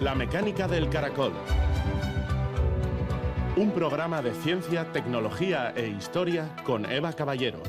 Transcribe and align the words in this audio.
La 0.00 0.14
mecánica 0.14 0.68
del 0.68 0.88
caracol. 0.88 1.32
Un 3.56 3.72
programa 3.72 4.22
de 4.22 4.32
ciencia, 4.32 4.92
tecnología 4.92 5.72
e 5.74 5.88
historia 5.88 6.54
con 6.64 6.88
Eva 6.88 7.12
Caballero. 7.14 7.60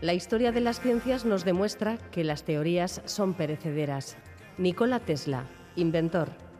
La 0.00 0.14
historia 0.14 0.52
de 0.52 0.60
las 0.60 0.80
ciencias 0.80 1.24
nos 1.24 1.44
demuestra 1.44 1.98
que 2.12 2.22
las 2.22 2.44
teorías 2.44 3.02
son 3.04 3.34
perecederas. 3.34 4.16
Nikola 4.58 5.00
Tesla, 5.00 5.44
inventor. 5.74 6.51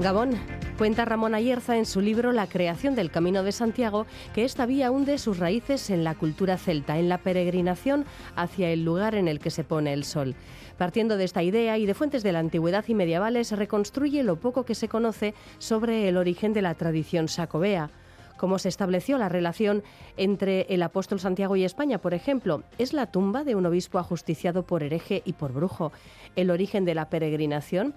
Gabón, 0.00 0.30
Cuenta 0.78 1.04
Ramón 1.04 1.34
Ayerza 1.34 1.76
en 1.76 1.84
su 1.84 2.00
libro 2.00 2.32
La 2.32 2.46
creación 2.46 2.94
del 2.94 3.10
Camino 3.10 3.42
de 3.42 3.52
Santiago 3.52 4.06
que 4.34 4.46
esta 4.46 4.64
vía 4.64 4.90
hunde 4.90 5.18
sus 5.18 5.38
raíces 5.38 5.90
en 5.90 6.04
la 6.04 6.14
cultura 6.14 6.56
celta, 6.56 6.98
en 6.98 7.10
la 7.10 7.18
peregrinación 7.18 8.06
hacia 8.34 8.70
el 8.70 8.82
lugar 8.82 9.14
en 9.14 9.28
el 9.28 9.40
que 9.40 9.50
se 9.50 9.62
pone 9.62 9.92
el 9.92 10.04
sol. 10.04 10.36
Partiendo 10.78 11.18
de 11.18 11.24
esta 11.24 11.42
idea 11.42 11.76
y 11.76 11.84
de 11.84 11.92
fuentes 11.92 12.22
de 12.22 12.32
la 12.32 12.38
antigüedad 12.38 12.86
y 12.88 12.94
medievales, 12.94 13.52
reconstruye 13.52 14.22
lo 14.22 14.40
poco 14.40 14.64
que 14.64 14.74
se 14.74 14.88
conoce 14.88 15.34
sobre 15.58 16.08
el 16.08 16.16
origen 16.16 16.54
de 16.54 16.62
la 16.62 16.74
tradición 16.74 17.28
sacobea 17.28 17.90
cómo 18.40 18.58
se 18.58 18.70
estableció 18.70 19.18
la 19.18 19.28
relación 19.28 19.82
entre 20.16 20.62
el 20.70 20.82
apóstol 20.82 21.20
Santiago 21.20 21.56
y 21.56 21.64
España, 21.64 21.98
por 21.98 22.14
ejemplo. 22.14 22.62
Es 22.78 22.94
la 22.94 23.04
tumba 23.04 23.44
de 23.44 23.54
un 23.54 23.66
obispo 23.66 23.98
ajusticiado 23.98 24.62
por 24.62 24.82
hereje 24.82 25.20
y 25.26 25.34
por 25.34 25.52
brujo. 25.52 25.92
El 26.36 26.50
origen 26.50 26.86
de 26.86 26.94
la 26.94 27.10
peregrinación 27.10 27.94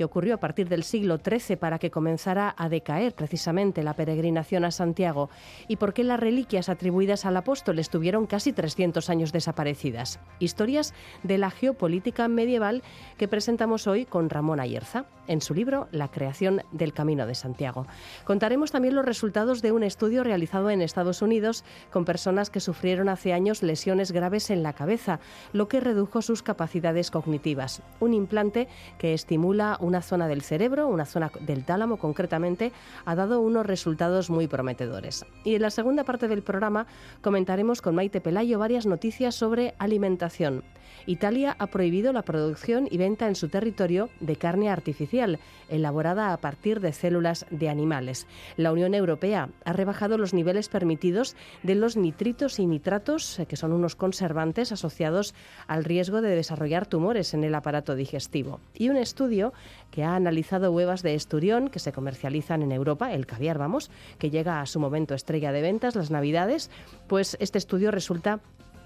que 0.00 0.04
ocurrió 0.04 0.32
a 0.32 0.40
partir 0.40 0.70
del 0.70 0.82
siglo 0.82 1.18
XIII 1.18 1.58
para 1.58 1.78
que 1.78 1.90
comenzara 1.90 2.54
a 2.56 2.70
decaer 2.70 3.14
precisamente 3.14 3.82
la 3.82 3.92
peregrinación 3.92 4.64
a 4.64 4.70
Santiago 4.70 5.28
y 5.68 5.76
por 5.76 5.92
qué 5.92 6.04
las 6.04 6.18
reliquias 6.18 6.70
atribuidas 6.70 7.26
al 7.26 7.36
apóstol 7.36 7.78
estuvieron 7.78 8.24
casi 8.24 8.54
300 8.54 9.10
años 9.10 9.30
desaparecidas. 9.30 10.18
Historias 10.38 10.94
de 11.22 11.36
la 11.36 11.50
geopolítica 11.50 12.28
medieval 12.28 12.82
que 13.18 13.28
presentamos 13.28 13.86
hoy 13.86 14.06
con 14.06 14.30
Ramón 14.30 14.58
Ayerza 14.58 15.04
en 15.26 15.42
su 15.42 15.52
libro 15.54 15.86
La 15.92 16.08
creación 16.08 16.62
del 16.72 16.92
Camino 16.92 17.26
de 17.26 17.34
Santiago. 17.34 17.86
Contaremos 18.24 18.72
también 18.72 18.94
los 18.94 19.04
resultados 19.04 19.60
de 19.60 19.70
un 19.70 19.84
estudio 19.84 20.24
realizado 20.24 20.70
en 20.70 20.80
Estados 20.82 21.22
Unidos 21.22 21.62
con 21.92 22.06
personas 22.06 22.48
que 22.48 22.58
sufrieron 22.58 23.10
hace 23.10 23.32
años 23.32 23.62
lesiones 23.62 24.12
graves 24.12 24.50
en 24.50 24.62
la 24.62 24.72
cabeza, 24.72 25.20
lo 25.52 25.68
que 25.68 25.78
redujo 25.78 26.22
sus 26.22 26.42
capacidades 26.42 27.10
cognitivas. 27.10 27.82
Un 28.00 28.14
implante 28.14 28.66
que 28.98 29.14
estimula 29.14 29.76
una 29.90 30.02
zona 30.02 30.28
del 30.28 30.42
cerebro, 30.42 30.86
una 30.86 31.04
zona 31.04 31.32
del 31.40 31.64
tálamo 31.64 31.96
concretamente, 31.96 32.70
ha 33.04 33.16
dado 33.16 33.40
unos 33.40 33.66
resultados 33.66 34.30
muy 34.30 34.46
prometedores. 34.46 35.26
Y 35.42 35.56
en 35.56 35.62
la 35.62 35.70
segunda 35.70 36.04
parte 36.04 36.28
del 36.28 36.42
programa 36.42 36.86
comentaremos 37.22 37.82
con 37.82 37.96
Maite 37.96 38.20
Pelayo 38.20 38.60
varias 38.60 38.86
noticias 38.86 39.34
sobre 39.34 39.74
alimentación. 39.78 40.62
Italia 41.06 41.56
ha 41.58 41.68
prohibido 41.68 42.12
la 42.12 42.22
producción 42.22 42.86
y 42.90 42.98
venta 42.98 43.26
en 43.26 43.34
su 43.34 43.48
territorio 43.48 44.10
de 44.20 44.36
carne 44.36 44.68
artificial, 44.68 45.38
elaborada 45.68 46.32
a 46.32 46.36
partir 46.36 46.80
de 46.80 46.92
células 46.92 47.46
de 47.50 47.68
animales. 47.68 48.26
La 48.56 48.72
Unión 48.72 48.94
Europea 48.94 49.48
ha 49.64 49.72
rebajado 49.72 50.18
los 50.18 50.34
niveles 50.34 50.68
permitidos 50.68 51.36
de 51.62 51.74
los 51.74 51.96
nitritos 51.96 52.58
y 52.58 52.66
nitratos, 52.66 53.38
eh, 53.38 53.46
que 53.46 53.56
son 53.56 53.72
unos 53.72 53.96
conservantes 53.96 54.72
asociados 54.72 55.34
al 55.66 55.84
riesgo 55.84 56.20
de 56.20 56.34
desarrollar 56.34 56.86
tumores 56.86 57.34
en 57.34 57.44
el 57.44 57.54
aparato 57.54 57.94
digestivo. 57.94 58.60
Y 58.74 58.88
un 58.88 58.96
estudio 58.96 59.52
que 59.90 60.04
ha 60.04 60.14
analizado 60.14 60.72
huevas 60.72 61.02
de 61.02 61.14
esturión 61.14 61.68
que 61.68 61.78
se 61.78 61.92
comercializan 61.92 62.62
en 62.62 62.72
Europa, 62.72 63.12
el 63.12 63.26
caviar, 63.26 63.58
vamos, 63.58 63.90
que 64.18 64.30
llega 64.30 64.60
a 64.60 64.66
su 64.66 64.80
momento 64.80 65.14
estrella 65.14 65.52
de 65.52 65.62
ventas, 65.62 65.94
las 65.94 66.10
Navidades, 66.10 66.70
pues 67.06 67.36
este 67.40 67.58
estudio 67.58 67.90
resulta 67.90 68.40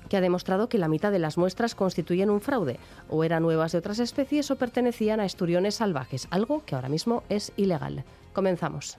que 0.08 0.16
ha 0.16 0.20
demostrado 0.20 0.68
que 0.68 0.78
la 0.78 0.88
mitad 0.88 1.12
de 1.12 1.18
las 1.18 1.38
muestras 1.38 1.74
constituyen 1.74 2.30
un 2.30 2.40
fraude, 2.40 2.78
o 3.08 3.24
eran 3.24 3.42
nuevas 3.42 3.72
de 3.72 3.78
otras 3.78 3.98
especies 3.98 4.50
o 4.50 4.56
pertenecían 4.56 5.20
a 5.20 5.24
esturiones 5.24 5.76
salvajes, 5.76 6.28
algo 6.30 6.64
que 6.64 6.74
ahora 6.74 6.88
mismo 6.88 7.22
es 7.28 7.52
ilegal. 7.56 8.04
Comenzamos. 8.32 8.98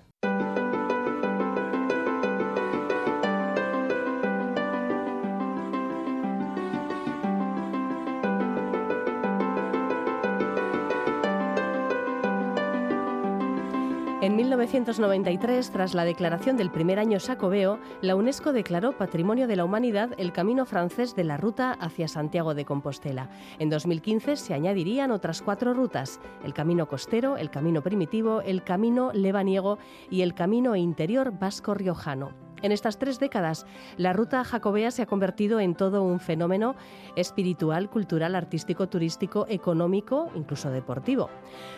En 14.26 14.36
1993, 14.38 15.70
tras 15.70 15.94
la 15.94 16.04
declaración 16.04 16.58
del 16.58 16.72
primer 16.72 16.98
año 16.98 17.20
sacobeo, 17.20 17.78
la 18.02 18.16
UNESCO 18.16 18.54
declaró 18.54 18.98
Patrimonio 18.98 19.46
de 19.46 19.56
la 19.56 19.64
Humanidad 19.64 20.16
el 20.18 20.34
camino 20.34 20.66
francés 20.66 21.16
de 21.16 21.24
la 21.24 21.38
ruta 21.38 21.74
hacia 21.74 22.08
Santiago 22.08 22.56
de 22.56 22.66
Compostela. 22.66 23.30
En 23.60 23.70
2015 23.70 24.36
se 24.36 24.56
añadirían 24.56 25.12
otras 25.12 25.44
cuatro 25.44 25.76
rutas, 25.76 26.20
el 26.44 26.56
camino 26.56 26.88
costero, 26.88 27.38
el 27.38 27.52
camino 27.52 27.84
primitivo, 27.84 28.42
el 28.42 28.64
camino 28.64 29.12
lebaniego 29.14 29.78
y 30.10 30.24
el 30.24 30.34
camino 30.34 30.76
interior 30.76 31.38
vasco-riojano. 31.38 32.45
En 32.62 32.72
estas 32.72 32.98
tres 32.98 33.20
décadas, 33.20 33.66
la 33.98 34.14
ruta 34.14 34.44
jacobea 34.44 34.92
se 34.92 35.02
ha 35.02 35.06
convertido 35.06 35.60
en 35.60 35.76
todo 35.76 36.04
un 36.04 36.20
fenómeno 36.20 36.76
espiritual, 37.16 37.90
cultural, 37.90 38.36
artístico, 38.36 38.88
turístico, 38.88 39.46
económico, 39.50 40.32
incluso 40.36 40.70
deportivo. 40.72 41.30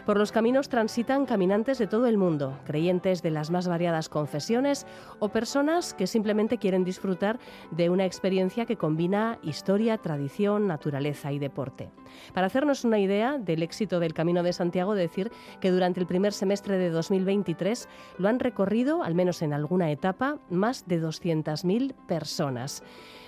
Por 0.06 0.18
los 0.18 0.32
caminos 0.32 0.70
transitan 0.70 1.26
caminantes 1.26 1.78
de 1.78 1.88
todo 1.88 2.08
el 2.08 2.18
mundo, 2.18 2.58
creyentes 2.66 3.22
de 3.22 3.32
las 3.32 3.50
más 3.50 3.68
variadas 3.68 4.10
confesiones 4.10 4.86
o 5.20 5.30
personas 5.30 5.94
que 5.94 6.08
simplemente 6.08 6.58
quieren 6.58 6.84
disfrutar 6.84 7.40
de 7.72 7.90
una 7.90 8.06
experiencia 8.06 8.66
que 8.66 8.78
combina 8.78 9.40
historia, 9.42 9.98
tradición, 9.98 10.68
naturaleza 10.68 11.32
y 11.32 11.40
deporte. 11.40 11.90
Para 12.34 12.48
hacernos 12.48 12.86
una 12.86 13.00
idea 13.00 13.38
del 13.38 13.64
éxito 13.64 14.00
del 14.00 14.14
Camino 14.14 14.44
de 14.44 14.54
Santiago, 14.54 14.96
decir 14.96 15.32
que 15.60 15.72
durante 15.72 16.00
el 16.00 16.08
primer 16.08 16.34
semestre 16.34 16.78
de 16.78 16.90
2023 16.90 17.90
lo 18.18 18.30
han 18.30 18.40
recorrido, 18.40 19.04
al 19.04 19.16
menos 19.16 19.42
en 19.42 19.54
alguna 19.54 19.92
etapa, 19.92 20.40
más 20.50 20.77
de 20.86 21.02
200.000 21.02 21.94
personas. 22.08 22.84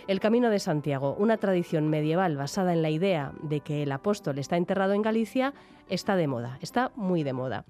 El 0.09 0.19
Camino 0.19 0.49
de 0.49 0.57
Santiago, 0.57 1.15
una 1.19 1.37
tradición 1.37 1.87
medieval 1.87 2.35
basada 2.35 2.73
en 2.73 2.81
la 2.81 2.89
idea 2.89 3.31
de 3.43 3.59
que 3.59 3.83
el 3.83 3.91
apóstol 3.91 4.39
está 4.39 4.57
enterrado 4.57 4.93
en 4.93 5.03
Galicia, 5.03 5.53
está 5.87 6.15
de 6.15 6.25
moda, 6.25 6.57
está 6.63 6.91
muy 6.95 7.21
de 7.21 7.33
moda. 7.33 7.63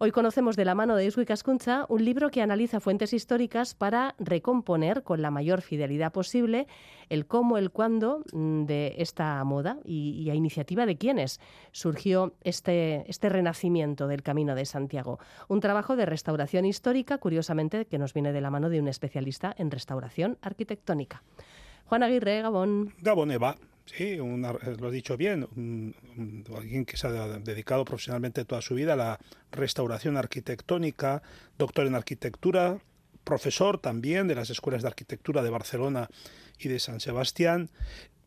Hoy 0.00 0.10
conocemos 0.10 0.56
de 0.56 0.64
la 0.64 0.74
mano 0.74 0.96
de 0.96 1.06
Iswi 1.06 1.24
Cascuncha 1.24 1.86
un 1.88 2.04
libro 2.04 2.32
que 2.32 2.42
analiza 2.42 2.80
fuentes 2.80 3.12
históricas 3.12 3.76
para 3.76 4.16
recomponer 4.18 5.04
con 5.04 5.22
la 5.22 5.30
mayor 5.30 5.62
fidelidad 5.62 6.10
posible 6.10 6.66
el 7.10 7.26
cómo, 7.26 7.58
el 7.58 7.70
cuándo 7.70 8.24
mm, 8.32 8.64
de 8.64 8.96
esta 8.98 9.44
moda 9.44 9.78
y, 9.84 10.28
a 10.30 10.34
iniciativa 10.34 10.86
de 10.86 10.96
quiénes 10.96 11.38
surgió 11.70 12.34
este, 12.42 13.04
este 13.08 13.28
renacimiento 13.28 14.08
del 14.08 14.24
Camino 14.24 14.56
de 14.56 14.64
Santiago. 14.64 15.20
Un 15.46 15.60
trabajo 15.60 15.94
de 15.94 16.06
restauración 16.06 16.64
histórica, 16.64 17.18
curiosamente, 17.18 17.84
que 17.84 17.98
nos 17.98 18.14
viene 18.14 18.32
de 18.32 18.40
la 18.40 18.50
mano 18.50 18.68
de 18.68 18.80
un 18.80 18.88
especialista 18.88 19.54
en 19.56 19.70
restauración 19.70 20.38
arquitectónica. 20.42 21.22
Juan 21.86 22.02
Aguirre, 22.02 22.42
Gabón. 22.42 22.94
Gabón 23.00 23.30
Eva. 23.30 23.56
Sí, 23.86 24.16
lo 24.16 24.88
he 24.88 24.92
dicho 24.92 25.18
bien, 25.18 25.46
alguien 26.56 26.86
que 26.86 26.96
se 26.96 27.06
ha 27.06 27.38
dedicado 27.38 27.84
profesionalmente 27.84 28.46
toda 28.46 28.62
su 28.62 28.74
vida 28.74 28.94
a 28.94 28.96
la 28.96 29.20
restauración 29.52 30.16
arquitectónica, 30.16 31.22
doctor 31.58 31.86
en 31.86 31.94
arquitectura, 31.94 32.78
profesor 33.24 33.78
también 33.78 34.26
de 34.26 34.34
las 34.36 34.48
escuelas 34.48 34.82
de 34.82 34.88
arquitectura 34.88 35.42
de 35.42 35.50
Barcelona 35.50 36.08
y 36.58 36.68
de 36.68 36.78
San 36.78 37.00
Sebastián, 37.00 37.68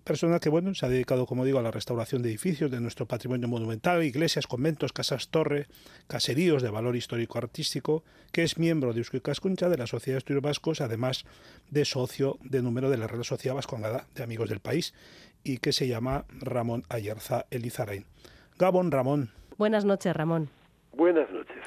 persona 0.07 0.39
que 0.39 0.47
bueno 0.47 0.73
se 0.73 0.85
ha 0.85 0.89
dedicado, 0.89 1.25
como 1.25 1.43
digo, 1.43 1.59
a 1.59 1.61
la 1.61 1.69
restauración 1.69 2.21
de 2.21 2.29
edificios 2.29 2.71
de 2.71 2.79
nuestro 2.79 3.05
patrimonio 3.05 3.49
monumental, 3.49 4.01
iglesias, 4.05 4.47
conventos, 4.47 4.93
casas 4.93 5.27
torre, 5.27 5.67
caseríos 6.07 6.63
de 6.63 6.69
valor 6.69 6.95
histórico 6.95 7.37
artístico, 7.37 8.05
que 8.31 8.43
es 8.43 8.57
miembro 8.57 8.93
de 8.93 8.99
Eusko 8.99 9.21
Cascuncha 9.21 9.67
de 9.67 9.77
la 9.77 9.85
Sociedad 9.85 10.15
de 10.15 10.19
Estudios 10.19 10.41
Vascos, 10.41 10.79
además 10.79 11.25
de 11.69 11.83
socio 11.83 12.37
de 12.41 12.61
número 12.61 12.89
de 12.89 12.95
la 12.95 13.07
Real 13.07 13.25
Sociedad 13.25 13.55
Vascongada 13.55 14.07
de 14.15 14.23
Amigos 14.23 14.47
del 14.47 14.61
País 14.61 14.93
y 15.43 15.57
que 15.57 15.73
se 15.73 15.89
llama 15.89 16.23
Ramón 16.29 16.83
Ayerza 16.87 17.45
Elizarain. 17.51 18.05
Gabón 18.57 18.91
Ramón. 18.91 19.31
Buenas 19.57 19.83
noches, 19.83 20.15
Ramón. 20.15 20.47
Buenas 20.93 21.29
noches. 21.31 21.57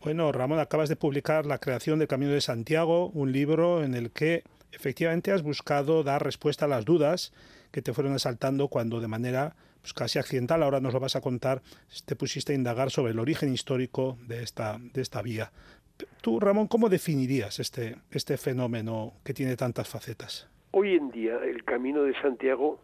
Bueno, 0.00 0.30
Ramón, 0.30 0.60
acabas 0.60 0.88
de 0.88 0.94
publicar 0.94 1.44
La 1.44 1.58
creación 1.58 1.98
del 1.98 2.06
Camino 2.06 2.30
de 2.30 2.40
Santiago, 2.40 3.08
un 3.08 3.32
libro 3.32 3.82
en 3.82 3.94
el 3.94 4.12
que 4.12 4.44
efectivamente 4.70 5.32
has 5.32 5.42
buscado 5.42 6.04
dar 6.04 6.22
respuesta 6.22 6.66
a 6.66 6.68
las 6.68 6.84
dudas 6.84 7.32
que 7.70 7.82
te 7.82 7.92
fueron 7.92 8.14
asaltando 8.14 8.68
cuando 8.68 9.00
de 9.00 9.08
manera 9.08 9.54
pues, 9.80 9.94
casi 9.94 10.18
accidental, 10.18 10.62
ahora 10.62 10.80
nos 10.80 10.92
lo 10.92 11.00
vas 11.00 11.16
a 11.16 11.20
contar, 11.20 11.62
te 12.04 12.16
pusiste 12.16 12.52
a 12.52 12.56
indagar 12.56 12.90
sobre 12.90 13.12
el 13.12 13.18
origen 13.18 13.52
histórico 13.52 14.18
de 14.26 14.42
esta, 14.42 14.78
de 14.78 15.00
esta 15.00 15.22
vía. 15.22 15.50
Tú, 16.22 16.40
Ramón, 16.40 16.66
¿cómo 16.66 16.88
definirías 16.88 17.58
este, 17.58 17.96
este 18.10 18.36
fenómeno 18.36 19.14
que 19.24 19.34
tiene 19.34 19.56
tantas 19.56 19.88
facetas? 19.88 20.48
Hoy 20.72 20.94
en 20.94 21.10
día 21.10 21.36
el 21.44 21.64
Camino 21.64 22.02
de 22.04 22.14
Santiago 22.20 22.80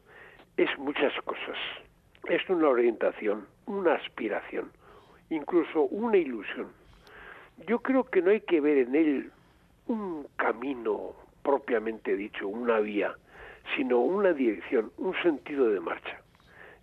es 0.56 0.68
muchas 0.78 1.12
cosas. 1.24 1.56
Es 2.28 2.48
una 2.48 2.68
orientación, 2.68 3.46
una 3.66 3.94
aspiración, 3.94 4.70
incluso 5.30 5.82
una 5.82 6.16
ilusión. 6.16 6.68
Yo 7.66 7.80
creo 7.80 8.04
que 8.04 8.22
no 8.22 8.30
hay 8.30 8.40
que 8.40 8.60
ver 8.60 8.78
en 8.78 8.94
él 8.94 9.32
un 9.86 10.26
camino 10.36 11.14
propiamente 11.42 12.16
dicho, 12.16 12.48
una 12.48 12.80
vía, 12.80 13.14
sino 13.74 13.98
una 13.98 14.32
dirección, 14.32 14.92
un 14.98 15.14
sentido 15.22 15.68
de 15.68 15.80
marcha. 15.80 16.20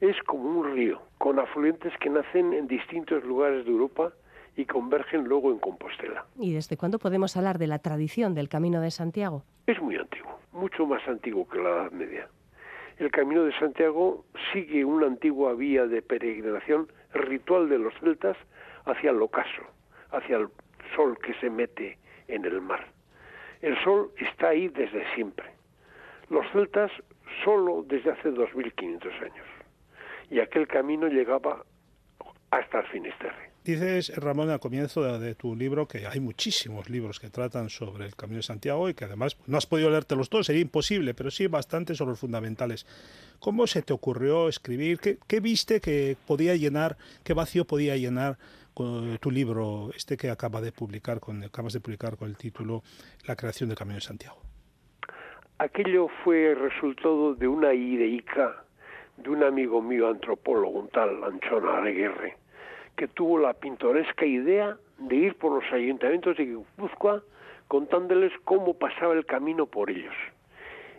Es 0.01 0.21
como 0.23 0.59
un 0.59 0.75
río, 0.75 1.01
con 1.17 1.39
afluentes 1.39 1.93
que 1.99 2.09
nacen 2.09 2.53
en 2.53 2.67
distintos 2.67 3.23
lugares 3.23 3.65
de 3.65 3.71
Europa 3.71 4.11
y 4.55 4.65
convergen 4.65 5.23
luego 5.23 5.51
en 5.51 5.59
Compostela. 5.59 6.25
¿Y 6.37 6.53
desde 6.53 6.77
cuándo 6.77 6.99
podemos 6.99 7.37
hablar 7.37 7.57
de 7.57 7.67
la 7.67 7.79
tradición 7.79 8.35
del 8.35 8.49
Camino 8.49 8.81
de 8.81 8.91
Santiago? 8.91 9.43
Es 9.65 9.81
muy 9.81 9.95
antiguo, 9.95 10.39
mucho 10.51 10.85
más 10.85 11.07
antiguo 11.07 11.47
que 11.47 11.59
la 11.59 11.69
Edad 11.69 11.91
Media. 11.91 12.27
El 12.97 13.09
Camino 13.11 13.43
de 13.43 13.57
Santiago 13.57 14.25
sigue 14.51 14.85
una 14.85 15.07
antigua 15.07 15.53
vía 15.53 15.87
de 15.87 16.01
peregrinación 16.01 16.87
ritual 17.13 17.69
de 17.69 17.79
los 17.79 17.93
celtas 17.99 18.37
hacia 18.85 19.11
el 19.11 19.21
ocaso, 19.21 19.63
hacia 20.11 20.37
el 20.37 20.49
sol 20.95 21.17
que 21.23 21.33
se 21.35 21.49
mete 21.49 21.97
en 22.27 22.45
el 22.45 22.61
mar. 22.61 22.85
El 23.61 23.81
sol 23.83 24.11
está 24.17 24.49
ahí 24.49 24.67
desde 24.67 25.03
siempre. 25.15 25.45
Los 26.33 26.51
celtas 26.51 26.91
solo 27.45 27.85
desde 27.87 28.09
hace 28.09 28.29
2.500 28.29 29.05
años. 29.21 29.47
Y 30.31 30.39
aquel 30.39 30.67
camino 30.67 31.07
llegaba 31.07 31.63
hasta 32.49 32.79
el 32.79 32.87
Finisterre. 32.87 33.51
Dices, 33.63 34.11
Ramón, 34.17 34.49
al 34.49 34.59
comienzo 34.59 35.19
de, 35.19 35.35
tu 35.35 35.55
libro 35.55 35.87
que 35.87 36.07
hay 36.07 36.19
muchísimos 36.19 36.89
libros 36.89 37.19
que 37.19 37.29
tratan 37.29 37.69
sobre 37.69 38.05
el 38.05 38.15
Camino 38.15 38.37
de 38.37 38.43
Santiago 38.43 38.89
y 38.89 38.95
que 38.95 39.05
además 39.05 39.37
no 39.45 39.59
has 39.59 39.67
podido 39.67 39.91
leértelos 39.91 40.29
todos, 40.29 40.47
sería 40.47 40.63
imposible, 40.63 41.13
pero 41.13 41.29
sí 41.29 41.45
bastante 41.45 41.93
sobre 41.93 42.13
los 42.13 42.19
fundamentales. 42.19 42.87
¿Cómo 43.37 43.67
se 43.67 43.83
te 43.83 43.93
ocurrió 43.93 44.49
escribir? 44.49 44.99
¿Qué, 44.99 45.39
viste 45.39 45.79
que 45.81 46.17
podía 46.25 46.55
llenar, 46.55 46.97
qué 47.23 47.33
vacío 47.33 47.65
podía 47.65 47.95
llenar 47.95 48.39
tu 48.73 49.29
libro, 49.29 49.91
este 49.95 50.17
que 50.17 50.31
acaba 50.31 50.61
de 50.61 50.71
publicar, 50.71 51.19
con, 51.19 51.43
acabas 51.43 51.73
de 51.73 51.79
publicar 51.79 52.17
con 52.17 52.27
el 52.27 52.37
título 52.37 52.81
La 53.27 53.35
creación 53.35 53.69
del 53.69 53.77
Camino 53.77 53.95
de 53.95 54.01
Santiago? 54.01 54.42
Aquello 55.59 56.07
fue 56.23 56.55
resultado 56.55 57.35
de 57.35 57.47
una 57.47 57.73
ideica 57.73 58.63
de 59.17 59.29
un 59.29 59.43
amigo 59.43 59.81
mío 59.81 60.09
antropólogo, 60.09 60.79
un 60.79 60.89
tal 60.89 61.23
Anchón 61.23 61.67
Areguerre 61.67 62.37
que 62.95 63.07
tuvo 63.07 63.39
la 63.39 63.53
pintoresca 63.53 64.25
idea 64.25 64.77
de 64.97 65.15
ir 65.15 65.35
por 65.35 65.51
los 65.51 65.73
ayuntamientos 65.73 66.37
de 66.37 66.45
Guipúzcoa 66.45 67.23
contándoles 67.67 68.31
cómo 68.43 68.75
pasaba 68.75 69.13
el 69.13 69.25
camino 69.25 69.65
por 69.65 69.89
ellos. 69.89 70.13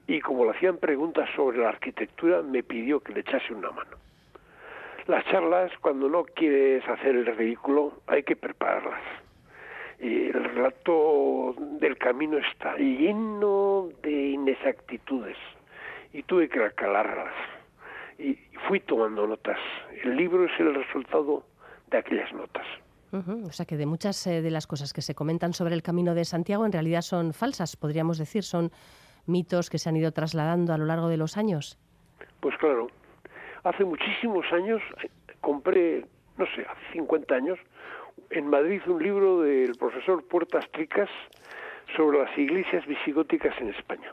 Y 0.07 0.21
como 0.21 0.45
le 0.45 0.51
hacían 0.51 0.79
preguntas 0.79 1.29
sobre 1.37 1.59
la 1.59 1.69
arquitectura, 1.69 2.43
me 2.43 2.63
pidió 2.63 3.01
que 3.01 3.13
le 3.13 3.21
echase 3.21 3.55
una 3.55 3.71
mano. 3.71 3.97
Las 5.07 5.25
charlas, 5.27 5.71
cuando 5.81 6.09
no 6.09 6.25
quieres 6.25 6.87
hacer 6.89 7.15
el 7.15 7.27
ridículo, 7.27 7.93
hay 8.07 8.23
que 8.23 8.37
prepararlas. 8.37 9.01
Y 10.01 10.27
el 10.27 10.45
relato 10.45 11.55
del 11.81 11.97
camino 11.97 12.39
está 12.39 12.77
lleno 12.77 13.89
de 14.03 14.31
inexactitudes 14.31 15.37
y 16.13 16.23
tuve 16.23 16.49
que 16.49 16.71
calarlas. 16.73 17.35
Y 18.19 18.39
fui 18.69 18.81
tomando 18.81 19.27
notas. 19.27 19.59
El 20.03 20.17
libro 20.17 20.45
es 20.45 20.53
el 20.61 20.75
resultado 20.75 21.45
de 21.91 21.99
aquellas 21.99 22.33
notas. 22.33 22.67
O 23.47 23.53
sea 23.53 23.65
que 23.65 23.77
de 23.77 23.87
muchas 23.87 24.27
eh, 24.27 24.43
de 24.43 24.51
las 24.51 24.67
cosas 24.67 24.93
que 24.93 25.01
se 25.01 25.15
comentan 25.15 25.53
sobre 25.53 25.75
el 25.75 25.83
Camino 25.83 26.15
de 26.15 26.25
Santiago 26.25 26.67
en 26.67 26.73
realidad 26.73 27.03
son 27.03 27.33
falsas, 27.33 27.77
podríamos 27.77 28.19
decir, 28.19 28.43
son 28.43 28.73
mitos 29.27 29.71
que 29.71 29.79
se 29.79 29.89
han 29.89 29.97
ido 29.97 30.11
trasladando 30.11 30.73
a 30.73 30.79
lo 30.79 30.85
largo 30.85 31.09
de 31.09 31.17
los 31.17 31.37
años. 31.37 31.79
Pues 32.41 32.57
claro, 32.59 32.89
hace 33.63 33.85
muchísimos 33.85 34.45
años 34.53 34.83
eh, 35.03 35.11
compré, 35.41 36.05
no 36.37 36.47
sé, 36.57 36.63
hace 36.63 36.93
50 36.95 37.35
años, 37.35 37.59
en 38.35 38.49
Madrid 38.49 38.83
un 38.87 39.03
libro 39.03 39.41
del 39.43 39.75
profesor 39.77 40.23
Puertas 40.27 40.71
Tricas 40.73 41.09
sobre 41.97 42.19
las 42.19 42.37
iglesias 42.37 42.87
visigóticas 42.87 43.55
en 43.61 43.71
España. 43.71 44.13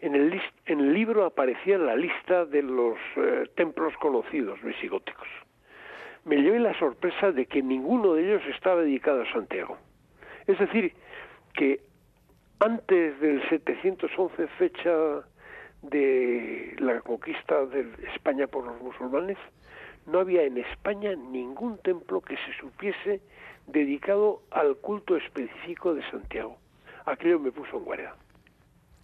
En 0.00 0.14
el, 0.14 0.40
en 0.66 0.80
el 0.80 0.92
libro 0.92 1.24
aparecía 1.24 1.76
la 1.78 1.96
lista 1.96 2.44
de 2.44 2.62
los 2.62 2.96
eh, 3.16 3.48
templos 3.56 3.94
conocidos 3.98 4.62
visigóticos 4.62 5.28
me 6.28 6.36
llevé 6.42 6.60
la 6.60 6.78
sorpresa 6.78 7.32
de 7.32 7.46
que 7.46 7.62
ninguno 7.62 8.12
de 8.12 8.22
ellos 8.24 8.42
estaba 8.54 8.82
dedicado 8.82 9.22
a 9.22 9.32
Santiago. 9.32 9.78
Es 10.46 10.58
decir, 10.58 10.92
que 11.54 11.80
antes 12.60 13.18
del 13.20 13.42
711, 13.48 14.46
fecha 14.58 14.92
de 15.82 16.76
la 16.78 17.00
conquista 17.00 17.64
de 17.66 17.88
España 18.14 18.46
por 18.46 18.66
los 18.66 18.80
musulmanes, 18.82 19.38
no 20.08 20.20
había 20.20 20.42
en 20.42 20.58
España 20.58 21.14
ningún 21.14 21.78
templo 21.78 22.20
que 22.20 22.36
se 22.36 22.52
supiese 22.60 23.20
dedicado 23.66 24.42
al 24.50 24.76
culto 24.76 25.16
específico 25.16 25.94
de 25.94 26.02
Santiago. 26.10 26.56
Aquello 27.04 27.38
me 27.38 27.52
puso 27.52 27.76
en 27.76 27.84
guardia. 27.84 28.14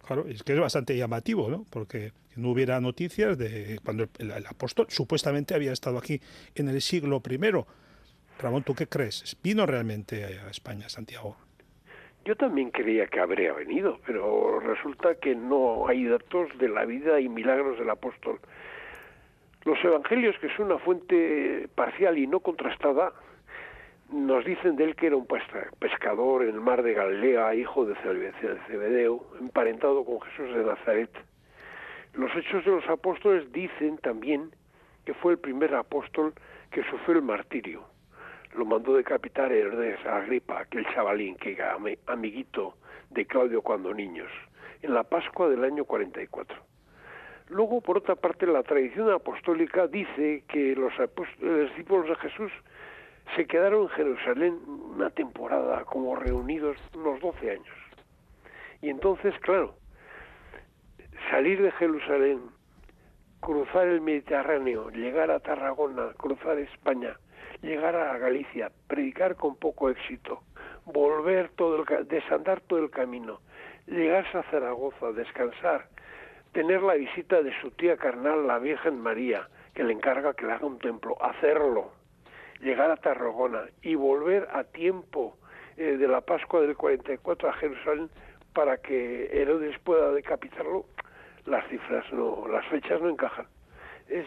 Claro, 0.05 0.25
es 0.27 0.43
que 0.43 0.53
es 0.53 0.59
bastante 0.59 0.95
llamativo, 0.97 1.49
¿no? 1.49 1.65
Porque 1.71 2.11
no 2.35 2.51
hubiera 2.51 2.79
noticias 2.79 3.37
de 3.37 3.79
cuando 3.83 4.07
el, 4.19 4.31
apóstol 4.45 4.87
supuestamente 4.89 5.55
había 5.55 5.71
estado 5.71 5.97
aquí 5.97 6.21
en 6.53 6.69
el 6.69 6.81
siglo 6.81 7.21
I. 7.27 7.39
Ramón, 8.39 8.63
¿tú 8.63 8.75
qué 8.75 8.87
crees? 8.87 9.37
¿Vino 9.41 9.65
realmente 9.65 10.25
a 10.25 10.49
España, 10.49 10.89
Santiago? 10.89 11.37
Yo 12.25 12.35
también 12.35 12.71
creía 12.71 13.07
que 13.07 13.19
habría 13.19 13.53
venido, 13.53 13.99
pero 14.05 14.59
resulta 14.59 15.15
que 15.15 15.35
no 15.35 15.87
hay 15.87 16.05
datos 16.05 16.49
de 16.57 16.67
la 16.69 16.83
vida 16.85 17.19
y 17.19 17.29
milagros 17.29 17.77
del 17.79 17.89
apóstol. 17.89 18.39
Los 19.65 19.83
evangelios, 19.83 20.37
que 20.37 20.49
son 20.55 20.67
una 20.67 20.77
fuente 20.77 21.67
parcial 21.73 22.19
y 22.19 22.27
no 22.27 22.39
contrastada, 22.39 23.13
nos 24.11 24.45
dicen 24.45 24.75
de 24.75 24.83
él 24.83 24.95
que 24.95 25.07
era 25.07 25.15
un 25.15 25.25
pescador 25.25 26.43
en 26.43 26.49
el 26.49 26.61
mar 26.61 26.83
de 26.83 26.93
Galilea, 26.93 27.55
hijo 27.55 27.83
de 27.83 27.95
Zebedeo, 27.95 29.25
emparentado 29.39 30.05
con 30.05 30.21
Jesús 30.21 30.55
de 30.55 30.63
Nazaret. 30.63 31.09
Los 32.13 32.29
hechos 32.35 32.63
de 32.63 32.71
los 32.71 32.87
apóstoles 32.87 33.51
dicen 33.51 33.97
también 33.97 34.51
que 35.03 35.15
fue 35.15 35.33
el 35.33 35.39
primer 35.39 35.73
apóstol 35.73 36.35
que 36.69 36.83
sufrió 36.83 37.17
el 37.17 37.23
martirio. 37.23 37.83
Lo 38.55 38.65
mandó 38.65 38.93
decapitar 38.93 39.51
Herodes 39.51 39.97
Agripa, 40.05 40.59
aquel 40.59 40.85
chavalín 40.93 41.37
que 41.37 41.53
era 41.53 41.75
amiguito 42.05 42.75
de 43.09 43.25
Claudio 43.25 43.63
cuando 43.63 43.95
niños, 43.95 44.29
en 44.83 44.93
la 44.93 45.03
Pascua 45.03 45.49
del 45.49 45.63
año 45.63 45.85
44. 45.85 46.74
Luego, 47.49 47.81
por 47.81 47.97
otra 47.97 48.15
parte, 48.15 48.47
la 48.47 48.63
tradición 48.63 49.11
apostólica 49.11 49.87
dice 49.87 50.43
que 50.47 50.75
los, 50.75 50.93
los 51.39 51.69
discípulos 51.69 52.09
de 52.09 52.15
Jesús 52.15 52.51
se 53.35 53.45
quedaron 53.45 53.83
en 53.83 53.89
Jerusalén 53.89 54.59
una 54.67 55.09
temporada, 55.09 55.83
como 55.85 56.15
reunidos 56.15 56.77
unos 56.95 57.19
12 57.19 57.51
años. 57.51 57.75
Y 58.81 58.89
entonces, 58.89 59.33
claro, 59.41 59.75
salir 61.29 61.61
de 61.61 61.71
Jerusalén, 61.73 62.41
cruzar 63.41 63.87
el 63.87 64.01
Mediterráneo, 64.01 64.89
llegar 64.89 65.31
a 65.31 65.39
Tarragona, 65.39 66.13
cruzar 66.17 66.57
España, 66.57 67.17
llegar 67.61 67.95
a 67.95 68.17
Galicia, 68.17 68.71
predicar 68.87 69.35
con 69.35 69.55
poco 69.55 69.89
éxito, 69.89 70.41
volver 70.85 71.49
todo 71.55 71.83
el 71.83 72.07
desandar 72.07 72.61
todo 72.61 72.79
el 72.79 72.89
camino, 72.89 73.39
llegarse 73.87 74.37
a 74.37 74.43
Zaragoza, 74.51 75.11
descansar, 75.11 75.87
tener 76.55 76.81
la 76.81 76.93
visita 76.93 77.43
de 77.43 77.51
su 77.59 77.69
tía 77.71 77.97
carnal, 77.97 78.47
la 78.47 78.59
Virgen 78.59 79.01
María, 79.01 79.49
que 79.73 79.83
le 79.83 79.91
encarga 79.91 80.33
que 80.33 80.45
le 80.45 80.53
haga 80.53 80.65
un 80.65 80.79
templo, 80.79 81.21
hacerlo, 81.21 81.91
llegar 82.61 82.89
a 82.89 82.95
Tarragona 82.95 83.65
y 83.81 83.95
volver 83.95 84.47
a 84.53 84.63
tiempo 84.63 85.37
eh, 85.75 85.97
de 85.97 86.07
la 86.07 86.21
Pascua 86.21 86.61
del 86.61 86.77
44 86.77 87.49
a 87.49 87.53
Jerusalén 87.55 88.09
para 88.53 88.77
que 88.77 89.29
Herodes 89.33 89.77
pueda 89.79 90.11
decapitarlo, 90.13 90.85
las 91.45 91.67
cifras 91.67 92.05
no, 92.13 92.47
las 92.47 92.65
fechas 92.67 93.01
no 93.01 93.09
encajan. 93.09 93.47
Es, 94.07 94.25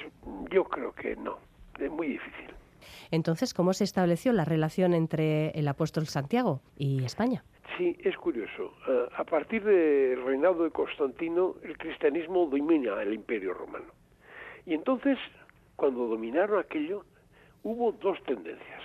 yo 0.51 0.65
creo 0.65 0.93
que 0.93 1.17
no, 1.17 1.39
es 1.79 1.91
muy 1.91 2.09
difícil. 2.09 2.53
Entonces, 3.11 3.55
¿cómo 3.55 3.73
se 3.73 3.85
estableció 3.85 4.35
la 4.35 4.45
relación 4.45 4.93
entre 4.93 5.49
el 5.53 5.67
apóstol 5.67 6.07
Santiago 6.07 6.61
y 6.77 7.05
España? 7.05 7.43
Sí, 7.77 7.97
es 8.03 8.17
curioso. 8.17 8.75
Eh, 8.89 9.09
a 9.17 9.25
partir 9.25 9.63
del 9.63 10.25
reinado 10.25 10.65
de 10.65 10.71
Constantino, 10.71 11.57
el 11.63 11.77
cristianismo 11.77 12.47
domina 12.47 13.01
el 13.03 13.15
imperio 13.15 13.55
romano. 13.55 13.93
Y 14.67 14.75
entonces, 14.75 15.19
cuando 15.77 16.07
dominaron 16.07 16.59
aquello, 16.59 17.05
hubo 17.63 17.93
dos 17.93 18.23
tendencias. 18.25 18.83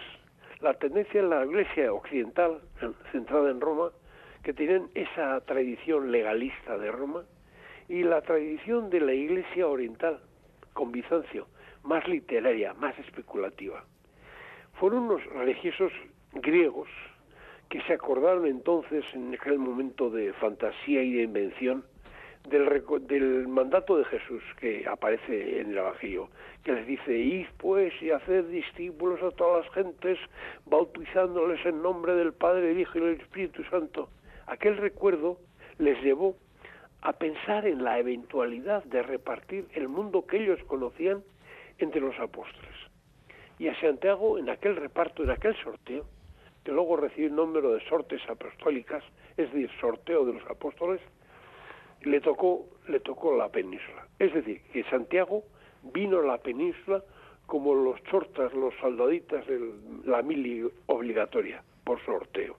La 0.61 0.73
tendencia 0.75 1.19
en 1.19 1.29
la 1.29 1.45
iglesia 1.45 1.93
occidental, 1.93 2.61
centrada 3.11 3.49
en 3.49 3.61
Roma, 3.61 3.91
que 4.43 4.53
tienen 4.53 4.89
esa 4.93 5.39
tradición 5.41 6.11
legalista 6.11 6.77
de 6.77 6.91
Roma, 6.91 7.23
y 7.89 8.03
la 8.03 8.21
tradición 8.21 8.89
de 8.89 9.01
la 9.01 9.13
iglesia 9.13 9.67
oriental, 9.67 10.19
con 10.73 10.91
Bizancio, 10.91 11.47
más 11.83 12.07
literaria, 12.07 12.73
más 12.73 12.97
especulativa. 12.99 13.83
Fueron 14.79 15.03
unos 15.03 15.25
religiosos 15.25 15.91
griegos 16.33 16.89
que 17.73 17.81
se 17.87 17.93
acordaron 17.93 18.45
entonces 18.45 19.03
en 19.15 19.33
aquel 19.33 19.57
momento 19.57 20.11
de 20.11 20.31
fantasía 20.33 21.01
y 21.01 21.13
de 21.13 21.23
invención 21.23 21.83
del, 22.47 22.83
del 23.07 23.47
mandato 23.47 23.97
de 23.97 24.05
Jesús 24.05 24.43
que 24.59 24.85
aparece 24.87 25.59
en 25.59 25.71
el 25.71 25.79
Evangelio, 25.79 26.29
que 26.63 26.73
les 26.73 26.85
dice, 26.85 27.17
id 27.17 27.47
pues 27.57 27.91
y 27.99 28.11
haced 28.11 28.45
discípulos 28.49 29.23
a 29.23 29.31
todas 29.31 29.65
las 29.65 29.73
gentes, 29.73 30.19
bautizándoles 30.67 31.65
en 31.65 31.81
nombre 31.81 32.13
del 32.13 32.33
Padre, 32.33 32.73
el 32.73 32.79
Hijo 32.79 32.99
y 32.99 33.01
el 33.01 33.19
Espíritu 33.19 33.63
Santo. 33.63 34.07
Aquel 34.45 34.77
recuerdo 34.77 35.39
les 35.79 35.99
llevó 36.03 36.35
a 37.01 37.13
pensar 37.13 37.65
en 37.65 37.83
la 37.83 37.97
eventualidad 37.97 38.83
de 38.83 39.01
repartir 39.01 39.65
el 39.73 39.87
mundo 39.87 40.27
que 40.27 40.43
ellos 40.43 40.59
conocían 40.67 41.23
entre 41.79 42.01
los 42.01 42.19
apóstoles. 42.19 42.75
Y 43.57 43.67
a 43.67 43.81
Santiago, 43.81 44.37
en 44.37 44.51
aquel 44.51 44.75
reparto, 44.75 45.23
en 45.23 45.31
aquel 45.31 45.55
sorteo, 45.63 46.05
que 46.63 46.71
luego 46.71 46.95
recibe 46.97 47.27
el 47.27 47.35
número 47.35 47.73
de 47.73 47.83
sortes 47.87 48.21
apostólicas, 48.29 49.03
es 49.37 49.51
decir, 49.51 49.69
sorteo 49.79 50.25
de 50.25 50.33
los 50.33 50.49
apóstoles, 50.49 51.01
le 52.03 52.21
tocó, 52.21 52.67
le 52.87 52.99
tocó 52.99 53.35
la 53.35 53.49
península. 53.49 54.07
Es 54.19 54.33
decir, 54.33 54.61
que 54.71 54.83
Santiago 54.85 55.43
vino 55.93 56.19
a 56.19 56.23
la 56.23 56.37
península 56.37 57.03
como 57.45 57.73
los 57.73 58.01
chortas, 58.03 58.53
los 58.53 58.73
soldaditas 58.79 59.45
de 59.47 59.59
la 60.05 60.21
mili 60.21 60.63
obligatoria, 60.87 61.63
por 61.83 62.03
sorteo. 62.05 62.57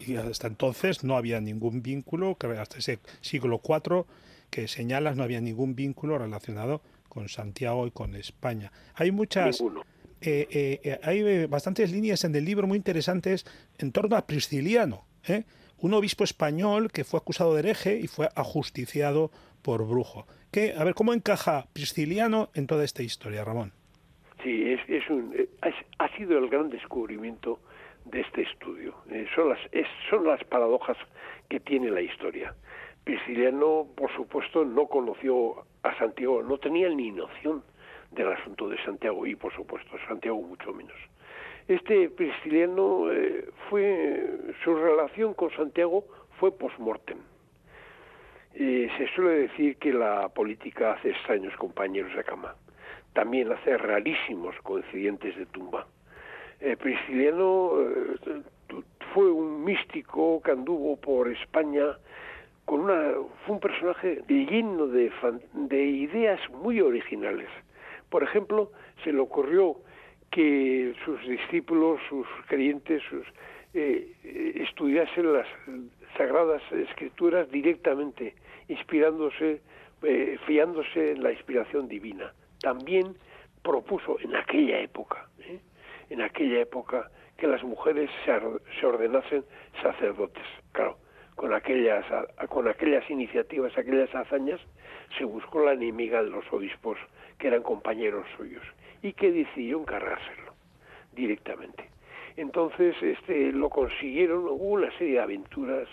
y 0.00 0.16
hasta 0.16 0.46
entonces 0.46 1.02
no 1.04 1.16
había 1.16 1.40
ningún 1.40 1.82
vínculo, 1.82 2.36
hasta 2.58 2.78
ese 2.78 2.98
siglo 3.20 3.60
IV 3.66 4.04
que 4.50 4.68
señalas 4.68 5.16
no 5.16 5.22
había 5.22 5.40
ningún 5.40 5.74
vínculo 5.74 6.18
relacionado 6.18 6.80
con 7.08 7.28
Santiago 7.28 7.86
y 7.86 7.90
con 7.90 8.14
España. 8.14 8.72
Hay 8.94 9.10
muchas... 9.10 9.60
Eh, 9.60 9.64
eh, 10.20 10.80
eh, 10.82 10.98
hay 11.02 11.46
bastantes 11.46 11.92
líneas 11.92 12.24
en 12.24 12.34
el 12.34 12.44
libro 12.44 12.66
muy 12.66 12.76
interesantes 12.76 13.46
en 13.78 13.92
torno 13.92 14.16
a 14.16 14.26
Prisciliano, 14.26 15.04
un 15.80 15.94
obispo 15.94 16.24
español 16.24 16.90
que 16.90 17.04
fue 17.04 17.18
acusado 17.18 17.54
de 17.54 17.60
hereje 17.60 17.98
y 17.98 18.08
fue 18.08 18.28
ajusticiado 18.34 19.30
por 19.62 19.86
brujo. 19.86 20.26
¿Qué, 20.50 20.74
a 20.76 20.84
ver, 20.84 20.94
¿cómo 20.94 21.12
encaja 21.12 21.66
Prisciliano 21.72 22.48
en 22.54 22.66
toda 22.66 22.84
esta 22.84 23.02
historia, 23.02 23.44
Ramón? 23.44 23.72
Sí, 24.42 24.76
es, 24.88 25.10
un, 25.10 25.34
ha 25.98 26.16
sido 26.16 26.38
el 26.38 26.48
gran 26.48 26.70
descubrimiento 26.70 27.60
de 28.06 28.20
este 28.20 28.42
estudio. 28.42 28.94
son, 29.34 29.50
las, 29.50 29.58
son 30.08 30.26
las 30.26 30.42
paradojas 30.44 30.96
que 31.48 31.60
tiene 31.60 31.90
la 31.90 32.00
historia. 32.00 32.54
Prisciliano, 33.04 33.86
por 33.94 34.14
supuesto, 34.14 34.64
no 34.64 34.86
conoció 34.86 35.64
a 35.82 35.96
Santiago, 35.98 36.42
no 36.42 36.58
tenía 36.58 36.88
ni 36.88 37.10
noción 37.10 37.62
del 38.10 38.32
asunto 38.32 38.68
de 38.68 38.82
Santiago 38.84 39.26
y, 39.26 39.34
por 39.34 39.52
supuesto, 39.54 39.96
Santiago 40.06 40.40
mucho 40.40 40.72
menos. 40.72 40.96
Este 41.66 42.08
Prisciliano 42.10 43.12
eh, 43.12 43.48
fue, 43.68 44.38
su 44.64 44.74
relación 44.74 45.34
con 45.34 45.50
Santiago 45.50 46.04
fue 46.38 46.56
post-mortem. 46.56 47.18
Eh, 48.54 48.88
se 48.96 49.06
suele 49.14 49.42
decir 49.42 49.76
que 49.76 49.92
la 49.92 50.28
política 50.30 50.92
hace 50.92 51.10
extraños 51.10 51.54
compañeros 51.56 52.14
de 52.16 52.24
cama, 52.24 52.54
también 53.12 53.52
hace 53.52 53.76
rarísimos 53.76 54.56
coincidentes 54.62 55.36
de 55.36 55.46
tumba. 55.46 55.86
Eh, 56.60 56.76
Prisciliano 56.76 57.72
eh, 57.80 58.42
fue 59.14 59.30
un 59.30 59.62
místico 59.64 60.42
que 60.42 60.50
anduvo 60.50 60.96
por 60.96 61.28
España 61.28 61.98
con 62.64 62.80
una, 62.80 63.12
fue 63.46 63.54
un 63.54 63.60
personaje 63.60 64.22
lleno 64.26 64.88
de, 64.88 65.12
de 65.52 65.84
ideas 65.84 66.40
muy 66.50 66.80
originales. 66.80 67.48
Por 68.10 68.22
ejemplo, 68.22 68.70
se 69.04 69.12
le 69.12 69.20
ocurrió 69.20 69.76
que 70.30 70.94
sus 71.04 71.20
discípulos, 71.26 72.00
sus 72.08 72.26
creyentes, 72.46 73.02
sus, 73.08 73.26
eh, 73.74 74.12
estudiasen 74.56 75.32
las 75.32 75.46
sagradas 76.16 76.62
escrituras 76.72 77.50
directamente, 77.50 78.34
inspirándose, 78.68 79.60
eh, 80.02 80.38
fiándose 80.46 81.12
en 81.12 81.22
la 81.22 81.32
inspiración 81.32 81.88
divina. 81.88 82.32
También 82.60 83.14
propuso 83.62 84.18
en 84.20 84.36
aquella 84.36 84.80
época, 84.80 85.28
¿eh? 85.40 85.60
en 86.10 86.22
aquella 86.22 86.60
época, 86.60 87.10
que 87.36 87.46
las 87.46 87.62
mujeres 87.62 88.10
se, 88.24 88.32
se 88.80 88.86
ordenasen 88.86 89.44
sacerdotes. 89.82 90.44
Claro, 90.72 90.98
con 91.36 91.54
aquellas, 91.54 92.04
con 92.48 92.66
aquellas 92.66 93.08
iniciativas, 93.10 93.76
aquellas 93.78 94.12
hazañas, 94.14 94.60
se 95.16 95.24
buscó 95.24 95.64
la 95.64 95.72
enemiga 95.72 96.22
de 96.22 96.30
los 96.30 96.44
obispos 96.52 96.98
que 97.38 97.48
eran 97.48 97.62
compañeros 97.62 98.26
suyos 98.36 98.62
y 99.02 99.12
que 99.12 99.32
decidió 99.32 99.80
encargárselo 99.80 100.52
directamente. 101.12 101.88
Entonces, 102.36 102.94
este, 103.02 103.52
lo 103.52 103.68
consiguieron, 103.68 104.46
hubo 104.46 104.70
una 104.70 104.90
serie 104.98 105.14
de 105.14 105.20
aventuras 105.20 105.88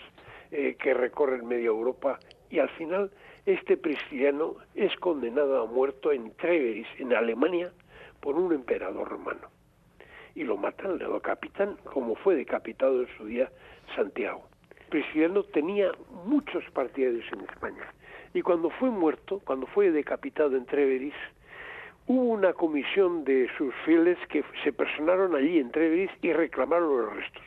eh, 0.50 0.76
que 0.78 0.94
recorren 0.94 1.46
media 1.46 1.66
Europa 1.66 2.18
y 2.50 2.60
al 2.60 2.68
final 2.70 3.10
este 3.46 3.80
cristiano 3.80 4.56
es 4.74 4.94
condenado 4.96 5.62
a 5.62 5.66
muerto 5.66 6.12
en 6.12 6.32
Treveris, 6.36 6.86
en 6.98 7.14
Alemania, 7.14 7.72
por 8.20 8.36
un 8.36 8.52
emperador 8.52 9.08
romano. 9.08 9.48
Y 10.34 10.44
lo 10.44 10.56
matan, 10.56 10.98
lo 10.98 11.14
decapitan, 11.14 11.76
como 11.84 12.14
fue 12.16 12.36
decapitado 12.36 13.02
en 13.02 13.08
su 13.16 13.26
día 13.26 13.50
Santiago. 13.94 14.48
Prisciliano 14.88 15.42
tenía 15.44 15.90
muchos 16.24 16.64
partidarios 16.72 17.24
en 17.32 17.40
España. 17.40 17.92
Y 18.34 18.42
cuando 18.42 18.70
fue 18.70 18.90
muerto, 18.90 19.40
cuando 19.44 19.66
fue 19.66 19.90
decapitado 19.90 20.56
en 20.56 20.66
Treveris, 20.66 21.14
hubo 22.06 22.24
una 22.24 22.52
comisión 22.52 23.24
de 23.24 23.48
sus 23.56 23.74
fieles 23.84 24.18
que 24.28 24.44
se 24.62 24.72
personaron 24.72 25.34
allí 25.34 25.58
en 25.58 25.70
Treveris 25.70 26.10
y 26.22 26.32
reclamaron 26.32 26.88
los 26.88 27.16
restos. 27.16 27.42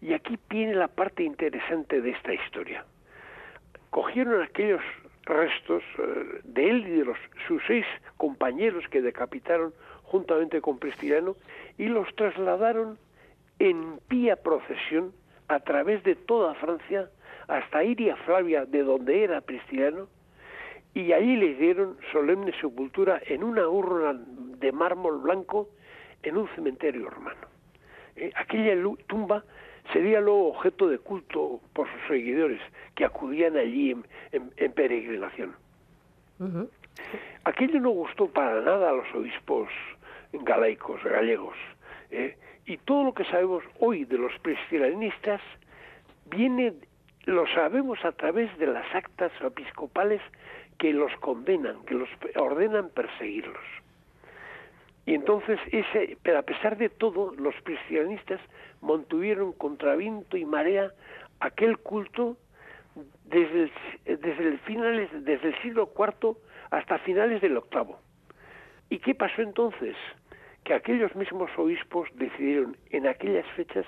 Y 0.00 0.12
aquí 0.12 0.38
viene 0.48 0.74
la 0.74 0.88
parte 0.88 1.22
interesante 1.22 2.00
de 2.00 2.10
esta 2.10 2.34
historia. 2.34 2.84
Cogieron 3.90 4.42
aquellos 4.42 4.82
restos 5.24 5.82
eh, 5.98 6.40
de 6.44 6.70
él 6.70 6.86
y 6.86 6.90
de 6.98 7.04
los, 7.04 7.18
sus 7.48 7.62
seis 7.66 7.86
compañeros 8.16 8.84
que 8.90 9.00
decapitaron 9.00 9.72
juntamente 10.02 10.60
con 10.60 10.78
Prisciliano 10.78 11.36
y 11.78 11.86
los 11.86 12.14
trasladaron 12.14 12.98
en 13.58 13.98
pía 14.08 14.36
procesión 14.36 15.12
a 15.48 15.60
través 15.60 16.02
de 16.04 16.14
toda 16.14 16.54
Francia 16.54 17.08
hasta 17.48 17.84
Iria 17.84 18.16
Flavia, 18.16 18.64
de 18.64 18.82
donde 18.82 19.24
era 19.24 19.40
Prisciliano, 19.40 20.08
y 20.94 21.12
allí 21.12 21.36
le 21.36 21.54
dieron 21.54 21.96
solemne 22.12 22.52
sepultura 22.60 23.20
en 23.26 23.42
una 23.42 23.68
urna 23.68 24.20
de 24.58 24.72
mármol 24.72 25.18
blanco 25.18 25.68
en 26.22 26.36
un 26.36 26.48
cementerio 26.54 27.10
romano. 27.10 27.46
Eh, 28.16 28.30
aquella 28.36 28.74
tumba 29.06 29.44
sería 29.92 30.20
luego 30.20 30.48
objeto 30.48 30.88
de 30.88 30.98
culto 30.98 31.60
por 31.72 31.88
sus 31.88 32.08
seguidores 32.08 32.60
que 32.94 33.04
acudían 33.04 33.56
allí 33.56 33.96
en, 34.32 34.72
peregrinación. 34.72 35.54
Aquello 37.44 37.80
no 37.80 37.90
gustó 37.90 38.28
para 38.28 38.60
nada 38.60 38.90
a 38.90 38.92
los 38.92 39.14
obispos 39.14 39.68
galaicos, 40.32 41.02
gallegos. 41.04 41.56
Eh, 42.10 42.36
y 42.66 42.78
todo 42.78 43.04
lo 43.04 43.14
que 43.14 43.24
sabemos 43.26 43.62
hoy 43.80 44.04
de 44.04 44.16
los 44.16 44.32
presbiterianistas 44.40 45.40
viene, 46.30 46.72
lo 47.26 47.46
sabemos 47.48 48.04
a 48.04 48.12
través 48.12 48.56
de 48.58 48.66
las 48.66 48.92
actas 48.94 49.32
episcopales 49.40 50.20
que 50.78 50.92
los 50.92 51.12
condenan, 51.20 51.84
que 51.84 51.94
los 51.94 52.08
ordenan 52.36 52.90
perseguirlos. 52.90 53.62
Y 55.06 55.14
entonces, 55.14 55.58
ese, 55.70 56.16
pero 56.22 56.38
a 56.38 56.42
pesar 56.42 56.76
de 56.76 56.88
todo, 56.88 57.34
los 57.36 57.54
cristianistas 57.62 58.40
mantuvieron 58.80 59.52
contra 59.52 59.96
viento 59.96 60.36
y 60.36 60.44
marea 60.44 60.90
aquel 61.40 61.78
culto 61.78 62.36
desde 63.24 63.64
el, 63.64 63.72
desde 64.04 65.08
desde 65.20 65.48
el 65.48 65.62
siglo 65.62 65.92
IV 65.96 66.36
hasta 66.70 66.98
finales 66.98 67.40
del 67.42 67.56
octavo. 67.56 67.98
¿Y 68.88 68.98
qué 68.98 69.14
pasó 69.14 69.42
entonces? 69.42 69.96
que 70.64 70.74
aquellos 70.74 71.14
mismos 71.14 71.50
obispos 71.56 72.08
decidieron 72.14 72.76
en 72.90 73.06
aquellas 73.06 73.46
fechas 73.54 73.86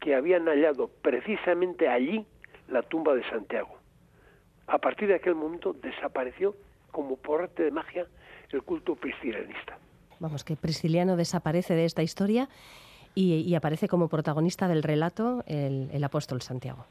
que 0.00 0.14
habían 0.14 0.46
hallado 0.46 0.90
precisamente 1.02 1.88
allí 1.88 2.26
la 2.68 2.82
tumba 2.82 3.14
de 3.14 3.28
Santiago. 3.28 3.76
A 4.66 4.78
partir 4.78 5.08
de 5.08 5.14
aquel 5.14 5.34
momento 5.34 5.72
desapareció 5.72 6.54
como 6.90 7.16
por 7.16 7.42
arte 7.42 7.62
de 7.62 7.70
magia 7.70 8.06
el 8.50 8.62
culto 8.62 8.94
priscilianista. 8.96 9.78
Vamos, 10.18 10.44
que 10.44 10.56
Prisciliano 10.56 11.16
desaparece 11.16 11.74
de 11.74 11.84
esta 11.84 12.02
historia 12.02 12.48
y, 13.14 13.54
aparece 13.54 13.88
como 13.88 14.08
protagonista 14.08 14.68
del 14.68 14.82
relato 14.82 15.42
el, 15.46 16.04
apóstol 16.04 16.42
Santiago. 16.42 16.86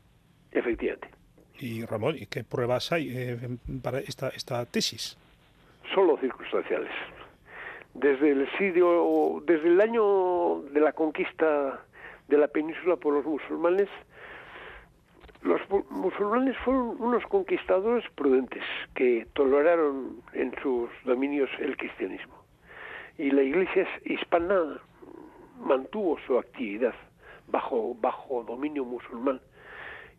Efectivamente. 0.52 1.10
Y 1.60 1.86
Ramón, 1.86 2.16
¿y 2.18 2.26
qué 2.26 2.44
pruebas 2.44 2.92
hay 2.92 3.10
eh, 3.16 3.38
para 3.82 4.00
esta, 4.00 4.30
esta 4.30 4.66
tesis? 4.66 5.18
Solo 5.94 6.18
circunstanciales 6.18 6.92
desde 7.96 8.32
el 8.32 8.48
sitio, 8.58 9.42
desde 9.46 9.70
el 9.70 9.82
año 9.82 10.62
de 10.72 10.82
la 10.82 10.92
conquista 10.92 11.82
de 12.28 12.38
la 12.38 12.48
península 12.48 12.98
por 12.98 13.14
los 13.14 13.26
musulmanes, 13.26 13.88
los 15.46 15.62
musulmanes 15.92 16.58
fueron 16.66 17.00
unos 17.00 17.24
conquistadores 17.28 18.04
prudentes 18.16 18.64
que 18.96 19.28
toleraron 19.34 20.22
en 20.34 20.52
sus 20.62 20.90
dominios 21.04 21.50
el 21.60 21.78
cristianismo. 21.78 22.34
Y 23.20 23.30
la 23.30 23.44
iglesia 23.44 23.88
hispana 24.06 24.82
mantuvo 25.60 26.18
su 26.26 26.40
actividad 26.40 26.96
bajo, 27.48 27.96
bajo 28.02 28.44
dominio 28.44 28.84
musulmán 28.86 29.40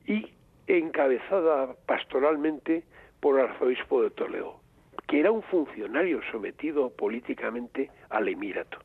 y 0.06 0.30
encabezada 0.68 1.74
pastoralmente 1.86 2.84
por 3.18 3.40
el 3.40 3.46
arzobispo 3.46 4.02
de 4.02 4.10
Toledo, 4.10 4.60
que 5.08 5.18
era 5.18 5.32
un 5.32 5.42
funcionario 5.42 6.20
sometido 6.30 6.90
políticamente 6.90 7.90
al 8.10 8.28
emirato. 8.28 8.78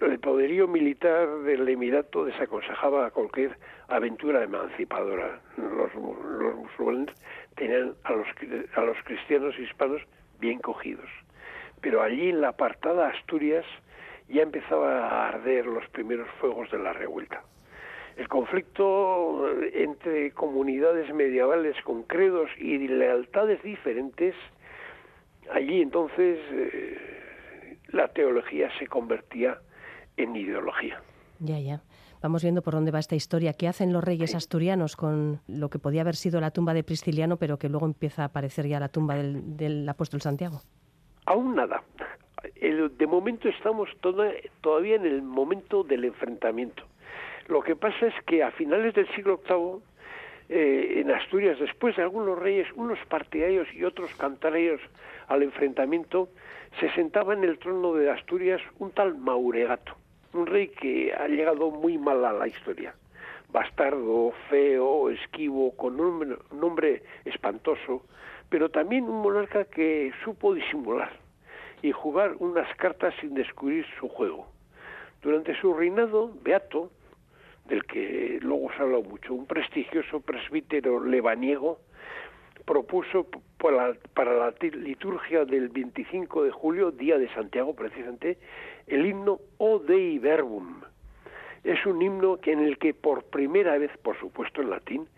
El 0.00 0.18
poderío 0.18 0.66
militar 0.66 1.28
del 1.42 1.68
Emirato 1.68 2.24
desaconsejaba 2.24 3.10
cualquier 3.12 3.56
aventura 3.88 4.42
emancipadora. 4.42 5.40
Los, 5.56 5.94
musulmanes 5.94 7.14
tenían 7.54 7.94
a 8.04 8.12
los, 8.12 8.26
a 8.74 8.80
los 8.80 8.96
cristianos 9.04 9.56
hispanos 9.58 10.02
bien 10.40 10.58
cogidos. 10.58 11.08
Pero 11.80 12.02
allí 12.02 12.30
en 12.30 12.40
la 12.40 12.48
apartada 12.48 13.08
Asturias 13.08 13.64
ya 14.28 14.42
empezaba 14.42 15.08
a 15.08 15.28
arder 15.28 15.66
los 15.66 15.86
primeros 15.90 16.28
fuegos 16.40 16.70
de 16.70 16.78
la 16.78 16.92
revuelta. 16.92 17.42
El 18.16 18.28
conflicto 18.28 19.48
entre 19.72 20.32
comunidades 20.32 21.14
medievales 21.14 21.76
con 21.84 22.02
credos 22.02 22.50
y 22.58 22.88
lealtades 22.88 23.62
diferentes, 23.62 24.34
allí 25.50 25.80
entonces 25.80 26.38
eh, 26.50 27.21
la 27.92 28.08
teología 28.08 28.70
se 28.78 28.86
convertía 28.86 29.58
en 30.16 30.34
ideología. 30.36 31.00
Ya, 31.38 31.58
ya. 31.58 31.82
Vamos 32.22 32.42
viendo 32.42 32.62
por 32.62 32.74
dónde 32.74 32.92
va 32.92 33.00
esta 33.00 33.16
historia. 33.16 33.52
¿Qué 33.52 33.66
hacen 33.66 33.92
los 33.92 34.04
reyes 34.04 34.34
asturianos 34.36 34.94
con 34.94 35.40
lo 35.48 35.70
que 35.70 35.80
podía 35.80 36.02
haber 36.02 36.14
sido 36.14 36.40
la 36.40 36.52
tumba 36.52 36.72
de 36.72 36.84
Prisciliano, 36.84 37.36
pero 37.36 37.58
que 37.58 37.68
luego 37.68 37.86
empieza 37.86 38.22
a 38.22 38.26
aparecer 38.26 38.68
ya 38.68 38.78
la 38.78 38.88
tumba 38.88 39.16
del, 39.16 39.88
apóstol 39.88 40.20
Santiago? 40.20 40.60
Aún 41.26 41.56
nada. 41.56 41.82
de 42.60 43.06
momento 43.08 43.48
estamos 43.48 43.88
todavía 44.60 44.96
en 44.96 45.06
el 45.06 45.22
momento 45.22 45.82
del 45.82 46.04
enfrentamiento. 46.04 46.84
Lo 47.48 47.60
que 47.60 47.74
pasa 47.74 48.06
es 48.06 48.14
que 48.24 48.44
a 48.44 48.52
finales 48.52 48.94
del 48.94 49.08
siglo 49.16 49.40
VIII, 49.48 49.82
eh, 50.48 51.00
en 51.00 51.10
Asturias, 51.10 51.58
después 51.58 51.96
de 51.96 52.02
algunos 52.02 52.38
reyes, 52.38 52.68
unos 52.76 52.98
partidarios 53.08 53.66
y 53.74 53.82
otros 53.82 54.14
cantarios 54.14 54.80
al 55.28 55.42
enfrentamiento, 55.42 56.28
se 56.80 56.90
sentaba 56.92 57.34
en 57.34 57.44
el 57.44 57.58
trono 57.58 57.94
de 57.94 58.10
Asturias 58.10 58.60
un 58.78 58.90
tal 58.92 59.16
Mauregato, 59.16 59.94
un 60.32 60.46
rey 60.46 60.68
que 60.68 61.12
ha 61.12 61.28
llegado 61.28 61.70
muy 61.70 61.98
mal 61.98 62.24
a 62.24 62.32
la 62.32 62.48
historia. 62.48 62.94
Bastardo, 63.50 64.32
feo, 64.48 65.10
esquivo, 65.10 65.76
con 65.76 66.00
un 66.00 66.38
nombre 66.52 67.02
espantoso, 67.24 68.02
pero 68.48 68.70
también 68.70 69.04
un 69.04 69.20
monarca 69.20 69.64
que 69.64 70.12
supo 70.24 70.54
disimular 70.54 71.12
y 71.82 71.92
jugar 71.92 72.36
unas 72.38 72.74
cartas 72.76 73.14
sin 73.20 73.34
descubrir 73.34 73.84
su 73.98 74.08
juego. 74.08 74.46
Durante 75.20 75.54
su 75.60 75.74
reinado, 75.74 76.32
Beato, 76.42 76.90
del 77.66 77.84
que 77.84 78.38
luego 78.40 78.70
se 78.72 78.78
ha 78.78 78.82
hablado 78.82 79.02
mucho, 79.02 79.34
un 79.34 79.46
prestigioso 79.46 80.20
presbítero 80.20 81.04
lebaniego, 81.04 81.78
propuso 82.64 83.26
para 83.58 84.32
la, 84.34 84.54
liturgia 84.60 85.44
del 85.44 85.68
25 85.68 86.44
de 86.44 86.50
julio, 86.50 86.90
día 86.90 87.18
de 87.18 87.28
Santiago 87.34 87.74
precisamente, 87.74 88.38
el 88.86 89.06
himno 89.06 89.40
O 89.58 89.78
Dei 89.78 90.18
Verbum. 90.18 90.82
Es 91.64 91.84
un 91.86 92.02
himno 92.02 92.38
en 92.42 92.60
el 92.60 92.78
que 92.78 92.92
por 92.94 93.24
primera 93.24 93.78
vez, 93.78 93.90
por 93.98 94.18
supuesto 94.18 94.62
en 94.62 94.70
latín, 94.70 95.08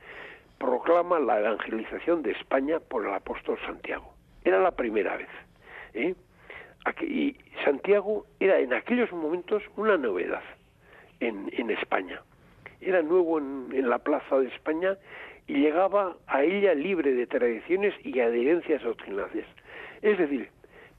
proclama 0.59 1.19
la 1.19 1.41
evangelización 1.41 2.23
de 2.23 2.33
España 2.33 2.81
por 2.81 3.07
el 3.07 3.15
apóstol 3.15 3.59
Santiago. 3.67 4.13
Era 4.45 4.61
la 4.61 4.73
primera 4.73 5.17
vez. 5.17 5.29
¿eh? 5.95 6.15
Y 7.01 7.37
Santiago 7.65 8.27
era 8.41 8.59
en 8.59 8.75
aquellos 8.75 9.11
momentos 9.13 9.63
una 9.77 9.97
novedad 9.97 10.43
en, 11.21 11.71
España. 11.71 12.21
Era 12.83 13.01
nuevo 13.01 13.39
en 13.39 13.89
la 13.89 13.99
plaza 13.99 14.39
de 14.39 14.49
España 14.49 14.99
y 15.47 15.55
llegaba 15.55 16.17
a 16.27 16.43
ella 16.43 16.75
libre 16.75 17.13
de 17.13 17.27
tradiciones 17.27 17.95
y 18.03 18.21
adherencias 18.21 18.83
doctrinales. 18.83 19.47
Es 20.03 20.19
decir, 20.19 20.51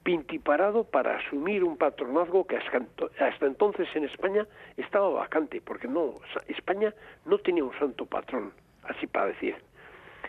pintiparado 0.03 0.83
para 0.83 1.17
asumir 1.17 1.63
un 1.63 1.77
patronazgo 1.77 2.45
que 2.45 2.57
hasta 2.57 3.45
entonces 3.45 3.87
en 3.95 4.05
España 4.05 4.45
estaba 4.77 5.09
vacante, 5.09 5.61
porque 5.61 5.87
no 5.87 6.13
España 6.47 6.93
no 7.25 7.39
tenía 7.39 7.63
un 7.63 7.77
santo 7.79 8.05
patrón, 8.05 8.53
así 8.83 9.07
para 9.07 9.27
decir. 9.27 9.55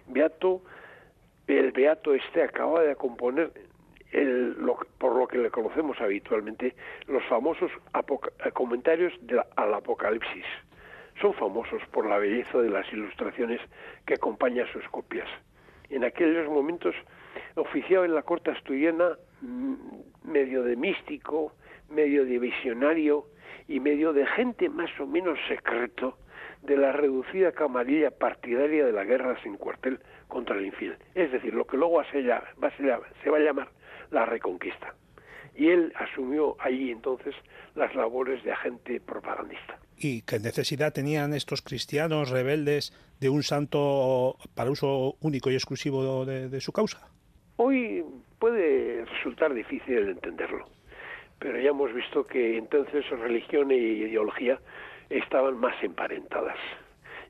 Beato, 0.06 0.62
el 1.46 1.72
Beato 1.72 2.14
este 2.14 2.42
acaba 2.42 2.80
de 2.82 2.96
componer 2.96 3.52
el, 4.12 4.56
por 4.98 5.16
lo 5.16 5.28
que 5.28 5.36
le 5.36 5.50
conocemos 5.50 6.00
habitualmente 6.00 6.74
los 7.06 7.22
famosos 7.24 7.70
comentarios 8.54 9.12
al 9.56 9.74
Apocalipsis 9.74 10.46
son 11.20 11.34
famosos 11.34 11.82
por 11.90 12.06
la 12.06 12.18
belleza 12.18 12.58
de 12.58 12.70
las 12.70 12.90
ilustraciones 12.92 13.60
que 14.06 14.14
acompañan 14.14 14.66
sus 14.72 14.86
copias. 14.88 15.28
En 15.88 16.04
aquellos 16.04 16.48
momentos 16.48 16.94
oficiaba 17.54 18.04
en 18.04 18.14
la 18.14 18.22
corte 18.22 18.50
asturiana 18.50 19.16
mm, 19.40 19.74
medio 20.24 20.62
de 20.62 20.76
místico, 20.76 21.52
medio 21.90 22.24
de 22.24 22.38
visionario 22.38 23.26
y 23.68 23.80
medio 23.80 24.12
de 24.12 24.26
gente 24.26 24.68
más 24.68 24.90
o 25.00 25.06
menos 25.06 25.38
secreto 25.48 26.18
de 26.62 26.76
la 26.76 26.92
reducida 26.92 27.52
camarilla 27.52 28.10
partidaria 28.10 28.84
de 28.84 28.92
la 28.92 29.04
guerra 29.04 29.40
sin 29.42 29.56
cuartel 29.56 30.00
contra 30.28 30.56
el 30.56 30.66
infiel. 30.66 30.96
Es 31.14 31.30
decir, 31.30 31.54
lo 31.54 31.66
que 31.66 31.76
luego 31.76 32.02
se, 32.04 32.22
se 32.22 33.30
va 33.30 33.36
a 33.36 33.40
llamar 33.40 33.68
la 34.10 34.26
reconquista. 34.26 34.94
Y 35.56 35.68
él 35.68 35.92
asumió 35.96 36.56
allí 36.60 36.90
entonces 36.90 37.34
las 37.74 37.94
labores 37.94 38.42
de 38.44 38.52
agente 38.52 39.00
propagandista 39.00 39.78
y 39.96 40.22
qué 40.22 40.38
necesidad 40.38 40.92
tenían 40.92 41.32
estos 41.32 41.62
cristianos 41.62 42.30
rebeldes 42.30 42.92
de 43.20 43.28
un 43.28 43.42
santo 43.42 44.36
para 44.54 44.70
uso 44.70 45.16
único 45.20 45.50
y 45.50 45.54
exclusivo 45.54 46.24
de, 46.26 46.60
su 46.60 46.72
causa. 46.72 47.08
Hoy 47.56 48.04
puede 48.38 49.04
resultar 49.06 49.54
difícil 49.54 50.08
entenderlo, 50.08 50.66
pero 51.38 51.58
ya 51.60 51.70
hemos 51.70 51.92
visto 51.94 52.24
que 52.24 52.58
entonces 52.58 53.08
religión 53.10 53.70
e 53.70 53.76
ideología 53.76 54.60
estaban 55.08 55.56
más 55.58 55.82
emparentadas 55.82 56.58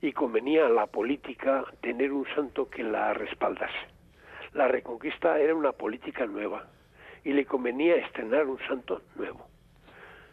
y 0.02 0.12
convenía 0.12 0.66
a 0.66 0.70
la 0.70 0.86
política 0.86 1.64
tener 1.80 2.12
un 2.12 2.26
santo 2.34 2.68
que 2.68 2.82
la 2.82 3.14
respaldase. 3.14 3.94
La 4.52 4.66
reconquista 4.68 5.38
era 5.38 5.54
una 5.54 5.72
política 5.72 6.26
nueva 6.26 6.68
y 7.26 7.32
le 7.32 7.44
convenía 7.44 7.96
estrenar 7.96 8.46
un 8.46 8.58
santo 8.68 9.02
nuevo. 9.16 9.48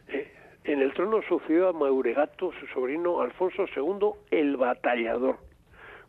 Eh, 0.10 0.32
en 0.64 0.80
el 0.80 0.94
trono 0.94 1.24
sucedió 1.28 1.70
a 1.70 1.74
Mauregato, 1.74 2.52
su 2.60 2.68
sobrino 2.68 3.22
Alfonso 3.22 3.66
II, 3.76 4.12
el 4.30 4.58
batallador, 4.58 5.40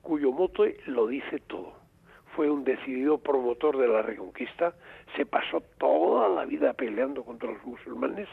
cuyo 0.02 0.30
mote 0.30 0.76
lo 0.84 1.06
dice 1.06 1.38
todo. 1.46 1.72
Fue 2.36 2.50
un 2.50 2.64
decidido 2.64 3.16
promotor 3.16 3.78
de 3.78 3.88
la 3.88 4.02
reconquista, 4.02 4.74
se 5.16 5.24
pasó 5.24 5.62
toda 5.78 6.28
la 6.28 6.44
vida 6.44 6.74
peleando 6.74 7.24
contra 7.24 7.50
los 7.50 7.64
musulmanes, 7.64 8.28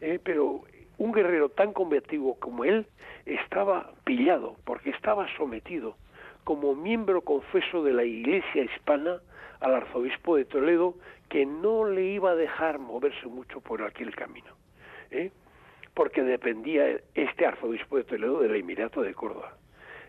eh, 0.00 0.18
pero 0.20 0.62
un 0.98 1.12
guerrero 1.12 1.50
tan 1.50 1.72
combativo 1.72 2.34
como 2.40 2.64
él 2.64 2.84
estaba 3.26 3.92
pillado, 4.02 4.56
porque 4.64 4.90
estaba 4.90 5.28
sometido 5.36 5.94
como 6.42 6.74
miembro 6.74 7.20
confeso 7.20 7.84
de 7.84 7.92
la 7.92 8.02
Iglesia 8.02 8.64
hispana 8.64 9.20
al 9.60 9.74
arzobispo 9.74 10.36
de 10.36 10.44
Toledo, 10.44 10.94
que 11.28 11.46
no 11.46 11.84
le 11.84 12.04
iba 12.04 12.30
a 12.30 12.34
dejar 12.36 12.78
moverse 12.78 13.26
mucho 13.26 13.60
por 13.60 13.82
aquel 13.82 14.14
camino. 14.14 14.54
¿eh? 15.10 15.30
porque 15.96 16.22
dependía 16.22 17.00
este 17.14 17.46
arzobispo 17.46 17.96
de 17.96 18.04
Toledo 18.04 18.40
del 18.40 18.54
Emirato 18.54 19.00
de 19.00 19.14
Córdoba. 19.14 19.56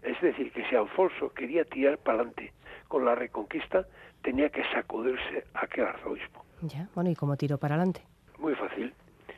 Es 0.03 0.19
decir, 0.19 0.51
que 0.51 0.65
si 0.65 0.75
Alfonso 0.75 1.29
quería 1.29 1.63
tirar 1.63 1.97
para 1.97 2.17
adelante 2.17 2.51
con 2.89 3.05
la 3.05 3.15
reconquista, 3.15 3.87
tenía 4.21 4.49
que 4.49 4.63
sacudirse 4.73 5.45
a 5.53 5.63
aquel 5.63 5.85
arzobispo. 5.85 6.43
Ya, 6.61 6.89
bueno, 6.93 7.09
¿y 7.09 7.15
cómo 7.15 7.37
tiró 7.37 7.57
para 7.57 7.75
adelante? 7.75 8.01
Muy 8.37 8.53
fácil. 8.55 8.93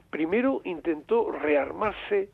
Primero 0.09 0.61
intentó 0.63 1.31
rearmarse 1.31 2.31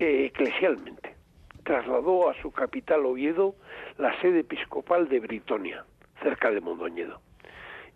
eh, 0.00 0.24
eclesialmente. 0.26 1.14
Trasladó 1.62 2.30
a 2.30 2.34
su 2.42 2.50
capital 2.50 3.06
Oviedo 3.06 3.54
la 3.98 4.20
sede 4.20 4.40
episcopal 4.40 5.08
de 5.08 5.20
Britonia, 5.20 5.84
cerca 6.24 6.50
de 6.50 6.60
Mondoñedo, 6.60 7.20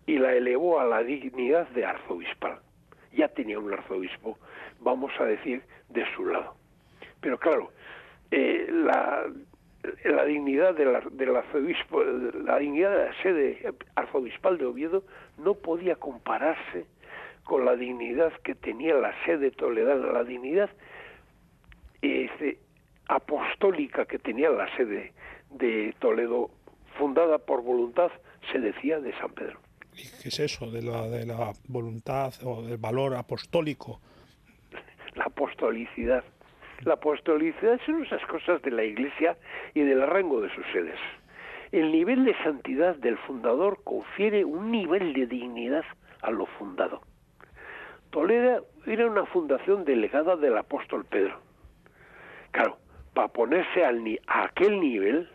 y 0.05 0.17
la 0.17 0.33
elevó 0.33 0.79
a 0.79 0.85
la 0.85 1.03
dignidad 1.03 1.67
de 1.69 1.85
arzobispal. 1.85 2.59
Ya 3.13 3.27
tenía 3.27 3.59
un 3.59 3.73
arzobispo 3.73 4.37
vamos 4.79 5.11
a 5.19 5.25
decir, 5.25 5.61
de 5.89 6.05
su 6.15 6.25
lado. 6.25 6.55
Pero 7.21 7.37
claro, 7.37 7.71
eh, 8.31 8.67
la, 8.69 9.25
dignidad 10.25 10.75
del, 10.75 11.35
arzobispo, 11.35 12.03
la 12.03 12.59
dignidad 12.59 12.91
de 12.91 13.05
la 13.05 13.23
sede 13.23 13.73
arzobispal 13.95 14.57
de 14.57 14.65
Oviedo 14.65 15.03
no 15.37 15.55
podía 15.55 15.95
compararse 15.95 16.85
con 17.43 17.65
la 17.65 17.75
dignidad 17.75 18.31
que 18.43 18.55
tenía 18.55 18.93
la 18.95 19.13
sede 19.25 19.51
toledana, 19.51 20.11
la 20.11 20.23
dignidad 20.23 20.69
este, 22.01 22.59
apostólica 23.07 24.05
que 24.05 24.19
tenía 24.19 24.49
la 24.49 24.73
sede 24.77 25.13
de 25.49 25.95
Toledo, 25.99 26.51
fundada 26.97 27.39
por 27.39 27.63
voluntad, 27.63 28.11
se 28.51 28.59
decía, 28.59 28.99
de 28.99 29.13
San 29.13 29.31
Pedro. 29.31 29.59
¿Y 29.99 30.21
qué 30.21 30.29
es 30.29 30.39
eso 30.39 30.71
de 30.71 30.81
la, 30.81 31.07
de 31.09 31.25
la 31.25 31.53
voluntad 31.67 32.33
o 32.43 32.61
del 32.61 32.77
valor 32.77 33.15
apostólico 33.15 33.99
la 35.15 35.25
apostolicidad. 35.25 36.23
La 36.85 36.93
apostolicidad 36.93 37.79
son 37.85 38.05
esas 38.05 38.25
cosas 38.27 38.61
de 38.61 38.71
la 38.71 38.83
Iglesia 38.83 39.37
y 39.73 39.81
del 39.81 40.05
rango 40.07 40.41
de 40.41 40.49
sus 40.55 40.65
sedes. 40.71 40.99
El 41.71 41.91
nivel 41.91 42.23
de 42.23 42.35
santidad 42.41 42.95
del 42.95 43.17
fundador 43.17 43.83
confiere 43.83 44.45
un 44.45 44.71
nivel 44.71 45.13
de 45.13 45.27
dignidad 45.27 45.83
a 46.21 46.31
lo 46.31 46.45
fundado. 46.45 47.01
Toledo 48.11 48.65
era 48.87 49.07
una 49.07 49.25
fundación 49.25 49.83
delegada 49.85 50.35
del 50.35 50.57
apóstol 50.57 51.05
Pedro. 51.05 51.39
Claro, 52.51 52.77
para 53.13 53.27
ponerse 53.27 53.83
al 53.85 54.01
a 54.25 54.45
aquel 54.45 54.79
nivel, 54.79 55.29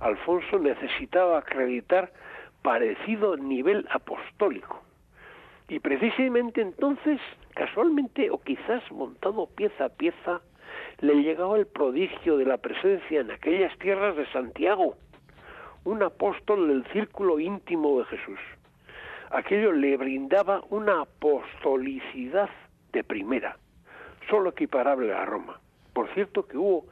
Alfonso 0.00 0.58
necesitaba 0.58 1.38
acreditar 1.38 2.10
parecido 2.66 3.36
nivel 3.36 3.86
apostólico. 3.92 4.82
Y 5.68 5.78
precisamente 5.78 6.60
entonces, 6.60 7.20
casualmente 7.54 8.28
o 8.28 8.40
quizás 8.40 8.82
montado 8.90 9.46
pieza 9.46 9.84
a 9.84 9.88
pieza, 9.88 10.40
le 10.98 11.14
llegaba 11.14 11.56
el 11.58 11.68
prodigio 11.68 12.36
de 12.36 12.44
la 12.44 12.56
presencia 12.56 13.20
en 13.20 13.30
aquellas 13.30 13.78
tierras 13.78 14.16
de 14.16 14.26
Santiago, 14.32 14.96
un 15.84 16.02
apóstol 16.02 16.66
del 16.66 16.84
círculo 16.92 17.38
íntimo 17.38 18.00
de 18.00 18.06
Jesús. 18.06 18.40
Aquello 19.30 19.70
le 19.70 19.96
brindaba 19.96 20.64
una 20.68 21.02
apostolicidad 21.02 22.50
de 22.92 23.04
primera, 23.04 23.58
solo 24.28 24.50
equiparable 24.50 25.14
a 25.14 25.24
Roma. 25.24 25.60
Por 25.92 26.12
cierto 26.14 26.48
que 26.48 26.58
hubo 26.58 26.86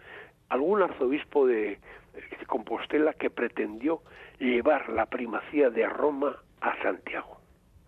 algún 0.50 0.82
arzobispo 0.82 1.48
de, 1.48 1.80
Compostela 2.46 3.14
que 3.14 3.30
pretendió 3.30 4.02
llevar 4.38 4.88
la 4.90 5.06
primacía 5.06 5.70
de 5.70 5.86
Roma 5.88 6.36
a 6.60 6.80
Santiago. 6.82 7.40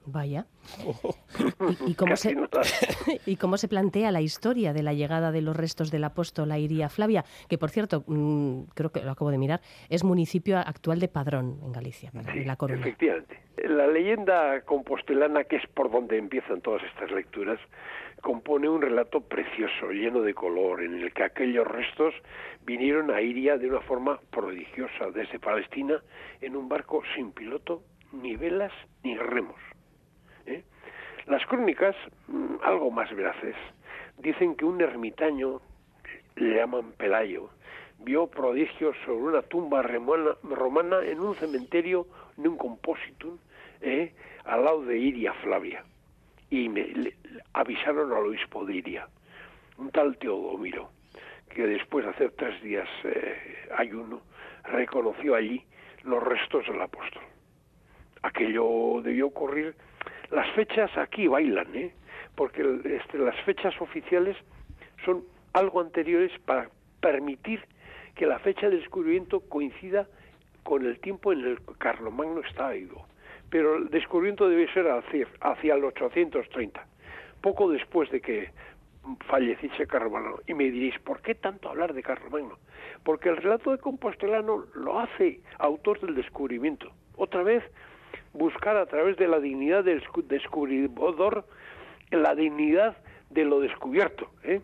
Vaya. 0.07 0.47
¿Y, 1.87 1.95
cómo 1.95 2.17
se, 2.17 2.35
¿Y, 3.27 3.37
cómo 3.37 3.57
se, 3.57 3.67
plantea 3.67 4.13
la 4.13 4.21
historia 4.21 4.73
de 4.73 4.83
la 4.85 4.93
llegada 4.93 5.33
de 5.33 5.43
los 5.43 5.57
restos 5.57 5.91
del 5.91 6.05
apóstol 6.05 6.53
a 6.53 6.59
Iria 6.59 6.89
Flavia? 6.89 7.25
Que, 7.49 7.59
por 7.59 7.71
cierto, 7.71 8.05
mm, 8.07 8.63
creo 8.75 8.91
que 8.91 9.03
lo 9.03 9.11
acabo 9.11 9.31
de 9.31 9.39
mirar, 9.39 9.61
es 9.89 10.05
municipio 10.05 10.59
actual 10.59 11.01
de 11.01 11.09
Padrón, 11.09 11.59
en 11.63 11.73
Galicia, 11.73 12.13
en 12.15 12.47
La 12.47 12.57
Coruña. 12.57 12.81
Efectivamente. 12.81 13.41
La 13.69 13.89
leyenda 13.89 14.61
compostelana, 14.63 15.45
que 15.45 15.57
es 15.57 15.67
por 15.75 15.91
donde 15.91 16.19
empiezan 16.19 16.61
todas 16.61 16.83
estas 16.85 17.11
lecturas, 17.11 17.59
compone 18.27 18.69
un 18.69 18.83
relato 18.83 19.21
precioso, 19.21 19.93
lleno 19.93 20.21
de 20.21 20.35
color, 20.35 20.83
en 20.83 20.95
el 21.01 21.13
que 21.13 21.23
aquellos 21.23 21.65
restos 21.65 22.13
vinieron 22.65 23.13
a 23.13 23.21
Iria 23.21 23.57
de 23.57 23.69
una 23.69 23.81
forma 23.83 24.19
prodigiosa 24.33 25.13
desde 25.15 25.39
Palestina 25.39 26.03
en 26.41 26.57
un 26.57 26.69
barco 26.69 27.05
sin 27.15 27.31
piloto, 27.31 27.85
ni 28.11 28.35
velas, 28.35 28.73
ni 29.05 29.17
remos 29.17 29.61
¿eh? 30.47 30.65
Las 31.27 31.47
crónicas, 31.47 31.95
mm, 32.27 32.57
algo 32.65 32.91
más 32.91 33.15
veraces, 33.15 33.55
dicen 34.19 34.57
que 34.57 34.65
un 34.65 34.81
ermitaño, 34.81 35.61
le 36.35 36.57
llaman 36.57 36.95
Pelayo, 36.99 37.51
vio 38.01 38.27
prodigios 38.27 38.97
sobre 39.05 39.23
una 39.23 39.43
tumba 39.43 39.83
romana, 39.83 40.99
en 41.05 41.21
un 41.21 41.37
cementerio 41.37 42.09
de 42.37 42.49
un 42.49 42.57
compositum 42.57 43.39
¿eh? 43.83 44.13
al 44.45 44.65
lado 44.65 44.85
de 44.85 44.99
Iria 44.99 45.33
Flavia. 45.35 45.85
Y 46.51 46.69
me 46.69 47.13
avisaron 47.53 48.13
al 48.13 48.27
obispo 48.27 48.65
de 48.65 48.77
Iria, 48.77 49.09
un 49.79 49.91
tal 49.91 50.17
Teodomiro, 50.19 50.91
que 51.51 51.67
después 51.67 52.05
de 52.05 52.11
hacer 52.13 52.33
tres 52.37 52.63
días 52.63 52.89
eh, 53.05 53.69
ayuno, 53.77 54.23
reconoció 54.65 55.35
allí 55.35 55.65
los 56.05 56.23
restos 56.23 56.67
del 56.67 56.81
apóstol. 56.81 57.23
Aquello 58.23 59.01
debió 59.03 59.27
ocurrir 59.27 59.75
las 60.31 60.51
fechas 60.55 60.91
aquí 60.97 61.29
bailan, 61.29 61.75
¿eh? 61.75 61.93
porque 62.35 62.63
este, 62.85 63.19
las 63.19 63.37
fechas 63.45 63.75
oficiales 63.81 64.37
son 65.05 65.25
algo 65.53 65.81
anteriores 65.81 66.33
para 66.45 66.69
permitir 67.01 67.65
que 68.15 68.27
la 68.27 68.39
fecha 68.39 68.69
del 68.69 68.81
descubrimiento 68.81 69.41
coincida 69.41 70.09
con 70.63 70.85
el 70.85 70.99
tiempo 70.99 71.33
en 71.33 71.45
el 71.45 71.59
que 71.59 71.75
Carlomagno 71.79 72.41
estaba 72.41 72.73
vivo. 72.73 73.07
Pero 73.51 73.77
el 73.77 73.91
descubrimiento 73.91 74.49
debe 74.49 74.73
ser 74.73 74.87
hacia, 74.89 75.75
el 75.75 75.85
830, 75.85 76.87
poco 77.41 77.71
después 77.71 78.11
de 78.11 78.21
que 78.21 78.51
falleciese 79.29 79.87
Carlomagno. 79.87 80.41
Y 80.47 80.55
me 80.55 80.71
diréis, 80.71 80.99
¿por 81.01 81.21
qué 81.21 81.35
tanto 81.35 81.69
hablar 81.69 81.95
de 81.95 82.03
Carlomagno? 82.03 82.59
Porque 83.05 83.29
el 83.29 83.37
relato 83.37 83.71
de 83.71 83.79
Compostelano 83.79 84.65
lo 84.75 84.99
hace 84.99 85.41
autor 85.59 86.01
del 86.01 86.15
descubrimiento. 86.17 86.91
Otra 87.17 87.43
vez, 87.43 87.63
buscar 88.33 88.77
a 88.77 88.87
través 88.87 89.17
de 89.17 89.29
la 89.29 89.39
dignidad 89.39 89.85
del 89.85 90.03
descubridor 90.25 91.45
la 92.11 92.35
dignidad 92.35 92.97
de 93.31 93.45
lo 93.45 93.61
descubierto. 93.61 94.31
¿eh? 94.45 94.61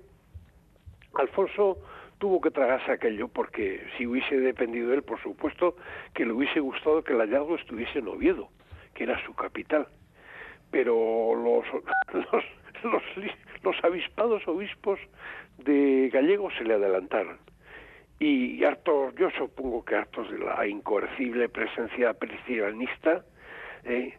Alfonso 1.14 1.79
tuvo 2.18 2.40
que 2.40 2.51
tragarse 2.51 2.92
aquello 2.92 3.29
porque 3.29 3.85
si 3.97 4.07
hubiese 4.07 4.38
dependido 4.38 4.90
de 4.90 4.97
él, 4.97 5.03
por 5.03 5.21
supuesto 5.21 5.77
que 6.14 6.25
le 6.25 6.33
hubiese 6.33 6.61
gustado 6.61 7.03
que 7.03 7.12
el 7.12 7.18
hallazgo 7.18 7.57
estuviese 7.57 7.99
en 7.99 8.09
Oviedo, 8.09 8.49
que 8.94 9.05
era 9.05 9.22
su 9.24 9.35
capital. 9.35 9.87
Pero 10.70 11.35
los, 11.35 11.64
los, 12.12 12.44
los, 12.85 13.02
los 13.62 13.85
avispados 13.85 14.46
obispos 14.48 14.98
de 15.59 16.11
Gallego 16.12 16.50
se 16.52 16.64
le 16.64 16.74
adelantaron. 16.74 17.38
Y 18.18 18.62
hartos, 18.64 19.14
yo 19.16 19.31
supongo 19.31 19.85
que 19.85 19.96
hartos 19.96 20.31
de 20.31 20.38
la 20.38 20.66
incoercible 20.66 21.48
presencia 21.48 22.14
cristianista, 22.14 23.24
eh, 23.85 24.14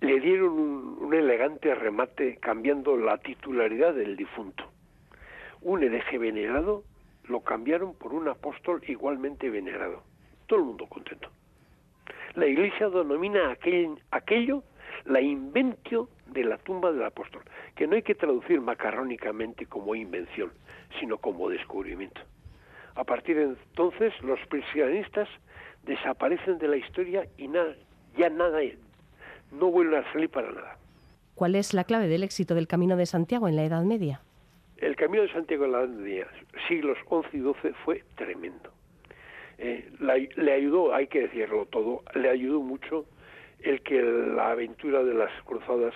le 0.00 0.20
dieron 0.20 0.52
un, 0.52 1.14
elegante 1.14 1.74
remate 1.74 2.36
cambiando 2.36 2.96
la 2.96 3.18
titularidad 3.18 3.94
del 3.94 4.16
difunto. 4.16 4.70
Un 5.60 5.82
hereje 5.82 6.18
venerado 6.18 6.84
lo 7.24 7.40
cambiaron 7.40 7.94
por 7.94 8.12
un 8.12 8.28
apóstol 8.28 8.82
igualmente 8.86 9.48
venerado. 9.50 10.02
Todo 10.46 10.60
el 10.60 10.64
mundo 10.66 10.86
contento. 10.86 11.30
La 12.34 12.46
Iglesia 12.46 12.88
denomina 12.88 13.50
aquel, 13.50 13.98
aquello 14.10 14.62
la 15.04 15.20
inventio 15.20 16.08
de 16.28 16.44
la 16.44 16.58
tumba 16.58 16.92
del 16.92 17.04
apóstol, 17.04 17.42
que 17.74 17.86
no 17.86 17.94
hay 17.94 18.02
que 18.02 18.14
traducir 18.14 18.60
macarrónicamente 18.60 19.66
como 19.66 19.94
invención, 19.94 20.50
sino 20.98 21.18
como 21.18 21.48
descubrimiento. 21.50 22.20
A 22.94 23.04
partir 23.04 23.36
de 23.36 23.44
entonces, 23.44 24.12
los 24.22 24.38
cristianistas 24.48 25.28
desaparecen 25.84 26.58
de 26.58 26.68
la 26.68 26.76
historia 26.76 27.26
y 27.36 27.48
nada, 27.48 27.74
ya 28.16 28.30
nada, 28.30 28.60
no 29.50 29.70
vuelve 29.70 29.98
a 29.98 30.12
salir 30.12 30.30
para 30.30 30.52
nada. 30.52 30.78
¿Cuál 31.34 31.54
es 31.54 31.74
la 31.74 31.84
clave 31.84 32.08
del 32.08 32.22
éxito 32.22 32.54
del 32.54 32.68
Camino 32.68 32.96
de 32.96 33.06
Santiago 33.06 33.48
en 33.48 33.56
la 33.56 33.64
Edad 33.64 33.82
Media? 33.82 34.20
El 34.78 34.96
Camino 34.96 35.22
de 35.22 35.32
Santiago 35.32 35.64
en 35.64 35.72
la 35.72 35.80
Edad 35.80 35.88
Media, 35.88 36.26
siglos 36.68 36.98
XI 37.08 37.38
y 37.38 37.40
XII, 37.40 37.72
fue 37.84 38.04
tremendo. 38.16 38.71
Eh, 39.58 39.90
le 40.36 40.52
ayudó, 40.52 40.94
hay 40.94 41.06
que 41.06 41.22
decirlo 41.22 41.66
todo, 41.66 42.02
le 42.14 42.28
ayudó 42.30 42.60
mucho 42.60 43.06
el 43.60 43.82
que 43.82 44.02
la 44.02 44.50
aventura 44.50 45.02
de 45.04 45.14
las 45.14 45.30
cruzadas 45.44 45.94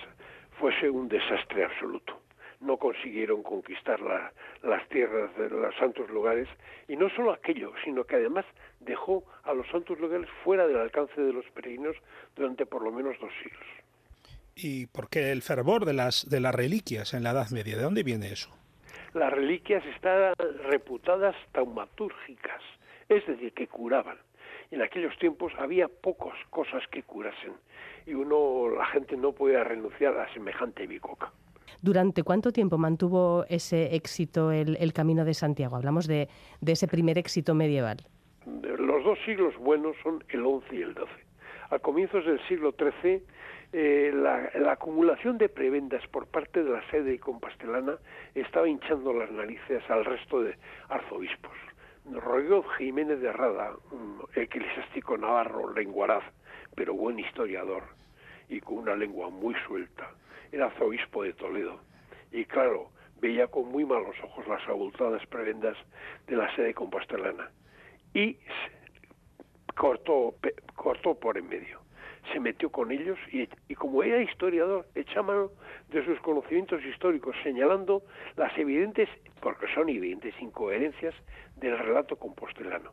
fuese 0.59 0.89
un 0.89 1.07
desastre 1.07 1.65
absoluto. 1.65 2.19
No 2.59 2.77
consiguieron 2.77 3.43
conquistar 3.43 3.99
las 4.63 4.89
tierras 4.89 5.35
de 5.37 5.49
los 5.49 5.75
santos 5.75 6.09
lugares 6.09 6.47
y 6.87 6.95
no 6.95 7.09
solo 7.09 7.31
aquello, 7.31 7.71
sino 7.83 8.03
que 8.03 8.15
además 8.15 8.45
dejó 8.79 9.23
a 9.43 9.53
los 9.53 9.67
santos 9.67 9.99
lugares 9.99 10.27
fuera 10.43 10.65
del 10.65 10.77
alcance 10.77 11.21
de 11.21 11.33
los 11.33 11.45
peregrinos 11.51 11.95
durante 12.35 12.65
por 12.65 12.81
lo 12.81 12.91
menos 12.91 13.15
dos 13.19 13.31
siglos. 13.43 13.67
¿Y 14.55 14.87
por 14.87 15.07
qué 15.07 15.31
el 15.31 15.43
fervor 15.43 15.85
de 15.85 15.93
las, 15.93 16.27
de 16.27 16.39
las 16.39 16.55
reliquias 16.55 17.13
en 17.13 17.21
la 17.21 17.29
Edad 17.31 17.49
Media? 17.51 17.77
¿De 17.77 17.83
dónde 17.83 18.01
viene 18.01 18.31
eso? 18.31 18.49
Las 19.13 19.31
reliquias 19.31 19.85
estaban 19.95 20.33
reputadas 20.63 21.35
taumatúrgicas, 21.51 22.61
es 23.09 23.25
decir, 23.25 23.53
que 23.53 23.67
curaban. 23.67 24.17
En 24.71 24.81
aquellos 24.81 25.17
tiempos 25.17 25.53
había 25.57 25.87
pocas 25.87 26.35
cosas 26.49 26.83
que 26.91 27.03
curasen 27.03 27.53
y 28.05 28.13
uno, 28.13 28.69
la 28.69 28.85
gente 28.87 29.15
no 29.15 29.31
podía 29.31 29.63
renunciar 29.63 30.17
a 30.17 30.31
semejante 30.33 30.87
bicoca. 30.87 31.31
¿Durante 31.81 32.23
cuánto 32.23 32.51
tiempo 32.51 32.77
mantuvo 32.77 33.45
ese 33.49 33.95
éxito 33.95 34.51
el, 34.51 34.77
el 34.77 34.93
Camino 34.93 35.25
de 35.25 35.33
Santiago? 35.33 35.75
Hablamos 35.75 36.07
de, 36.07 36.27
de 36.59 36.71
ese 36.71 36.87
primer 36.87 37.17
éxito 37.17 37.53
medieval 37.53 38.07
los 38.47 39.03
dos 39.03 39.19
siglos 39.25 39.55
buenos 39.57 39.95
son 40.03 40.23
el 40.29 40.41
XI 40.41 40.77
y 40.77 40.81
el 40.81 40.93
XII. 40.93 41.05
A 41.69 41.79
comienzos 41.79 42.25
del 42.25 42.39
siglo 42.47 42.73
XIII, 42.77 43.21
eh, 43.73 44.11
la, 44.13 44.71
acumulación 44.71 45.37
de 45.37 45.49
prebendas 45.49 46.05
por 46.07 46.27
parte 46.27 46.63
de 46.63 46.71
la 46.71 46.89
sede 46.89 47.15
y 47.15 47.17
compastelana 47.17 47.97
estaba 48.33 48.69
hinchando 48.69 49.13
las 49.13 49.29
narices 49.31 49.83
al 49.89 50.05
resto 50.05 50.41
de 50.41 50.55
arzobispos. 50.87 51.51
Rodrigo 52.11 52.63
Jiménez 52.77 53.19
de 53.19 53.31
Rada, 53.33 53.75
un 53.91 54.21
eclesiástico 54.35 55.17
navarro, 55.17 55.73
lenguaraz, 55.73 56.23
pero 56.75 56.93
buen 56.93 57.19
historiador 57.19 57.83
y 58.49 58.61
con 58.61 58.77
una 58.79 58.95
lengua 58.95 59.29
muy 59.29 59.55
suelta, 59.67 60.09
era 60.51 60.67
arzobispo 60.67 61.23
de 61.23 61.33
Toledo. 61.33 61.81
Y 62.31 62.45
claro, 62.45 62.91
veía 63.19 63.47
con 63.47 63.69
muy 63.69 63.85
malos 63.85 64.15
ojos 64.23 64.47
las 64.47 64.65
abultadas 64.67 65.25
prebendas 65.27 65.77
de 66.27 66.35
la 66.35 66.53
sede 66.55 66.73
compastelana 66.73 67.51
y 68.13 68.37
cortó, 69.75 70.35
cortó 70.75 71.15
por 71.15 71.37
en 71.37 71.49
medio. 71.49 71.76
Se 72.31 72.39
metió 72.39 72.69
con 72.69 72.91
ellos 72.91 73.17
y, 73.31 73.47
como 73.75 74.03
era 74.03 74.21
historiador, 74.21 74.85
echa 74.95 75.21
mano 75.21 75.51
de 75.89 76.03
sus 76.05 76.19
conocimientos 76.19 76.83
históricos, 76.85 77.35
señalando 77.43 78.03
las 78.35 78.57
evidentes, 78.57 79.09
porque 79.41 79.67
son 79.73 79.89
evidentes, 79.89 80.33
incoherencias 80.41 81.15
del 81.55 81.77
relato 81.77 82.15
compostelano. 82.15 82.91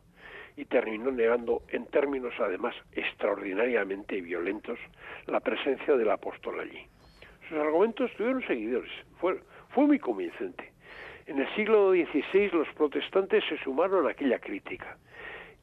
Y 0.57 0.66
terminó 0.66 1.11
negando, 1.11 1.62
en 1.68 1.87
términos 1.87 2.35
además 2.38 2.75
extraordinariamente 2.92 4.20
violentos, 4.20 4.79
la 5.27 5.40
presencia 5.40 5.97
del 5.97 6.11
apóstol 6.11 6.61
allí. 6.61 6.87
Sus 7.49 7.59
argumentos 7.59 8.11
tuvieron 8.16 8.47
seguidores, 8.47 8.92
fue, 9.18 9.40
fue 9.70 9.87
muy 9.87 9.99
convincente. 9.99 10.73
En 11.27 11.38
el 11.38 11.49
siglo 11.55 11.92
XVI 11.92 12.51
los 12.53 12.68
protestantes 12.75 13.42
se 13.49 13.57
sumaron 13.59 14.07
a 14.07 14.11
aquella 14.11 14.38
crítica. 14.38 14.99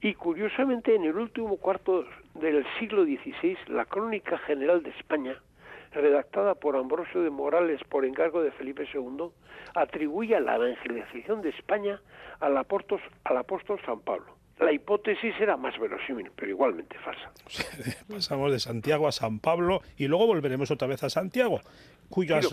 Y 0.03 0.15
curiosamente, 0.15 0.95
en 0.95 1.03
el 1.03 1.15
último 1.15 1.57
cuarto 1.57 2.05
del 2.33 2.65
siglo 2.79 3.03
XVI, 3.03 3.55
la 3.67 3.85
Crónica 3.85 4.39
General 4.39 4.81
de 4.81 4.89
España, 4.89 5.35
redactada 5.91 6.55
por 6.55 6.75
Ambrosio 6.75 7.21
de 7.21 7.29
Morales 7.29 7.79
por 7.87 8.03
encargo 8.03 8.41
de 8.41 8.51
Felipe 8.51 8.87
II, 8.91 9.29
atribuye 9.75 10.39
la 10.39 10.55
evangelización 10.55 11.43
de 11.43 11.49
España 11.49 12.01
al 12.39 12.57
apóstol, 12.57 12.99
al 13.25 13.37
apóstol 13.37 13.79
San 13.85 13.99
Pablo. 13.99 14.40
La 14.62 14.71
hipótesis 14.71 15.34
era 15.39 15.58
más 15.58 15.78
verosímil, 15.80 16.30
pero 16.36 16.52
igualmente 16.52 16.95
falsa. 17.00 17.32
Pasamos 18.08 18.52
de 18.52 18.60
Santiago 18.60 19.08
a 19.08 19.12
San 19.12 19.39
Pablo 19.39 19.82
y 19.97 20.08
luego 20.08 20.28
volveremos 20.28 20.69
otra 20.69 20.88
vez 20.88 21.04
a 21.04 21.10
Santiago, 21.10 21.62
cuyas, 22.10 22.47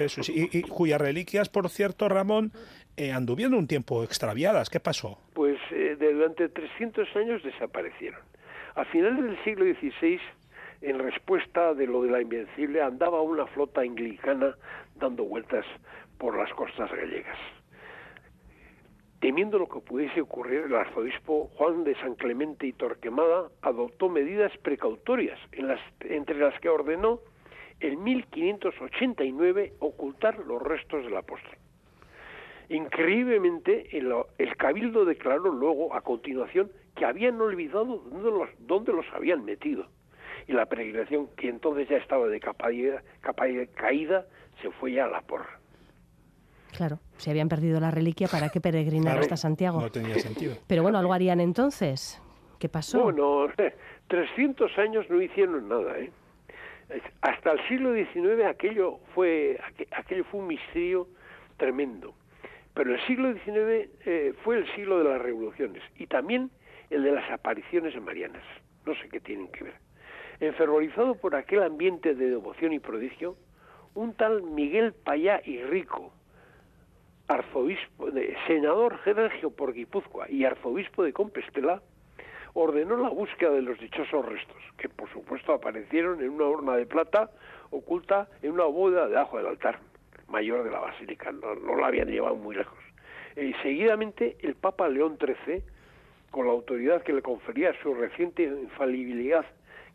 Eso, 0.00 0.22
sí, 0.22 0.48
y, 0.50 0.58
y, 0.58 0.62
cuyas 0.62 0.98
reliquias, 0.98 1.50
por 1.50 1.68
cierto, 1.68 2.08
Ramón, 2.08 2.52
eh, 2.96 3.12
anduvieron 3.12 3.54
un 3.54 3.66
tiempo 3.66 4.02
extraviadas. 4.04 4.70
¿Qué 4.70 4.80
pasó? 4.80 5.18
Pues 5.34 5.58
eh, 5.70 5.96
durante 5.98 6.48
300 6.48 7.14
años 7.16 7.42
desaparecieron. 7.42 8.20
A 8.74 8.86
finales 8.86 9.22
del 9.22 9.44
siglo 9.44 9.66
XVI, 9.66 10.18
en 10.80 10.98
respuesta 10.98 11.74
de 11.74 11.86
lo 11.86 12.02
de 12.02 12.10
la 12.10 12.22
Invencible, 12.22 12.80
andaba 12.80 13.20
una 13.20 13.46
flota 13.48 13.82
anglicana 13.82 14.56
dando 14.96 15.24
vueltas 15.24 15.66
por 16.16 16.38
las 16.38 16.50
costas 16.54 16.90
gallegas. 16.90 17.38
Temiendo 19.22 19.56
lo 19.56 19.68
que 19.68 19.78
pudiese 19.78 20.20
ocurrir, 20.20 20.62
el 20.66 20.74
arzobispo 20.74 21.48
Juan 21.54 21.84
de 21.84 21.94
San 22.00 22.16
Clemente 22.16 22.66
y 22.66 22.72
Torquemada 22.72 23.50
adoptó 23.60 24.08
medidas 24.08 24.50
precautorias, 24.58 25.38
en 25.52 25.68
las, 25.68 25.78
entre 26.00 26.36
las 26.40 26.58
que 26.58 26.68
ordenó 26.68 27.20
en 27.78 28.02
1589 28.02 29.74
ocultar 29.78 30.40
los 30.40 30.60
restos 30.60 31.04
del 31.04 31.16
apóstol. 31.16 31.56
Increíblemente, 32.68 33.96
el, 33.96 34.56
cabildo 34.56 35.04
declaró 35.04 35.52
luego, 35.52 35.94
a 35.94 36.00
continuación, 36.00 36.72
que 36.96 37.04
habían 37.04 37.40
olvidado 37.40 37.98
dónde 37.98 38.28
los, 38.28 38.48
dónde 38.58 38.92
los 38.92 39.06
habían 39.14 39.44
metido. 39.44 39.86
Y 40.48 40.52
la 40.52 40.66
peregrinación, 40.66 41.28
que 41.36 41.48
entonces 41.48 41.88
ya 41.88 41.98
estaba 41.98 42.26
de 42.26 42.40
capa, 42.40 42.70
capa 43.20 43.44
caída, 43.76 44.26
se 44.60 44.72
fue 44.72 44.94
ya 44.94 45.04
a 45.04 45.10
la 45.10 45.20
porra. 45.20 45.60
Claro, 46.76 46.98
si 47.22 47.30
habían 47.30 47.48
perdido 47.48 47.80
la 47.80 47.90
reliquia, 47.90 48.28
¿para 48.28 48.48
qué 48.48 48.60
peregrinar 48.60 49.12
Claro, 49.12 49.20
hasta 49.22 49.36
Santiago? 49.36 49.80
No 49.80 49.90
tenía 49.90 50.18
sentido. 50.18 50.56
Pero 50.66 50.82
bueno, 50.82 50.98
algo 50.98 51.12
harían 51.12 51.40
entonces. 51.40 52.20
¿Qué 52.58 52.68
pasó? 52.68 53.02
Bueno, 53.02 53.46
300 54.08 54.76
años 54.78 55.06
no 55.08 55.22
hicieron 55.22 55.68
nada, 55.68 55.98
¿eh? 55.98 56.10
Hasta 57.22 57.52
el 57.52 57.68
siglo 57.68 57.94
XIX 57.94 58.44
aquello 58.46 58.98
fue, 59.14 59.58
aquello 59.92 60.24
fue 60.24 60.40
un 60.40 60.48
misterio 60.48 61.08
tremendo. 61.56 62.14
Pero 62.74 62.94
el 62.94 63.00
siglo 63.06 63.32
XIX 63.32 63.88
eh, 64.04 64.34
fue 64.42 64.58
el 64.58 64.74
siglo 64.74 64.98
de 64.98 65.04
las 65.04 65.22
revoluciones 65.22 65.82
y 65.96 66.06
también 66.06 66.50
el 66.90 67.02
de 67.02 67.12
las 67.12 67.30
apariciones 67.30 67.98
marianas. 68.02 68.42
No 68.84 68.94
sé 68.96 69.08
qué 69.08 69.20
tienen 69.20 69.48
que 69.48 69.64
ver. 69.64 69.74
Enfervorizado 70.40 71.14
por 71.14 71.34
aquel 71.36 71.62
ambiente 71.62 72.14
de 72.14 72.30
devoción 72.30 72.72
y 72.72 72.78
prodigio, 72.78 73.36
un 73.94 74.14
tal 74.14 74.42
Miguel 74.42 74.92
Payá 74.92 75.40
y 75.44 75.62
Rico, 75.62 76.12
arzobispo, 77.28 78.10
de, 78.10 78.36
senador 78.46 78.98
regio 79.04 79.50
por 79.50 79.72
Guipúzcoa 79.72 80.30
y 80.30 80.44
arzobispo 80.44 81.04
de 81.04 81.12
Compostela, 81.12 81.82
ordenó 82.54 82.96
la 82.96 83.08
búsqueda 83.08 83.50
de 83.50 83.62
los 83.62 83.78
dichosos 83.78 84.24
restos, 84.26 84.62
que 84.76 84.88
por 84.88 85.10
supuesto 85.10 85.52
aparecieron 85.52 86.22
en 86.22 86.30
una 86.30 86.44
urna 86.46 86.76
de 86.76 86.86
plata 86.86 87.30
oculta 87.70 88.28
en 88.42 88.52
una 88.52 88.64
bóveda 88.64 89.08
debajo 89.08 89.38
del 89.38 89.46
altar 89.46 89.78
mayor 90.28 90.64
de 90.64 90.70
la 90.70 90.80
basílica, 90.80 91.32
no, 91.32 91.54
no 91.54 91.76
la 91.76 91.86
habían 91.86 92.08
llevado 92.08 92.36
muy 92.36 92.56
lejos. 92.56 92.78
Y 93.36 93.52
seguidamente 93.62 94.36
el 94.40 94.54
Papa 94.54 94.88
León 94.88 95.18
XIII, 95.18 95.62
con 96.30 96.46
la 96.46 96.52
autoridad 96.52 97.02
que 97.02 97.12
le 97.12 97.22
confería 97.22 97.72
su 97.82 97.94
reciente 97.94 98.44
infalibilidad, 98.44 99.44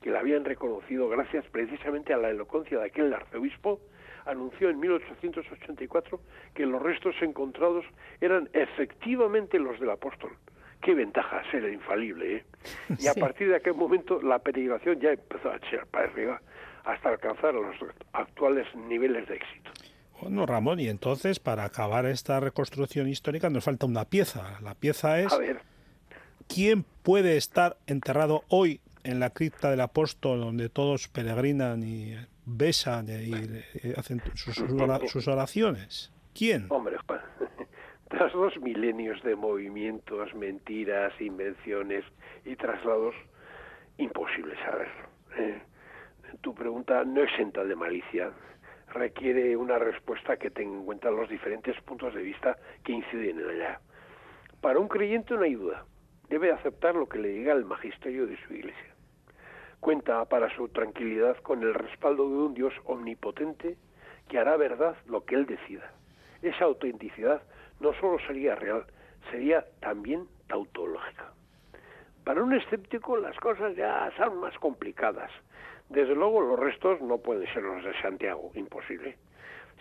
que 0.01 0.11
le 0.11 0.17
habían 0.17 0.45
reconocido 0.45 1.09
gracias 1.09 1.45
precisamente 1.51 2.13
a 2.13 2.17
la 2.17 2.29
elocuencia 2.29 2.79
de 2.79 2.85
aquel 2.85 3.13
arzobispo, 3.13 3.79
anunció 4.27 4.69
en 4.69 4.79
1884 4.79 6.19
que 6.53 6.65
los 6.65 6.81
restos 6.81 7.15
encontrados 7.21 7.85
eran 8.21 8.49
efectivamente 8.53 9.59
los 9.59 9.79
del 9.79 9.89
apóstol. 9.89 10.31
Qué 10.81 10.93
ventaja 10.93 11.41
ser 11.51 11.71
infalible, 11.71 12.37
¿eh? 12.37 12.45
Y 12.99 13.07
a 13.07 13.13
sí. 13.13 13.19
partir 13.19 13.49
de 13.49 13.55
aquel 13.55 13.73
momento 13.73 14.21
la 14.21 14.39
peregrinación 14.39 14.99
ya 14.99 15.11
empezó 15.11 15.49
a 15.49 15.57
echar 15.57 15.87
para 15.87 16.05
arriba 16.05 16.41
hasta 16.83 17.09
alcanzar 17.09 17.53
los 17.53 17.75
actuales 18.13 18.67
niveles 18.75 19.27
de 19.27 19.35
éxito. 19.35 19.71
Bueno, 20.21 20.45
Ramón, 20.45 20.79
y 20.79 20.87
entonces 20.87 21.39
para 21.39 21.63
acabar 21.63 22.05
esta 22.05 22.39
reconstrucción 22.39 23.07
histórica 23.07 23.49
nos 23.49 23.65
falta 23.65 23.85
una 23.85 24.05
pieza. 24.05 24.59
La 24.61 24.75
pieza 24.75 25.19
es 25.19 25.33
a 25.33 25.37
ver. 25.37 25.61
¿quién 26.47 26.85
puede 27.03 27.37
estar 27.37 27.77
enterrado 27.87 28.43
hoy 28.47 28.79
en 29.03 29.19
la 29.19 29.29
cripta 29.29 29.69
del 29.69 29.81
apóstol 29.81 30.39
donde 30.39 30.69
todos 30.69 31.07
peregrinan 31.07 31.83
y 31.83 32.15
besan 32.47 33.07
y, 33.09 33.33
hacen 33.97 34.21
sus, 34.33 34.55
sus 34.55 35.27
oraciones? 35.27 36.11
¿Quién? 36.33 36.67
Hombre, 36.69 36.97
Juan, 37.05 37.21
tras 38.09 38.31
dos 38.31 38.57
milenios 38.61 39.21
de 39.23 39.35
movimientos, 39.35 40.33
mentiras, 40.33 41.13
invenciones 41.19 42.05
y 42.45 42.55
traslados, 42.55 43.15
imposible 43.97 44.55
saberlo. 44.63 45.09
¿eh? 45.37 45.61
Tu 46.41 46.53
pregunta 46.55 47.03
no 47.03 47.21
exenta 47.21 47.63
de 47.63 47.75
malicia, 47.75 48.31
requiere 48.93 49.57
una 49.57 49.77
respuesta 49.77 50.37
que 50.37 50.49
tenga 50.49 50.77
en 50.77 50.85
cuenta 50.85 51.11
los 51.11 51.29
diferentes 51.29 51.79
puntos 51.81 52.13
de 52.13 52.21
vista 52.21 52.57
que 52.83 52.93
inciden 52.93 53.39
en 53.39 53.49
ella. 53.49 53.81
Para 54.61 54.79
un 54.79 54.87
creyente 54.87 55.33
no 55.33 55.41
hay 55.41 55.55
duda, 55.55 55.85
debe 56.29 56.51
aceptar 56.51 56.95
lo 56.95 57.07
que 57.07 57.19
le 57.19 57.29
diga 57.29 57.53
el 57.53 57.65
magisterio 57.65 58.25
de 58.25 58.37
su 58.45 58.53
iglesia. 58.53 58.95
Cuenta 59.79 60.25
para 60.25 60.53
su 60.55 60.69
tranquilidad 60.69 61.37
con 61.37 61.61
el 61.63 61.73
respaldo 61.73 62.27
de 62.27 62.35
un 62.35 62.53
Dios 62.53 62.73
omnipotente 62.85 63.77
que 64.27 64.39
hará 64.39 64.57
verdad 64.57 64.97
lo 65.05 65.23
que 65.23 65.35
él 65.35 65.45
decida. 65.45 65.91
Esa 66.41 66.65
autenticidad 66.65 67.41
no 67.79 67.93
solo 67.93 68.17
sería 68.27 68.55
real, 68.55 68.85
sería 69.31 69.65
también 69.79 70.27
tautológica. 70.47 71.31
Para 72.23 72.43
un 72.43 72.53
escéptico 72.53 73.17
las 73.17 73.37
cosas 73.37 73.75
ya 73.75 74.11
son 74.17 74.39
más 74.39 74.57
complicadas. 74.59 75.31
Desde 75.89 76.15
luego 76.15 76.41
los 76.41 76.59
restos 76.59 77.01
no 77.01 77.19
pueden 77.19 77.47
ser 77.53 77.63
los 77.63 77.83
de 77.83 77.93
Santiago, 78.01 78.51
imposible. 78.55 79.17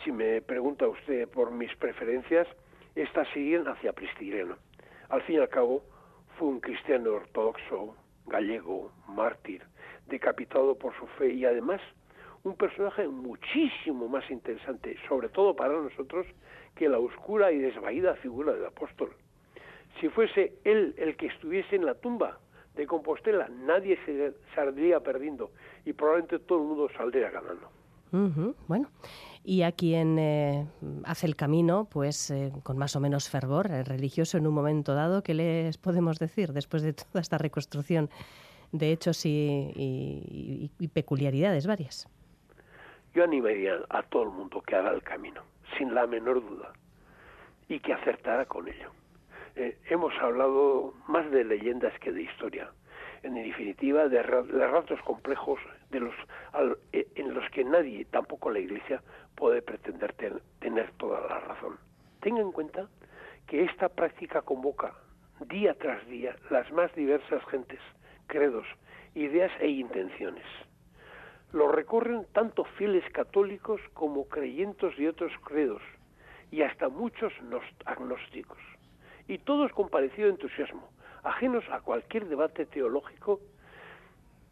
Si 0.04 0.12
me 0.12 0.40
pregunta 0.42 0.87
usted 0.87 1.28
por 1.28 1.50
mis 1.50 1.74
preferencias, 1.76 2.46
estas 2.94 3.26
siguen 3.30 3.66
hacia 3.66 3.92
Pristireno. 3.92 4.56
Al 5.09 5.22
fin 5.22 5.37
y 5.37 5.38
al 5.38 5.48
cabo, 5.48 5.82
fue 6.38 6.48
un 6.48 6.61
cristiano 6.61 7.14
ortodoxo, 7.14 7.96
gallego, 8.26 8.92
mártir, 9.09 9.62
decapitado 10.08 10.76
por 10.76 10.94
su 10.98 11.06
fe 11.18 11.32
y 11.32 11.44
además 11.44 11.80
un 12.44 12.54
personaje 12.56 13.08
muchísimo 13.08 14.08
más 14.08 14.30
interesante, 14.30 14.96
sobre 15.08 15.28
todo 15.28 15.56
para 15.56 15.72
nosotros, 15.72 16.26
que 16.76 16.88
la 16.88 16.98
oscura 16.98 17.50
y 17.50 17.58
desvaída 17.58 18.14
figura 18.16 18.52
del 18.52 18.66
apóstol. 18.66 19.10
Si 20.00 20.08
fuese 20.08 20.52
él 20.64 20.94
el 20.98 21.16
que 21.16 21.26
estuviese 21.26 21.74
en 21.74 21.86
la 21.86 21.94
tumba 21.94 22.38
de 22.76 22.86
Compostela, 22.86 23.48
nadie 23.48 23.98
se 24.04 24.34
saldría 24.54 25.00
perdiendo 25.00 25.50
y 25.84 25.92
probablemente 25.92 26.38
todo 26.38 26.60
el 26.60 26.68
mundo 26.68 26.88
saldría 26.96 27.30
ganando. 27.30 27.68
Bueno, 28.66 28.88
y 29.44 29.62
a 29.62 29.72
quien 29.72 30.18
eh, 30.18 30.66
hace 31.04 31.26
el 31.26 31.36
camino, 31.36 31.86
pues 31.90 32.30
eh, 32.30 32.50
con 32.62 32.78
más 32.78 32.96
o 32.96 33.00
menos 33.00 33.28
fervor, 33.28 33.70
el 33.70 33.84
religioso 33.84 34.38
en 34.38 34.46
un 34.46 34.54
momento 34.54 34.94
dado, 34.94 35.22
¿qué 35.22 35.34
les 35.34 35.76
podemos 35.76 36.18
decir 36.18 36.52
después 36.52 36.82
de 36.82 36.94
toda 36.94 37.20
esta 37.20 37.36
reconstrucción 37.36 38.08
de 38.78 38.92
hechos 38.92 39.22
y, 39.24 40.70
peculiaridades 40.92 41.66
varias? 41.66 42.08
Yo 43.14 43.24
animaría 43.24 43.78
a 43.88 44.02
todo 44.02 44.24
el 44.24 44.30
mundo 44.30 44.60
que 44.62 44.76
haga 44.76 44.90
el 44.90 45.02
camino, 45.02 45.42
sin 45.76 45.94
la 45.94 46.06
menor 46.06 46.46
duda, 46.46 46.72
y 47.68 47.80
que 47.80 47.92
acertara 47.92 48.44
con 48.46 48.68
ello. 48.68 48.90
Eh, 49.56 49.78
hemos 49.88 50.12
hablado 50.20 50.94
más 51.08 51.30
de 51.30 51.44
leyendas 51.44 51.98
que 52.00 52.12
de 52.12 52.22
historia, 52.22 52.70
en 53.22 53.34
definitiva 53.34 54.08
de, 54.08 54.18
de 54.18 54.68
ratos 54.68 55.00
complejos 55.02 55.58
de 55.90 56.00
los, 56.00 56.14
al, 56.52 56.76
eh, 56.92 57.06
en 57.14 57.32
los 57.34 57.48
que 57.50 57.64
nadie, 57.64 58.04
tampoco 58.04 58.50
la 58.50 58.58
Iglesia, 58.58 59.02
puede 59.34 59.62
pretender 59.62 60.12
ten, 60.14 60.40
tener 60.60 60.90
toda 60.92 61.20
la 61.26 61.40
razón. 61.40 61.78
Tenga 62.20 62.40
en 62.40 62.52
cuenta 62.52 62.88
que 63.46 63.64
esta 63.64 63.88
práctica 63.88 64.42
convoca 64.42 64.92
día 65.48 65.74
tras 65.74 66.06
día 66.06 66.36
las 66.50 66.70
más 66.72 66.94
diversas 66.94 67.44
gentes, 67.46 67.80
credos 68.26 68.66
ideas 69.16 69.50
e 69.60 69.68
intenciones. 69.68 70.44
Lo 71.52 71.68
recorren 71.68 72.26
tanto 72.32 72.64
fieles 72.64 73.04
católicos 73.12 73.80
como 73.94 74.28
creyentes 74.28 74.94
de 74.96 75.08
otros 75.08 75.32
credos 75.44 75.82
y 76.50 76.62
hasta 76.62 76.88
muchos 76.88 77.32
agnósticos. 77.86 78.58
Y 79.26 79.38
todos 79.38 79.72
con 79.72 79.88
parecido 79.88 80.28
entusiasmo, 80.28 80.90
ajenos 81.22 81.64
a 81.70 81.80
cualquier 81.80 82.26
debate 82.26 82.66
teológico. 82.66 83.40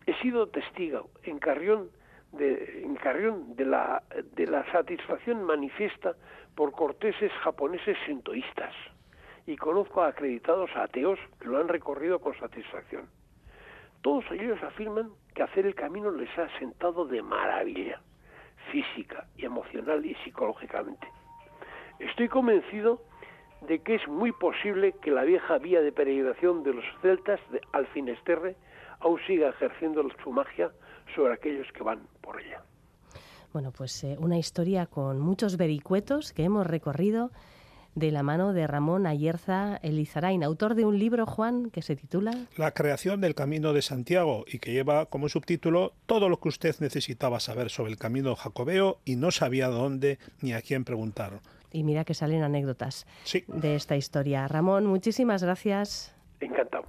He 0.07 0.15
sido 0.23 0.49
testigo 0.49 1.11
en 1.25 1.39
Carrión 1.39 1.91
de, 2.33 3.65
la, 3.67 4.03
de 4.33 4.47
la 4.47 4.65
satisfacción 4.73 5.45
manifiesta 5.45 6.17
por 6.55 6.73
corteses 6.73 7.33
japoneses 7.43 7.97
sintoístas 8.07 8.75
y 9.47 9.57
conozco 9.57 10.03
a 10.03 10.09
acreditados 10.09 10.71
ateos 10.75 11.19
que 11.39 11.49
lo 11.49 11.59
han 11.59 11.69
recorrido 11.69 12.19
con 12.19 12.35
satisfacción. 12.39 13.09
Todos 14.05 14.31
ellos 14.33 14.63
afirman 14.63 15.13
que 15.35 15.43
hacer 15.43 15.65
el 15.65 15.75
camino 15.75 16.11
les 16.11 16.29
ha 16.39 16.47
sentado 16.59 17.07
de 17.07 17.23
maravilla, 17.23 18.03
física 18.71 19.27
y 19.35 19.47
emocional 19.47 20.05
y 20.05 20.15
psicológicamente. 20.17 21.09
Estoy 21.99 22.29
convencido 22.29 23.01
de 23.67 23.79
que 23.79 23.95
es 23.95 24.07
muy 24.07 24.31
posible 24.33 24.93
que 25.01 25.11
la 25.11 25.23
vieja 25.23 25.57
vía 25.57 25.81
de 25.81 25.91
peregrinación 25.91 26.63
de 26.65 26.75
los 26.75 26.85
celtas 27.01 27.41
de, 27.51 27.63
al 27.73 27.87
Finisterre 27.87 28.57
aún 29.01 29.19
siga 29.27 29.49
ejerciendo 29.49 30.07
su 30.23 30.33
magia 30.33 30.71
sobre 31.15 31.33
aquellos 31.33 31.67
que 31.73 31.83
van 31.83 32.07
por 32.21 32.39
ella. 32.39 32.63
Bueno, 33.55 33.73
pues 33.73 34.05
eh, 34.05 34.19
una 34.21 34.37
historia 34.37 34.85
con 34.85 35.19
muchos 35.19 35.57
vericuetos 35.57 36.35
que 36.35 36.45
hemos 36.45 36.67
recorrido 36.67 37.31
de 37.95 38.11
la 38.11 38.23
mano 38.23 38.53
de 38.53 38.67
Ramón 38.67 39.07
Ayerza 39.07 39.79
Elizarain, 39.83 40.43
autor 40.43 40.75
de 40.75 40.85
un 40.85 40.99
libro, 40.99 41.27
Juan, 41.27 41.71
que 41.71 41.83
se 41.83 41.97
titula 41.97 42.33
La 42.57 42.73
creación 42.73 43.21
del 43.21 43.35
Camino 43.35 43.73
de 43.73 43.83
Santiago 43.83 44.45
y 44.47 44.59
que 44.59 44.73
lleva 44.73 45.07
como 45.07 45.29
subtítulo 45.29 45.93
todo 46.07 46.29
lo 46.29 46.41
que 46.41 46.49
usted 46.49 46.75
necesitaba 46.81 47.41
saber 47.41 47.71
sobre 47.71 47.93
el 47.93 47.99
camino 47.99 48.35
jacobeo 48.35 48.99
y 49.05 49.17
no 49.17 49.31
sabía 49.31 49.69
dónde 49.69 50.19
ni 50.41 50.53
a 50.53 50.63
quién 50.63 50.85
preguntar. 50.85 51.41
Y 51.71 51.83
mira 51.83 52.05
que 52.05 52.15
salen 52.15 52.43
anécdotas 52.43 53.07
de 53.49 53.75
esta 53.77 53.97
historia. 53.97 54.47
Ramón, 54.49 54.87
muchísimas 54.87 55.43
gracias. 55.43 56.15
Encantado. 56.41 56.85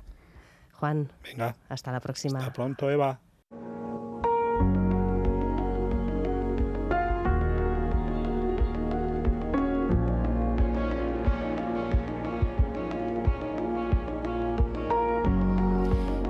Juan, 0.73 1.11
Venga. 1.23 1.55
hasta 1.69 1.91
la 1.91 1.99
próxima. 1.99 2.39
Hasta 2.39 2.53
pronto, 2.53 2.91
Eva. 2.91 3.19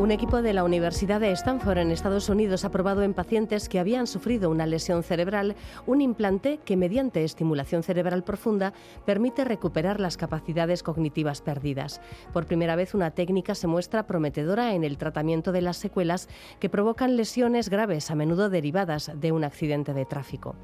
Un 0.05 0.11
equipo 0.11 0.43
de 0.43 0.53
la 0.53 0.63
Universidad 0.63 1.19
de 1.19 1.31
Stanford 1.31 1.79
en 1.79 1.89
Estados 1.89 2.29
Unidos 2.29 2.63
ha 2.63 2.69
probado 2.69 3.01
en 3.01 3.15
pacientes 3.15 3.67
que 3.67 3.79
habían 3.79 4.05
sufrido 4.05 4.51
una 4.51 4.67
lesión 4.67 5.01
cerebral 5.01 5.55
un 5.87 5.99
implante 5.99 6.59
que 6.63 6.77
mediante 6.77 7.23
estimulación 7.23 7.81
cerebral 7.81 8.23
profunda 8.23 8.71
permite 9.03 9.43
recuperar 9.43 9.99
las 9.99 10.15
capacidades 10.15 10.83
cognitivas 10.83 11.41
perdidas. 11.41 12.01
Por 12.33 12.45
primera 12.45 12.75
vez 12.75 12.93
una 12.93 13.09
técnica 13.09 13.55
se 13.55 13.65
muestra 13.65 14.05
prometedora 14.05 14.75
en 14.75 14.83
el 14.83 14.99
tratamiento 14.99 15.51
de 15.51 15.61
las 15.61 15.77
secuelas 15.77 16.29
que 16.59 16.69
provocan 16.69 17.17
lesiones 17.17 17.69
graves, 17.69 18.11
a 18.11 18.15
menudo 18.15 18.51
derivadas 18.51 19.11
de 19.15 19.31
un 19.31 19.43
accidente 19.43 19.95
de 19.95 20.05
tráfico. 20.05 20.55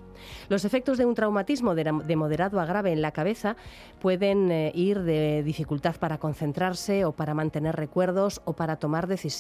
Los 0.50 0.66
efectos 0.66 1.00
de 1.00 1.06
un 1.08 1.16
traumatismo 1.16 1.74
de 1.74 2.16
moderado 2.16 2.60
a 2.60 2.66
grave 2.66 2.92
en 2.92 3.02
la 3.02 3.12
cabeza 3.12 3.56
pueden 4.00 4.52
eh, 4.52 4.72
ir 4.76 5.02
de 5.02 5.42
dificultad 5.42 5.96
para 5.96 6.20
concentrarse 6.20 7.06
o 7.06 7.12
para 7.14 7.34
mantener 7.34 7.76
recuerdos 7.76 8.40
o 8.46 8.54
para 8.54 8.76
tomar 8.76 9.08
decisiones 9.08 9.31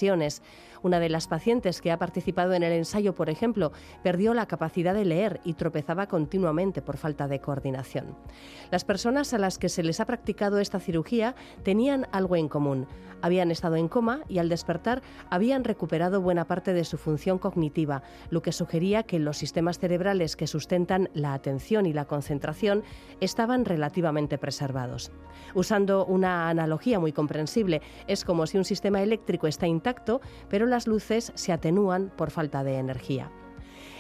una 0.84 0.99
de 0.99 1.10
las 1.10 1.27
pacientes 1.27 1.82
que 1.82 1.91
ha 1.91 1.99
participado 1.99 2.54
en 2.54 2.63
el 2.63 2.73
ensayo, 2.73 3.13
por 3.13 3.30
ejemplo, 3.30 3.71
perdió 4.04 4.34
la 4.34 4.47
capacidad 4.47 4.93
de 4.93 5.06
leer 5.06 5.39
y 5.43 5.54
tropezaba 5.54 6.08
continuamente 6.08 6.82
por 6.82 6.97
falta 6.97 7.27
de 7.27 7.39
coordinación. 7.39 8.15
Las 8.71 8.86
personas 8.86 9.34
a 9.34 9.38
las 9.38 9.58
que 9.58 9.69
se 9.69 9.84
les 9.84 9.99
ha 9.99 10.06
practicado 10.06 10.60
esta 10.60 10.80
cirugía 10.80 11.36
tenían 11.63 12.08
algo 12.12 12.36
en 12.36 12.47
común. 12.47 12.88
Habían 13.21 13.51
estado 13.51 13.75
en 13.75 13.88
coma 13.88 14.21
y 14.27 14.39
al 14.39 14.49
despertar 14.49 15.04
habían 15.30 15.63
recuperado 15.63 16.21
buena 16.21 16.45
parte 16.45 16.73
de 16.73 16.84
su 16.84 16.97
función 16.97 17.38
cognitiva, 17.38 18.01
lo 18.32 18.41
que 18.41 18.51
sugería 18.51 19.04
que 19.04 19.19
los 19.19 19.38
sistemas 19.38 19.77
cerebrales 19.77 20.36
que 20.36 20.47
sustentan 20.47 21.10
la 21.13 21.34
atención 21.34 21.86
y 21.86 21.93
la 21.93 22.06
concentración 22.06 22.84
estaban 23.19 23.65
relativamente 23.65 24.39
preservados. 24.39 25.12
Usando 25.54 26.06
una 26.06 26.49
analogía 26.49 26.99
muy 26.99 27.12
comprensible, 27.12 27.82
es 28.08 28.25
como 28.25 28.47
si 28.47 28.58
un 28.58 28.65
sistema 28.65 29.04
eléctrico 29.04 29.45
está 29.45 29.67
pero 30.49 30.65
las 30.65 30.87
luces 30.87 31.31
se 31.35 31.51
atenúan 31.51 32.11
por 32.15 32.31
falta 32.31 32.63
de 32.63 32.77
energía. 32.77 33.31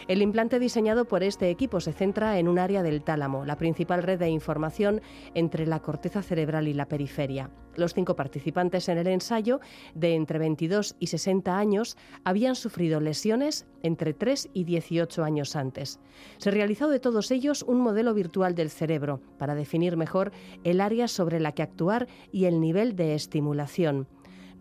El 0.07 0.21
implante 0.21 0.59
diseñado 0.59 1.05
por 1.05 1.23
este 1.23 1.49
equipo 1.49 1.79
se 1.79 1.93
centra 1.93 2.39
en 2.39 2.47
un 2.47 2.59
área 2.59 2.83
del 2.83 3.03
tálamo, 3.03 3.45
la 3.45 3.55
principal 3.55 4.03
red 4.03 4.19
de 4.19 4.29
información 4.29 5.01
entre 5.35 5.65
la 5.65 5.79
corteza 5.79 6.21
cerebral 6.21 6.67
y 6.67 6.73
la 6.73 6.87
periferia. 6.87 7.49
Los 7.75 7.93
cinco 7.93 8.15
participantes 8.15 8.89
en 8.89 8.97
el 8.97 9.07
ensayo, 9.07 9.61
de 9.93 10.15
entre 10.15 10.39
22 10.39 10.95
y 10.99 11.07
60 11.07 11.57
años, 11.57 11.95
habían 12.25 12.55
sufrido 12.55 12.99
lesiones 12.99 13.67
entre 13.83 14.13
3 14.13 14.49
y 14.53 14.65
18 14.65 15.23
años 15.23 15.55
antes. 15.55 15.99
Se 16.37 16.51
realizó 16.51 16.89
de 16.89 16.99
todos 16.99 17.31
ellos 17.31 17.63
un 17.63 17.79
modelo 17.79 18.13
virtual 18.13 18.55
del 18.55 18.69
cerebro 18.69 19.21
para 19.37 19.55
definir 19.55 19.95
mejor 19.95 20.33
el 20.63 20.81
área 20.81 21.07
sobre 21.07 21.39
la 21.39 21.53
que 21.53 21.63
actuar 21.63 22.07
y 22.31 22.45
el 22.45 22.59
nivel 22.59 22.95
de 22.95 23.15
estimulación. 23.15 24.07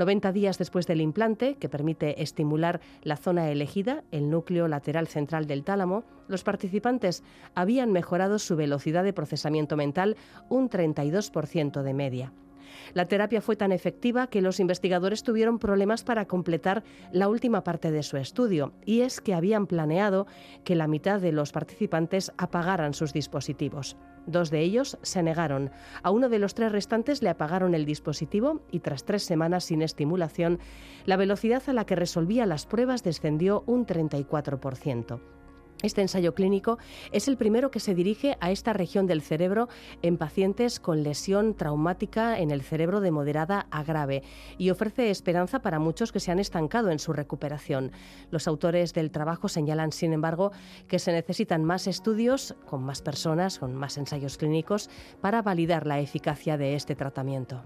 90 0.00 0.32
días 0.32 0.56
después 0.56 0.86
del 0.86 1.02
implante, 1.02 1.56
que 1.56 1.68
permite 1.68 2.22
estimular 2.22 2.80
la 3.02 3.18
zona 3.18 3.50
elegida, 3.50 4.02
el 4.10 4.30
núcleo 4.30 4.66
lateral 4.66 5.08
central 5.08 5.46
del 5.46 5.62
tálamo, 5.62 6.04
los 6.26 6.42
participantes 6.42 7.22
habían 7.54 7.92
mejorado 7.92 8.38
su 8.38 8.56
velocidad 8.56 9.04
de 9.04 9.12
procesamiento 9.12 9.76
mental 9.76 10.16
un 10.48 10.70
32% 10.70 11.82
de 11.82 11.92
media. 11.92 12.32
La 12.94 13.06
terapia 13.06 13.40
fue 13.40 13.56
tan 13.56 13.72
efectiva 13.72 14.26
que 14.28 14.42
los 14.42 14.60
investigadores 14.60 15.22
tuvieron 15.22 15.58
problemas 15.58 16.04
para 16.04 16.26
completar 16.26 16.82
la 17.12 17.28
última 17.28 17.64
parte 17.64 17.90
de 17.90 18.02
su 18.02 18.16
estudio, 18.16 18.72
y 18.84 19.00
es 19.00 19.20
que 19.20 19.34
habían 19.34 19.66
planeado 19.66 20.26
que 20.64 20.74
la 20.74 20.86
mitad 20.86 21.20
de 21.20 21.32
los 21.32 21.52
participantes 21.52 22.32
apagaran 22.36 22.94
sus 22.94 23.12
dispositivos. 23.12 23.96
Dos 24.26 24.50
de 24.50 24.60
ellos 24.60 24.98
se 25.02 25.22
negaron. 25.22 25.70
A 26.02 26.10
uno 26.10 26.28
de 26.28 26.38
los 26.38 26.54
tres 26.54 26.72
restantes 26.72 27.22
le 27.22 27.30
apagaron 27.30 27.74
el 27.74 27.86
dispositivo 27.86 28.60
y 28.70 28.80
tras 28.80 29.04
tres 29.04 29.22
semanas 29.22 29.64
sin 29.64 29.82
estimulación, 29.82 30.58
la 31.06 31.16
velocidad 31.16 31.62
a 31.66 31.72
la 31.72 31.86
que 31.86 31.96
resolvía 31.96 32.46
las 32.46 32.66
pruebas 32.66 33.02
descendió 33.02 33.64
un 33.66 33.86
34%. 33.86 35.20
Este 35.82 36.02
ensayo 36.02 36.34
clínico 36.34 36.78
es 37.10 37.26
el 37.28 37.36
primero 37.36 37.70
que 37.70 37.80
se 37.80 37.94
dirige 37.94 38.36
a 38.40 38.50
esta 38.50 38.72
región 38.72 39.06
del 39.06 39.22
cerebro 39.22 39.68
en 40.02 40.18
pacientes 40.18 40.78
con 40.78 41.02
lesión 41.02 41.54
traumática 41.54 42.38
en 42.38 42.50
el 42.50 42.62
cerebro 42.62 43.00
de 43.00 43.10
moderada 43.10 43.66
a 43.70 43.82
grave 43.82 44.22
y 44.58 44.70
ofrece 44.70 45.10
esperanza 45.10 45.62
para 45.62 45.78
muchos 45.78 46.12
que 46.12 46.20
se 46.20 46.30
han 46.30 46.38
estancado 46.38 46.90
en 46.90 46.98
su 46.98 47.12
recuperación. 47.12 47.92
Los 48.30 48.46
autores 48.46 48.92
del 48.92 49.10
trabajo 49.10 49.48
señalan, 49.48 49.92
sin 49.92 50.12
embargo, 50.12 50.52
que 50.86 50.98
se 50.98 51.12
necesitan 51.12 51.64
más 51.64 51.86
estudios 51.86 52.54
con 52.66 52.82
más 52.82 53.00
personas, 53.00 53.58
con 53.58 53.74
más 53.74 53.96
ensayos 53.96 54.36
clínicos, 54.36 54.90
para 55.20 55.42
validar 55.42 55.86
la 55.86 56.00
eficacia 56.00 56.56
de 56.56 56.74
este 56.74 56.94
tratamiento. 56.94 57.62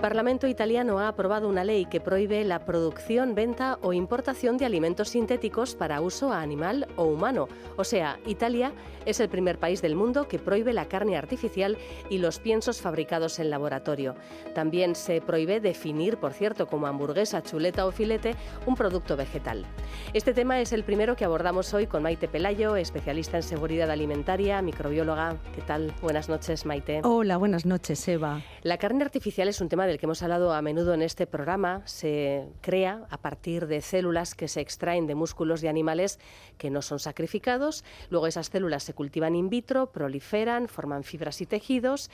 Parlamento 0.00 0.46
italiano 0.46 0.98
ha 0.98 1.08
aprobado 1.08 1.46
una 1.46 1.62
ley 1.62 1.84
que 1.84 2.00
prohíbe 2.00 2.42
la 2.42 2.64
producción, 2.64 3.34
venta 3.34 3.78
o 3.82 3.92
importación 3.92 4.56
de 4.56 4.64
alimentos 4.64 5.10
sintéticos 5.10 5.74
para 5.74 6.00
uso 6.00 6.32
animal 6.32 6.88
o 6.96 7.04
humano. 7.04 7.48
O 7.76 7.84
sea, 7.84 8.18
Italia 8.24 8.72
es 9.04 9.20
el 9.20 9.28
primer 9.28 9.58
país 9.58 9.82
del 9.82 9.96
mundo 9.96 10.26
que 10.26 10.38
prohíbe 10.38 10.72
la 10.72 10.86
carne 10.86 11.18
artificial 11.18 11.76
y 12.08 12.16
los 12.16 12.38
piensos 12.38 12.80
fabricados 12.80 13.38
en 13.40 13.50
laboratorio. 13.50 14.14
También 14.54 14.94
se 14.94 15.20
prohíbe 15.20 15.60
definir, 15.60 16.16
por 16.16 16.32
cierto, 16.32 16.66
como 16.66 16.86
hamburguesa, 16.86 17.42
chuleta 17.42 17.84
o 17.84 17.92
filete, 17.92 18.36
un 18.64 18.76
producto 18.76 19.18
vegetal. 19.18 19.66
Este 20.14 20.32
tema 20.32 20.62
es 20.62 20.72
el 20.72 20.82
primero 20.82 21.14
que 21.14 21.26
abordamos 21.26 21.74
hoy 21.74 21.86
con 21.86 22.02
Maite 22.02 22.26
Pelayo, 22.26 22.76
especialista 22.76 23.36
en 23.36 23.42
seguridad 23.42 23.90
alimentaria, 23.90 24.62
microbióloga. 24.62 25.36
¿Qué 25.54 25.60
tal? 25.60 25.92
Buenas 26.00 26.30
noches, 26.30 26.64
Maite. 26.64 27.02
Hola, 27.04 27.36
buenas 27.36 27.66
noches, 27.66 28.08
Eva. 28.08 28.42
La 28.62 28.78
carne 28.78 29.04
artificial 29.04 29.46
es 29.48 29.60
un 29.60 29.68
tema 29.68 29.89
del 29.90 29.98
que 29.98 30.06
hemos 30.06 30.22
hablado 30.22 30.52
a 30.52 30.62
menudo 30.62 30.94
en 30.94 31.02
este 31.02 31.26
programa 31.26 31.82
se 31.84 32.46
crea 32.60 33.06
a 33.10 33.18
partir 33.18 33.66
de 33.66 33.80
células 33.80 34.36
que 34.36 34.46
se 34.46 34.60
extraen 34.60 35.08
de 35.08 35.16
músculos 35.16 35.60
de 35.60 35.68
animales 35.68 36.20
que 36.58 36.70
no 36.70 36.80
son 36.80 37.00
sacrificados. 37.00 37.84
Luego 38.08 38.28
esas 38.28 38.46
células 38.46 38.84
se 38.84 38.94
cultivan 38.94 39.34
in 39.34 39.50
vitro, 39.50 39.90
proliferan, 39.90 40.68
forman 40.68 41.02
fibras 41.02 41.40
y 41.40 41.46
tejidos 41.46 42.08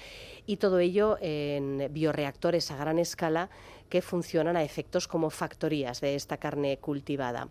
y 0.47 0.57
todo 0.57 0.79
ello 0.79 1.18
en 1.20 1.89
bioreactores 1.93 2.70
a 2.70 2.77
gran 2.77 2.99
escala 2.99 3.51
que 3.91 4.01
funcionan 4.01 4.57
a 4.57 4.64
efectos 4.64 5.07
como 5.07 5.29
factorías 5.29 6.01
de 6.01 6.14
esta 6.14 6.39
carne 6.39 6.79
cultivada. 6.79 7.49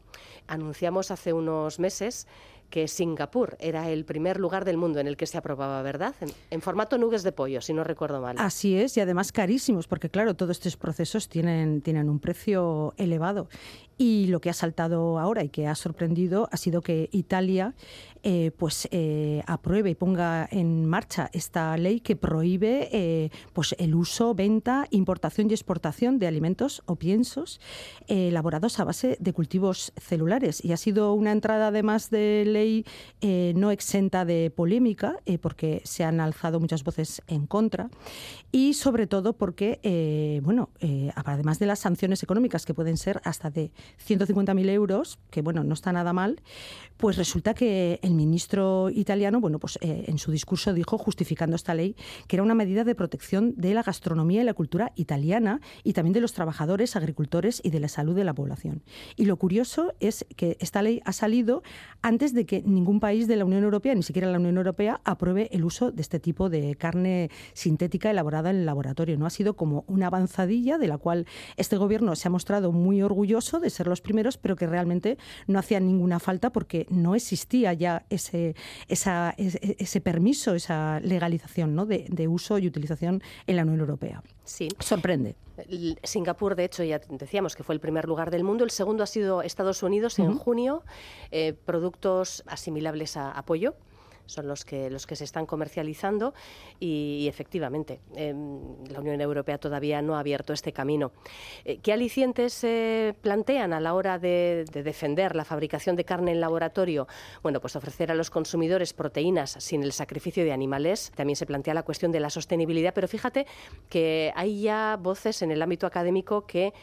Anunciamos 0.48 1.12
hace 1.12 1.34
unos 1.34 1.80
meses 1.80 2.28
que 2.70 2.88
Singapur 2.88 3.58
era 3.60 3.90
el 3.90 4.06
primer 4.06 4.40
lugar 4.40 4.66
del 4.66 4.78
mundo 4.78 5.00
en 5.00 5.08
el 5.08 5.18
que 5.18 5.26
se 5.26 5.38
aprobaba, 5.38 5.82
¿verdad? 5.82 6.16
En, 6.50 6.62
formato 6.62 6.98
nuggets 6.98 7.24
de 7.24 7.32
pollo, 7.32 7.62
si 7.62 7.74
no 7.74 7.84
recuerdo 7.84 8.22
mal. 8.22 8.36
Así 8.40 8.78
es, 8.78 8.98
y 8.98 9.02
además 9.02 9.32
carísimos, 9.32 9.88
porque 9.88 10.10
claro, 10.10 10.34
todos 10.34 10.58
estos 10.58 10.78
procesos 10.78 11.30
tienen, 11.30 11.82
tienen 11.82 12.10
un 12.10 12.20
precio 12.20 12.94
elevado. 12.98 13.50
Y 13.98 14.28
lo 14.28 14.42
que 14.42 14.50
ha 14.50 14.54
saltado 14.54 15.20
ahora 15.20 15.44
y 15.44 15.50
que 15.50 15.68
ha 15.68 15.76
sorprendido 15.76 16.50
ha 16.52 16.58
sido 16.58 16.82
que 16.82 17.08
Italia 17.12 17.74
eh, 18.28 18.50
pues 18.58 18.88
eh, 18.90 19.44
apruebe 19.46 19.92
y 19.92 19.94
ponga 19.94 20.48
en 20.50 20.88
marcha 20.88 21.30
esta 21.32 21.78
ley 21.78 22.00
que 22.00 22.16
prohíbe 22.16 22.90
eh, 22.92 23.30
pues 23.54 23.76
el 23.78 23.94
uso, 23.94 24.34
venta, 24.34 24.88
importación 24.90 25.48
y 25.48 25.54
exportación 25.54 26.18
de 26.18 26.26
alimentos 26.26 26.82
o 26.88 26.96
piensos 26.96 27.62
elaborados 28.08 28.80
a 28.80 28.84
base 28.84 29.16
de 29.20 29.32
cultivos 29.32 29.94
celulares. 29.98 30.66
Y 30.66 30.72
ha 30.72 30.78
sido 30.78 31.14
una 31.14 31.32
entrada 31.32 31.68
además 31.68 32.10
de 32.10 32.46
ley 32.48 32.84
no 33.56 33.70
exenta 33.70 34.26
de 34.26 34.50
polémica 34.50 35.18
porque 35.42 35.82
se 35.84 36.04
han 36.04 36.20
alzado 36.20 36.60
muchas 36.60 36.84
voces 36.84 37.22
en 37.28 37.46
contra 37.46 37.90
y 38.52 38.74
sobre 38.74 39.06
todo 39.06 39.34
porque 39.34 40.42
bueno 40.44 40.70
además 41.16 41.60
de 41.60 41.68
las 41.68 41.80
sanciones 41.80 42.24
económicas 42.24 42.66
que 42.66 42.74
pueden 42.74 42.98
ser 42.98 43.22
hasta 43.24 43.52
de 43.52 43.72
150.000 44.08 44.70
euros, 44.70 45.20
que 45.30 45.42
bueno, 45.42 45.64
no 45.64 45.74
está 45.74 45.92
nada 45.92 46.14
mal, 46.14 46.42
pues 46.98 47.18
resulta 47.18 47.54
que 47.54 48.00
el 48.02 48.15
ministro 48.16 48.90
italiano, 48.90 49.40
bueno, 49.40 49.60
pues 49.60 49.78
eh, 49.82 50.06
en 50.08 50.18
su 50.18 50.32
discurso 50.32 50.74
dijo, 50.74 50.98
justificando 50.98 51.56
esta 51.56 51.74
ley, 51.74 51.96
que 52.28 52.36
era 52.36 52.44
una 52.44 52.56
medida 52.56 52.84
de 52.84 52.96
protección 52.96 53.54
de 53.56 53.74
la 53.74 53.84
gastronomía 53.84 54.42
y 54.42 54.46
la 54.46 54.54
cultura 54.54 54.92
italiana 54.96 55.62
y 55.84 55.94
también 55.94 56.14
de 56.14 56.22
los 56.22 56.34
trabajadores, 56.34 56.96
agricultores 56.96 57.62
y 57.64 57.70
de 57.70 57.80
la 57.80 57.88
salud 57.88 58.16
de 58.16 58.24
la 58.24 58.34
población. 58.34 58.84
Y 59.16 59.26
lo 59.26 59.38
curioso 59.38 59.94
es 60.00 60.26
que 60.36 60.58
esta 60.60 60.82
ley 60.82 61.02
ha 61.06 61.14
salido 61.14 61.64
antes 62.02 62.34
de 62.34 62.46
que 62.46 62.62
ningún 62.64 63.00
país 63.00 63.28
de 63.28 63.36
la 63.36 63.46
Unión 63.46 63.64
Europea, 63.64 63.96
ni 63.96 64.04
siquiera 64.04 64.32
la 64.32 64.40
Unión 64.40 64.58
Europea, 64.58 65.02
apruebe 65.04 65.50
el 65.52 65.64
uso 65.64 65.92
de 65.92 66.02
este 66.02 66.20
tipo 66.20 66.50
de 66.50 66.76
carne 66.76 67.30
sintética 67.54 68.12
elaborada 68.12 68.50
en 68.50 68.58
el 68.58 68.66
laboratorio. 68.66 69.18
¿no? 69.18 69.26
Ha 69.26 69.30
sido 69.30 69.56
como 69.56 69.84
una 69.88 70.08
avanzadilla 70.08 70.78
de 70.78 70.88
la 70.88 70.98
cual 70.98 71.26
este 71.58 71.78
gobierno 71.78 72.16
se 72.16 72.28
ha 72.28 72.32
mostrado 72.32 72.72
muy 72.72 73.02
orgulloso 73.02 73.60
de 73.60 73.70
ser 73.70 73.88
los 73.88 74.02
primeros, 74.02 74.38
pero 74.38 74.56
que 74.56 74.68
realmente 74.68 75.18
no 75.48 75.60
hacían 75.60 75.86
ninguna 75.86 76.20
falta 76.20 76.52
porque 76.52 76.86
no 76.90 77.16
existía 77.16 77.74
ya 77.74 78.05
ese, 78.10 78.56
ese, 78.88 80.02
permiso, 80.02 80.56
esa 80.56 81.00
legalización 81.02 81.76
¿no? 81.76 81.86
de, 81.86 82.28
uso 82.28 82.58
y 82.58 82.68
utilización 82.68 83.22
en 83.48 83.56
la 83.56 83.64
Unión 83.64 83.80
Europea. 83.80 84.24
Sí. 84.44 84.68
Sorprende. 84.80 85.36
Singapur, 86.04 86.56
de 86.56 86.66
hecho, 86.66 86.84
ya 86.84 87.00
decíamos 87.10 87.56
que 87.56 87.64
fue 87.64 87.76
el 87.76 87.82
primer 87.82 88.06
lugar 88.06 88.32
del 88.32 88.44
mundo. 88.44 88.64
El 88.64 88.72
segundo 88.72 89.04
ha 89.04 89.08
sido 89.08 89.42
Estados 89.42 89.84
Unidos 89.84 90.20
en 90.20 90.38
junio. 90.38 90.84
Eh, 91.32 91.54
productos 91.66 92.44
asimilables 92.48 93.16
a 93.18 93.42
pollo 93.46 93.76
son 94.26 94.48
los 94.48 94.66
que, 94.66 94.90
los 94.90 95.06
que 95.06 95.16
se 95.16 95.24
están 95.24 95.46
comercializando 95.46 96.34
y, 96.80 97.28
efectivamente 97.28 98.00
em, 98.16 98.60
la 98.88 99.00
Unión 99.00 99.20
Europea 99.22 99.58
todavía 99.58 100.02
no 100.02 100.16
ha 100.16 100.20
abierto 100.20 100.54
este 100.54 100.72
camino. 100.72 101.12
Eh, 101.64 101.80
¿Qué 101.80 101.94
alicientes 101.94 102.54
se 102.54 103.16
plantean 103.22 103.74
a 103.74 103.80
la 103.80 103.94
hora 103.94 104.20
de, 104.20 104.66
defender 104.72 105.36
la 105.36 105.46
fabricación 105.46 105.96
de 105.96 106.06
carne 106.06 106.32
en 106.32 106.42
laboratorio? 106.42 107.08
Bueno, 107.44 107.60
pues 107.60 107.76
ofrecer 107.76 108.12
a 108.12 108.16
los 108.16 108.30
consumidores 108.30 108.94
proteínas 108.94 109.56
sin 109.60 109.84
el 109.84 109.92
sacrificio 109.92 110.44
de 110.44 110.52
animales. 110.52 111.12
También 111.16 111.36
se 111.36 111.46
plantea 111.46 111.74
la 111.74 111.84
cuestión 111.84 112.12
de 112.12 112.20
la 112.20 112.30
sostenibilidad, 112.30 112.94
pero 112.94 113.08
fíjate 113.08 113.46
que 113.90 114.32
hay 114.36 114.62
ya 114.62 114.98
voces 115.02 115.42
en 115.42 115.52
el 115.52 115.62
ámbito 115.62 115.88
académico 115.88 116.46
que 116.46 116.74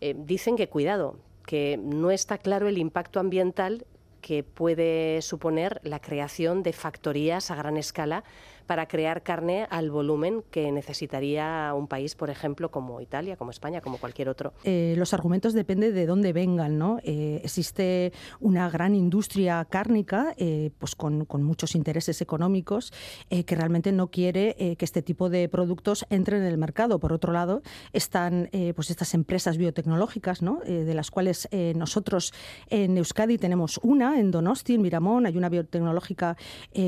eh, 0.00 0.14
dicen 0.16 0.56
que 0.56 0.68
cuidado, 0.68 1.16
que 1.46 1.78
no 1.80 2.10
está 2.10 2.38
claro 2.38 2.68
el 2.68 2.78
impacto 2.78 3.20
ambiental 3.20 3.86
que 4.22 4.42
puede 4.42 5.20
suponer 5.20 5.80
la 5.84 6.00
creación 6.00 6.62
de 6.62 6.72
factorías 6.72 7.50
a 7.50 7.56
gran 7.56 7.76
escala 7.76 8.24
para 8.66 8.86
crear 8.86 9.22
carne 9.22 9.66
al 9.70 9.90
volumen 9.90 10.42
que 10.50 10.72
necesitaría 10.72 11.72
un 11.74 11.88
país, 11.88 12.14
por 12.14 12.30
ejemplo, 12.30 12.70
como 12.70 13.00
Italia, 13.00 13.36
como 13.36 13.50
España, 13.50 13.80
como 13.80 13.98
cualquier 13.98 14.28
otro. 14.28 14.52
Eh, 14.64 14.94
los 14.96 15.14
argumentos 15.14 15.52
dependen 15.52 15.94
de 15.94 16.06
dónde 16.06 16.32
vengan, 16.32 16.78
¿no? 16.78 16.98
Eh, 17.02 17.40
existe 17.44 18.12
una 18.40 18.68
gran 18.70 18.94
industria 18.94 19.64
cárnica, 19.64 20.34
eh, 20.36 20.70
pues 20.78 20.94
con, 20.94 21.26
muchos 21.42 21.74
intereses 21.74 22.20
económicos, 22.20 22.92
que 23.28 23.56
realmente 23.56 23.90
no 23.90 24.10
quiere 24.10 24.76
que 24.78 24.84
este 24.84 25.02
tipo 25.02 25.28
de 25.28 25.48
productos 25.48 26.06
entren 26.08 26.42
en 26.42 26.48
el 26.48 26.58
mercado. 26.58 27.00
Por 27.00 27.12
otro 27.12 27.32
lado, 27.32 27.62
están 27.92 28.48
pues 28.76 28.90
estas 28.90 29.14
empresas 29.14 29.56
biotecnológicas, 29.56 30.42
¿no? 30.42 30.60
de 30.60 30.94
las 30.94 31.10
cuales 31.10 31.48
nosotros 31.74 32.32
en 32.68 32.96
Euskadi 32.96 33.38
tenemos 33.38 33.80
una, 33.82 34.20
en 34.20 34.30
Donosti, 34.30 34.74
en 34.74 34.82
Miramón, 34.82 35.26
hay 35.26 35.36
una 35.36 35.48
biotecnológica 35.48 36.36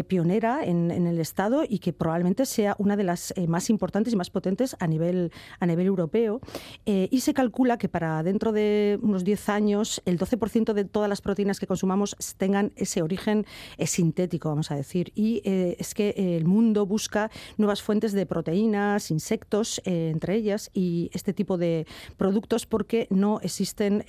pionera 0.06 0.64
en, 0.64 0.90
en 0.90 1.06
el 1.06 1.18
Estado 1.20 1.63
y 1.68 1.78
que 1.78 1.92
probablemente 1.92 2.46
sea 2.46 2.74
una 2.78 2.96
de 2.96 3.04
las 3.04 3.32
eh, 3.36 3.46
más 3.46 3.70
importantes 3.70 4.12
y 4.12 4.16
más 4.16 4.30
potentes 4.30 4.76
a 4.78 4.86
nivel, 4.86 5.32
a 5.60 5.66
nivel 5.66 5.86
europeo. 5.86 6.40
Eh, 6.86 7.08
y 7.10 7.20
se 7.20 7.34
calcula 7.34 7.78
que 7.78 7.88
para 7.88 8.22
dentro 8.22 8.52
de 8.52 8.98
unos 9.02 9.24
10 9.24 9.48
años 9.48 10.02
el 10.04 10.18
12% 10.18 10.72
de 10.72 10.84
todas 10.84 11.08
las 11.08 11.20
proteínas 11.20 11.60
que 11.60 11.66
consumamos 11.66 12.16
tengan 12.36 12.72
ese 12.76 13.02
origen 13.02 13.46
eh, 13.78 13.86
sintético, 13.86 14.48
vamos 14.48 14.70
a 14.70 14.76
decir. 14.76 15.12
Y 15.14 15.42
es 15.44 15.94
que 15.94 16.36
el 16.36 16.46
mundo 16.46 16.86
busca 16.86 17.30
nuevas 17.56 17.82
fuentes 17.82 18.12
de 18.12 18.26
proteínas, 18.26 19.10
insectos, 19.10 19.80
entre 19.84 20.34
ellas, 20.36 20.70
y 20.72 21.10
este 21.12 21.32
tipo 21.32 21.58
de 21.58 21.86
productos 22.16 22.66
porque 22.66 23.06
no 23.10 23.40
existen 23.40 24.04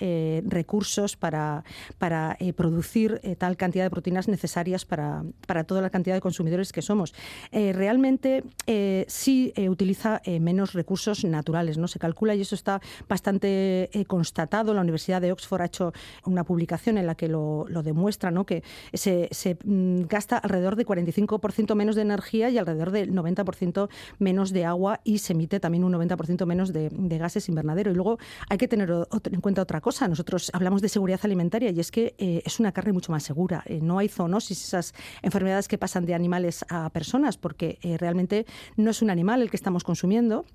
recursos 0.47 1.15
para, 1.15 1.63
para 1.97 2.37
producir 2.55 3.21
tal 3.37 3.57
cantidad 3.57 3.83
de 3.83 3.89
proteínas 3.89 4.27
necesarias 4.27 4.85
para, 4.85 5.23
para 5.47 5.63
toda 5.63 5.81
la 5.81 5.89
cantidad 5.89 6.15
de 6.15 6.21
consumidores 6.21 6.71
que 6.71 6.81
somos. 6.81 7.13
Eh, 7.51 7.73
realmente 7.73 8.43
eh, 8.67 9.05
sí 9.07 9.53
eh, 9.55 9.69
utiliza 9.69 10.21
menos 10.39 10.73
recursos 10.73 11.23
naturales. 11.23 11.77
¿no? 11.77 11.87
Se 11.87 11.99
calcula, 11.99 12.35
y 12.35 12.41
eso 12.41 12.55
está 12.55 12.81
bastante 13.07 13.89
constatado, 14.07 14.73
la 14.73 14.81
Universidad 14.81 15.21
de 15.21 15.31
Oxford 15.31 15.61
ha 15.61 15.65
hecho 15.65 15.93
una 16.25 16.43
publicación 16.43 16.97
en 16.97 17.05
la 17.05 17.15
que 17.15 17.27
lo, 17.27 17.65
demuestra, 17.83 18.31
¿no? 18.31 18.45
que 18.45 18.63
se, 18.93 19.29
mm, 19.63 20.03
gasta 20.07 20.37
alrededor 20.37 20.75
de 20.75 20.85
45% 20.85 21.75
menos 21.75 21.95
de 21.95 22.01
energía 22.01 22.49
y 22.49 22.57
alrededor 22.57 22.91
del 22.91 23.13
90% 23.13 23.89
menos 24.19 24.51
de 24.51 24.65
agua 24.65 25.01
y 25.03 25.19
se 25.19 25.33
emite 25.33 25.59
también 25.59 25.83
un 25.83 25.93
90% 25.93 26.45
menos 26.45 26.73
de, 26.73 26.89
gases 27.17 27.47
invernadero. 27.49 27.91
Y 27.91 27.95
luego 27.95 28.17
hay 28.49 28.57
que 28.57 28.67
tener 28.67 28.91
en 28.91 29.41
cuenta 29.41 29.61
otra 29.61 29.81
cosa. 29.81 30.07
Nosotros 30.07 30.51
hablamos 30.53 30.81
de 30.81 30.89
seguridad 30.89 31.19
alimentaria 31.23 31.71
y 31.71 31.79
es 31.79 31.91
que 31.91 32.15
es 32.17 32.59
una 32.59 32.71
carne 32.71 32.93
mucho 32.93 33.11
más 33.11 33.23
segura. 33.23 33.63
no 33.81 33.99
hay 33.99 34.09
zoonosis, 34.09 34.65
esas 34.65 34.93
enfermedades 35.21 35.67
que 35.67 35.77
pasan 35.77 36.05
de 36.05 36.13
animales 36.13 36.65
a 36.69 36.89
personas 36.89 37.34
porque 37.37 37.77
eh, 37.81 37.97
realmente 37.97 38.45
no 38.75 38.91
es 38.91 39.01
un 39.01 39.09
animal 39.09 39.41
el 39.41 39.49
que 39.49 39.57
estamos 39.57 39.83
consumiendo, 39.83 40.45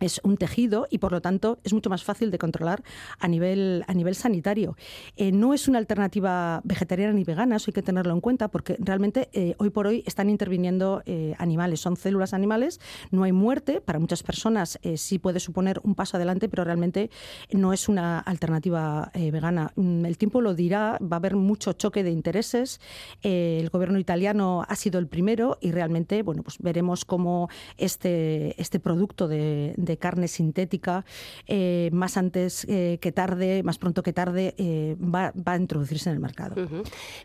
es 0.00 0.20
un 0.24 0.36
tejido 0.36 0.86
y 0.90 0.98
por 0.98 1.12
lo 1.12 1.20
tanto 1.20 1.58
es 1.64 1.72
mucho 1.72 1.90
más 1.90 2.04
fácil 2.04 2.30
de 2.30 2.38
controlar 2.38 2.82
a 3.18 3.28
nivel, 3.28 3.84
a 3.86 3.94
nivel 3.94 4.14
sanitario. 4.14 4.76
Eh, 5.16 5.32
no 5.32 5.54
es 5.54 5.68
una 5.68 5.78
alternativa 5.78 6.60
vegetariana 6.64 7.12
ni 7.12 7.24
vegana, 7.24 7.56
eso 7.56 7.70
hay 7.70 7.74
que 7.74 7.82
tenerlo 7.82 8.12
en 8.12 8.20
cuenta 8.20 8.48
porque 8.48 8.76
realmente 8.78 9.28
eh, 9.32 9.54
hoy 9.58 9.70
por 9.70 9.86
hoy 9.86 10.02
están 10.06 10.30
interviniendo 10.30 11.02
eh, 11.06 11.34
animales, 11.38 11.80
son 11.80 11.96
células 11.96 12.34
animales, 12.34 12.80
no 13.10 13.24
hay 13.24 13.32
muerte, 13.32 13.80
para 13.80 13.98
muchas 13.98 14.22
personas 14.22 14.78
sí 14.96 15.18
puede 15.18 15.40
suponer 15.40 15.80
un 15.82 15.94
paso 15.94 16.16
adelante, 16.16 16.48
pero 16.48 16.64
realmente 16.64 17.10
no 17.52 17.72
es 17.72 17.88
una 17.88 18.18
alternativa 18.18 19.10
vegana. 19.14 19.72
Mm, 19.76 20.04
el 20.04 20.18
tiempo 20.18 20.40
lo 20.40 20.54
dirá, 20.54 20.98
va 21.00 21.16
a 21.16 21.18
haber 21.18 21.36
mucho 21.36 21.72
choque 21.72 22.02
de 22.02 22.10
intereses, 22.10 22.80
el 23.22 23.70
gobierno 23.70 23.98
italiano 23.98 24.64
ha 24.68 24.76
sido 24.76 24.98
el 24.98 25.06
primero 25.06 25.58
y 25.60 25.70
realmente 25.70 26.22
bueno, 26.22 26.42
pues 26.42 26.58
veremos 26.58 27.04
cómo 27.04 27.48
este, 27.76 28.60
este 28.60 28.80
producto 28.80 29.28
de 29.28 29.74
de 29.84 29.96
carne 29.96 30.28
sintética, 30.28 31.04
eh, 31.46 31.90
más 31.92 32.16
antes 32.16 32.66
eh, 32.68 32.98
que 33.00 33.12
tarde, 33.12 33.62
más 33.62 33.78
pronto 33.78 34.02
que 34.02 34.12
tarde, 34.12 34.54
eh, 34.58 34.96
va, 35.00 35.32
a 35.44 35.56
introducirse 35.56 36.10
en 36.10 36.14
el 36.14 36.20
mercado. 36.20 36.54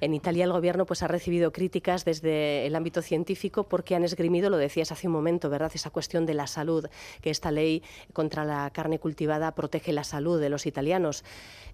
En 0.01 0.13
Italia 0.13 0.45
el 0.45 0.51
gobierno 0.51 0.85
pues, 0.85 1.03
ha 1.03 1.07
recibido 1.07 1.51
críticas 1.51 2.05
desde 2.05 2.65
el 2.65 2.75
ámbito 2.75 3.01
científico 3.01 3.63
porque 3.63 3.95
han 3.95 4.03
esgrimido, 4.03 4.49
lo 4.49 4.57
decías 4.57 4.91
hace 4.91 5.07
un 5.07 5.13
momento, 5.13 5.49
¿verdad?, 5.49 5.71
esa 5.73 5.89
cuestión 5.89 6.25
de 6.25 6.33
la 6.33 6.47
salud, 6.47 6.87
que 7.21 7.29
esta 7.29 7.51
ley 7.51 7.83
contra 8.13 8.45
la 8.45 8.69
carne 8.71 8.99
cultivada 8.99 9.53
protege 9.55 9.93
la 9.93 10.03
salud 10.03 10.39
de 10.39 10.49
los 10.49 10.65
italianos. 10.65 11.23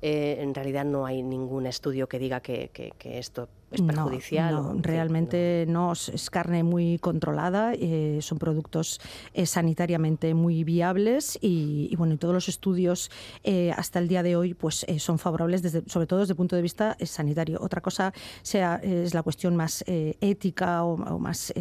en 0.02 0.54
realidad 0.54 0.86
no 0.86 1.06
hay 1.06 1.24
ningún 1.24 1.66
estudio 1.66 2.08
que 2.08 2.20
diga 2.20 2.40
que, 2.42 2.70
esto 3.04 3.50
es 3.76 3.82
perjudicial. 3.82 4.56
No, 4.56 4.76
realmente 4.82 5.66
no. 5.68 5.94
es 5.94 6.30
carne 6.30 6.64
muy 6.64 7.00
controlada, 7.00 7.74
eh, 7.74 8.20
son 8.22 8.38
productos 8.38 9.00
eh, 9.34 9.46
sanitariamente 9.46 10.34
muy 10.34 10.64
viables 10.64 11.38
y, 11.42 11.96
bueno, 11.98 12.16
y 12.16 12.18
todos 12.18 12.34
los 12.34 12.50
estudios 12.50 13.12
eh, 13.44 13.72
hasta 13.76 14.00
el 14.00 14.08
día 14.08 14.24
de 14.24 14.36
hoy 14.36 14.54
pues 14.54 14.86
son 14.98 15.20
favorables, 15.20 15.62
desde, 15.62 15.84
sobre 15.88 16.08
todo 16.08 16.20
desde 16.20 16.34
el 16.34 16.38
punto 16.38 16.56
de 16.56 16.62
vista 16.62 16.98
sanitario. 17.04 17.60
Otra 17.62 17.82
cosa 17.82 18.14
sea, 18.42 18.76
es 18.84 19.14
la 19.14 19.24
cuestión 19.24 19.56
más 19.56 19.84
ética 19.88 20.84
o, 20.84 21.20
más 21.20 21.54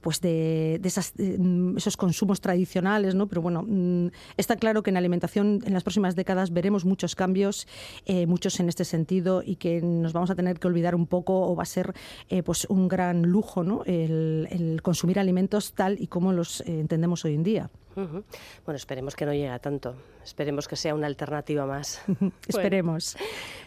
pues 0.00 0.20
de, 0.20 0.80
mm, 1.38 1.76
esos 1.76 1.96
consumos 1.96 2.40
tradicionales, 2.40 3.14
¿no? 3.14 3.26
Pero 3.26 3.42
bueno, 3.42 3.64
mm, 3.66 4.08
está 4.36 4.56
claro 4.56 4.82
que 4.82 4.90
en 4.90 4.96
alimentación 4.96 5.62
en 5.64 5.72
las 5.72 5.82
próximas 5.82 6.16
décadas 6.16 6.52
veremos 6.52 6.84
muchos 6.84 7.14
cambios, 7.14 7.66
muchos 8.26 8.60
en 8.60 8.68
este 8.68 8.84
sentido 8.84 9.42
y 9.44 9.56
que 9.56 9.80
nos 9.82 10.12
vamos 10.12 10.30
a 10.30 10.34
tener 10.34 10.58
que 10.58 10.66
olvidar 10.66 10.94
un 10.94 11.06
poco 11.06 11.21
o 11.30 11.54
va 11.56 11.62
a 11.62 11.66
ser 11.66 11.92
eh, 12.28 12.42
pues 12.42 12.66
un 12.68 12.88
gran 12.88 13.22
lujo 13.22 13.62
¿no? 13.62 13.82
el, 13.84 14.80
consumir 14.82 15.18
alimentos 15.18 15.72
tal 15.72 16.00
y 16.00 16.06
como 16.06 16.32
los 16.32 16.60
eh, 16.62 16.80
entendemos 16.80 17.24
hoy 17.24 17.34
en 17.34 17.42
día. 17.42 17.70
Bueno, 17.94 18.76
esperemos 18.76 19.16
que 19.16 19.26
no 19.26 19.32
llegue 19.32 19.48
a 19.48 19.58
tanto. 19.58 19.94
Esperemos 20.24 20.68
que 20.68 20.76
sea 20.76 20.94
una 20.94 21.06
alternativa 21.06 21.66
más. 21.66 22.02
esperemos. 22.48 23.16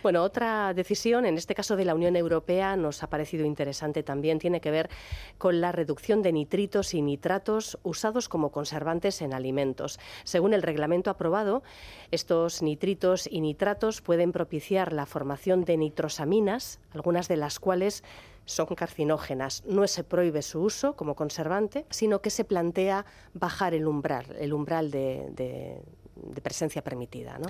Bueno, 0.02 0.24
otra 0.24 0.74
decisión, 0.74 1.26
en 1.26 1.38
este 1.38 1.54
caso 1.54 1.76
de 1.76 1.86
la 1.86 1.96
Unión 1.96 2.16
Europea, 2.16 2.76
nos 2.76 3.04
ha 3.04 3.08
parecido 3.08 3.46
interesante 3.46 4.04
también, 4.04 4.40
tiene 4.40 4.62
que 4.62 4.72
ver 4.72 4.90
con 5.38 5.62
la 5.62 5.72
reducción 5.72 6.22
de 6.22 6.32
nitritos 6.32 6.94
y 6.94 7.02
nitratos 7.02 7.78
usados 7.84 8.30
como 8.30 8.52
conservantes 8.52 9.22
en 9.22 9.34
alimentos. 9.34 10.00
Según 10.24 10.54
el 10.54 10.62
reglamento 10.62 11.10
aprobado, 11.10 11.64
estos 12.12 12.62
nitritos 12.62 13.28
y 13.30 13.42
nitratos 13.42 14.02
pueden 14.02 14.32
propiciar 14.32 14.94
la 14.94 15.06
formación 15.06 15.66
de 15.66 15.78
nitrosaminas, 15.78 16.80
algunas 16.94 17.28
de 17.28 17.38
las 17.38 17.60
cuales 17.60 18.04
son 18.46 18.68
carcinógenas. 18.68 19.64
No 19.66 19.86
se 19.88 20.04
prohíbe 20.04 20.42
su 20.42 20.62
uso 20.62 20.96
como 20.96 21.16
conservante, 21.16 21.86
sino 21.90 22.22
que 22.22 22.30
se 22.30 22.44
plantea 22.44 23.06
bajar 23.34 23.74
el 23.74 23.88
umbral, 23.88 24.36
el 24.40 24.54
umbral 24.54 24.92
de, 24.92 25.82
de 26.16 26.42
presencia 26.42 26.84
permitida. 26.84 27.38
¿no? 27.38 27.48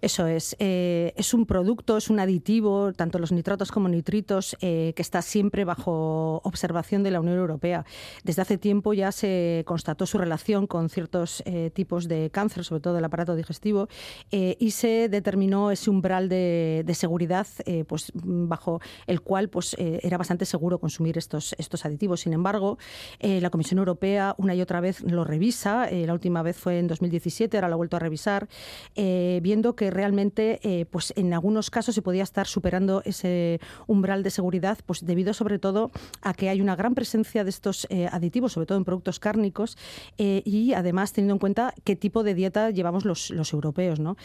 Eso 0.00 0.28
es. 0.28 0.54
Eh, 0.60 1.12
es 1.16 1.34
un 1.34 1.44
producto, 1.44 1.96
es 1.96 2.08
un 2.08 2.20
aditivo, 2.20 2.92
tanto 2.92 3.18
los 3.18 3.32
nitratos 3.32 3.72
como 3.72 3.88
nitritos, 3.88 4.56
eh, 4.60 4.92
que 4.94 5.02
está 5.02 5.22
siempre 5.22 5.64
bajo 5.64 6.40
observación 6.44 7.02
de 7.02 7.10
la 7.10 7.20
Unión 7.20 7.36
Europea. 7.38 7.84
Desde 8.22 8.42
hace 8.42 8.58
tiempo 8.58 8.94
ya 8.94 9.10
se 9.10 9.64
constató 9.66 10.06
su 10.06 10.18
relación 10.18 10.68
con 10.68 10.88
ciertos 10.88 11.42
eh, 11.46 11.70
tipos 11.74 12.06
de 12.06 12.30
cáncer, 12.30 12.64
sobre 12.64 12.80
todo 12.80 12.94
del 12.94 13.04
aparato 13.04 13.34
digestivo, 13.34 13.88
y 14.30 14.70
se 14.70 15.08
determinó 15.08 15.70
ese 15.70 15.90
umbral 15.90 16.28
de, 16.28 16.84
seguridad 16.94 17.46
pues, 17.86 18.12
bajo 18.14 18.80
el 19.06 19.20
cual 19.20 19.48
pues, 19.48 19.76
era 19.78 20.18
bastante 20.18 20.44
seguro 20.44 20.78
consumir 20.78 21.18
estos, 21.18 21.54
estos 21.58 21.84
aditivos. 21.84 22.20
Sin 22.20 22.32
embargo, 22.32 22.78
la 23.20 23.50
Comisión 23.50 23.78
Europea 23.78 24.34
una 24.38 24.54
y 24.54 24.60
otra 24.60 24.80
vez 24.80 25.00
lo 25.02 25.24
revisa. 25.24 25.88
la 25.90 26.12
última 26.12 26.42
vez 26.42 26.56
fue 26.56 26.78
en 26.78 26.88
2017, 26.88 27.56
ahora 27.56 27.68
lo 27.68 27.74
ha 27.74 27.76
vuelto 27.76 27.96
a 27.96 28.00
revisar, 28.00 28.48
viendo 28.94 29.76
que 29.76 29.87
realmente 29.90 30.60
eh, 30.62 30.86
pues 30.86 31.12
en 31.16 31.32
algunos 31.32 31.70
casos 31.70 31.94
se 31.94 32.02
podía 32.02 32.22
estar 32.22 32.46
superando 32.46 33.02
ese 33.04 33.60
umbral 33.86 34.22
de 34.22 34.30
seguridad, 34.30 34.78
pues 34.86 35.04
debido 35.04 35.34
sobre 35.34 35.58
todo 35.58 35.90
a 36.22 36.34
que 36.34 36.48
hay 36.48 36.60
una 36.60 36.76
gran 36.76 36.94
presencia 36.94 37.44
de 37.44 37.50
estos 37.50 37.86
eh, 37.90 38.08
aditivos, 38.10 38.52
sobre 38.52 38.66
todo 38.66 38.78
en 38.78 38.84
productos 38.84 39.20
cárnicos, 39.20 39.76
eh, 40.18 40.42
y 40.44 40.72
además 40.72 41.12
teniendo 41.12 41.34
en 41.34 41.38
cuenta 41.38 41.74
qué 41.84 41.96
tipo 41.96 42.22
de 42.22 42.34
dieta 42.34 42.70
llevamos 42.70 43.04
los, 43.04 43.30
europeos. 43.52 43.98
¿no? 43.98 44.16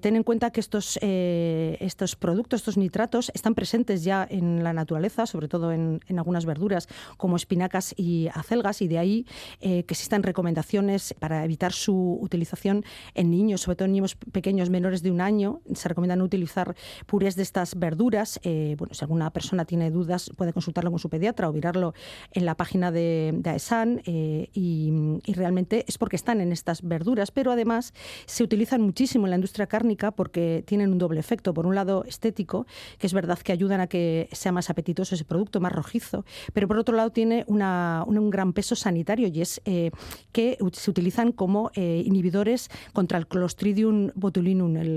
ten 0.00 0.16
en 0.16 0.22
cuenta 0.22 0.50
que 0.50 0.60
estos, 0.60 0.98
estos 1.02 2.16
productos, 2.16 2.60
estos 2.60 2.76
nitratos, 2.76 3.30
están 3.34 3.54
presentes 3.54 4.02
ya 4.02 4.26
en 4.28 4.64
la 4.64 4.72
naturaleza, 4.72 5.26
sobre 5.26 5.48
todo 5.48 5.72
en, 5.72 6.00
en 6.06 6.18
algunas 6.18 6.46
verduras 6.46 6.88
como 7.18 7.36
espinacas 7.36 7.94
y 7.96 8.28
acelgas, 8.32 8.80
y 8.80 8.88
de 8.88 8.98
ahí 8.98 9.26
que 9.60 9.80
existan 9.80 10.22
recomendaciones 10.22 11.14
para 11.18 11.44
evitar 11.44 11.72
su 11.72 12.18
utilización 12.20 12.84
en 13.14 13.30
niños, 13.30 13.62
sobre 13.62 13.76
todo 13.76 13.86
en 13.86 13.92
niños 13.92 14.16
pequeños 14.32 14.70
menores 14.70 15.01
de 15.02 15.10
un 15.10 15.20
año. 15.20 15.60
Se 15.74 15.88
recomiendan 15.88 16.22
utilizar 16.22 16.74
purés 17.06 17.36
de 17.36 17.42
estas 17.42 17.78
verduras. 17.78 18.40
Eh, 18.42 18.76
bueno, 18.78 18.94
si 18.94 19.04
alguna 19.04 19.30
persona 19.30 19.64
tiene 19.64 19.90
dudas, 19.90 20.30
puede 20.36 20.52
consultarlo 20.52 20.90
con 20.90 20.98
su 20.98 21.08
pediatra 21.08 21.48
o 21.48 21.52
mirarlo 21.52 21.94
en 22.32 22.46
la 22.46 22.54
página 22.56 22.90
de, 22.90 23.40
AESAN. 23.44 24.02
Eh, 24.06 24.48
y, 24.52 24.92
realmente 25.32 25.84
es 25.88 25.96
porque 25.98 26.16
están 26.16 26.40
en 26.40 26.52
estas 26.52 26.82
verduras, 26.82 27.30
pero 27.30 27.52
además 27.52 27.94
se 28.26 28.44
utilizan 28.44 28.82
muchísimo 28.82 29.26
en 29.26 29.30
la 29.30 29.36
industria 29.36 29.66
cárnica 29.66 30.10
porque 30.10 30.62
tienen 30.66 30.92
un 30.92 30.98
doble 30.98 31.20
efecto. 31.20 31.54
Por 31.54 31.66
un 31.66 31.74
lado, 31.74 32.04
estético, 32.04 32.66
que 32.98 33.06
es 33.06 33.14
verdad 33.14 33.38
que 33.38 33.52
ayudan 33.52 33.80
a 33.80 33.86
que 33.86 34.28
sea 34.32 34.52
más 34.52 34.70
apetitoso 34.70 35.14
ese 35.14 35.24
producto, 35.24 35.58
más 35.60 35.72
rojizo, 35.72 36.24
pero 36.52 36.68
por 36.68 36.78
otro 36.78 36.94
lado 36.96 37.10
tiene 37.10 37.44
un 37.48 38.30
gran 38.30 38.52
peso 38.52 38.76
sanitario 38.76 39.28
y 39.28 39.40
es 39.40 39.60
eh, 39.64 39.90
que 40.32 40.58
se 40.72 40.90
utilizan 40.90 41.32
como 41.32 41.70
inhibidores 41.74 42.70
contra 42.92 43.18
el 43.18 43.26
Clostridium 43.26 44.10
botulinum, 44.14 44.76
el 44.76 44.91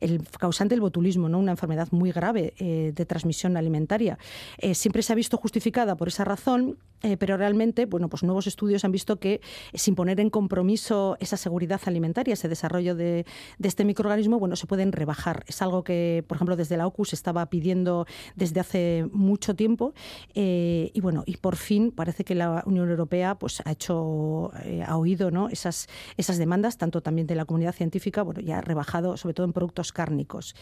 el, 0.00 0.20
causante 0.38 0.74
del 0.74 0.80
botulismo, 0.80 1.28
¿no? 1.28 1.38
una 1.38 1.52
enfermedad 1.52 1.88
muy 1.90 2.12
grave 2.12 2.54
eh, 2.58 2.92
de 2.94 3.06
transmisión 3.06 3.56
alimentaria. 3.56 4.18
Eh, 4.58 4.74
siempre 4.74 5.02
se 5.02 5.12
ha 5.12 5.16
visto 5.16 5.36
justificada 5.36 5.96
por 5.96 6.08
esa 6.08 6.24
razón, 6.24 6.78
eh, 7.02 7.16
pero 7.16 7.36
realmente 7.36 7.86
bueno, 7.86 8.08
pues 8.08 8.22
nuevos 8.22 8.46
estudios 8.46 8.84
han 8.84 8.92
visto 8.92 9.18
que 9.18 9.40
sin 9.72 9.94
poner 9.94 10.20
en 10.20 10.30
compromiso 10.30 11.16
esa 11.20 11.36
seguridad 11.36 11.80
alimentaria, 11.86 12.34
ese 12.34 12.48
desarrollo 12.48 12.94
de, 12.94 13.24
este 13.62 13.84
microorganismo, 13.84 14.38
bueno, 14.38 14.56
se 14.56 14.66
pueden 14.66 14.92
rebajar. 14.92 15.44
Es 15.46 15.62
algo 15.62 15.84
que, 15.84 16.24
por 16.26 16.36
ejemplo, 16.36 16.56
desde 16.56 16.76
la 16.76 16.86
OCU 16.86 17.04
se 17.04 17.16
estaba 17.16 17.46
pidiendo 17.46 18.06
desde 18.34 18.60
hace 18.60 19.06
mucho 19.12 19.54
tiempo 19.54 19.94
y 20.34 21.00
bueno, 21.00 21.22
y 21.26 21.36
por 21.36 21.56
fin 21.56 21.90
parece 21.90 22.24
que 22.24 22.34
la 22.34 22.62
Unión 22.66 22.90
Europea 22.90 23.36
pues, 23.36 23.62
ha 23.64 23.72
hecho, 23.72 24.50
ha 24.86 24.96
oído 24.96 25.30
¿no? 25.30 25.48
esas, 25.48 25.88
esas 26.16 26.38
demandas, 26.38 26.78
tanto 26.78 27.00
también 27.00 27.26
de 27.26 27.34
la 27.34 27.44
comunidad 27.44 27.74
científica, 27.74 28.22
bueno, 28.22 28.40
ya 28.40 28.58
ha 28.58 28.60
rebajado 28.60 29.09
sobre 29.16 29.34
todo 29.34 29.46
en 29.46 29.52
productos 29.52 29.92
cárnicos. 29.92 30.54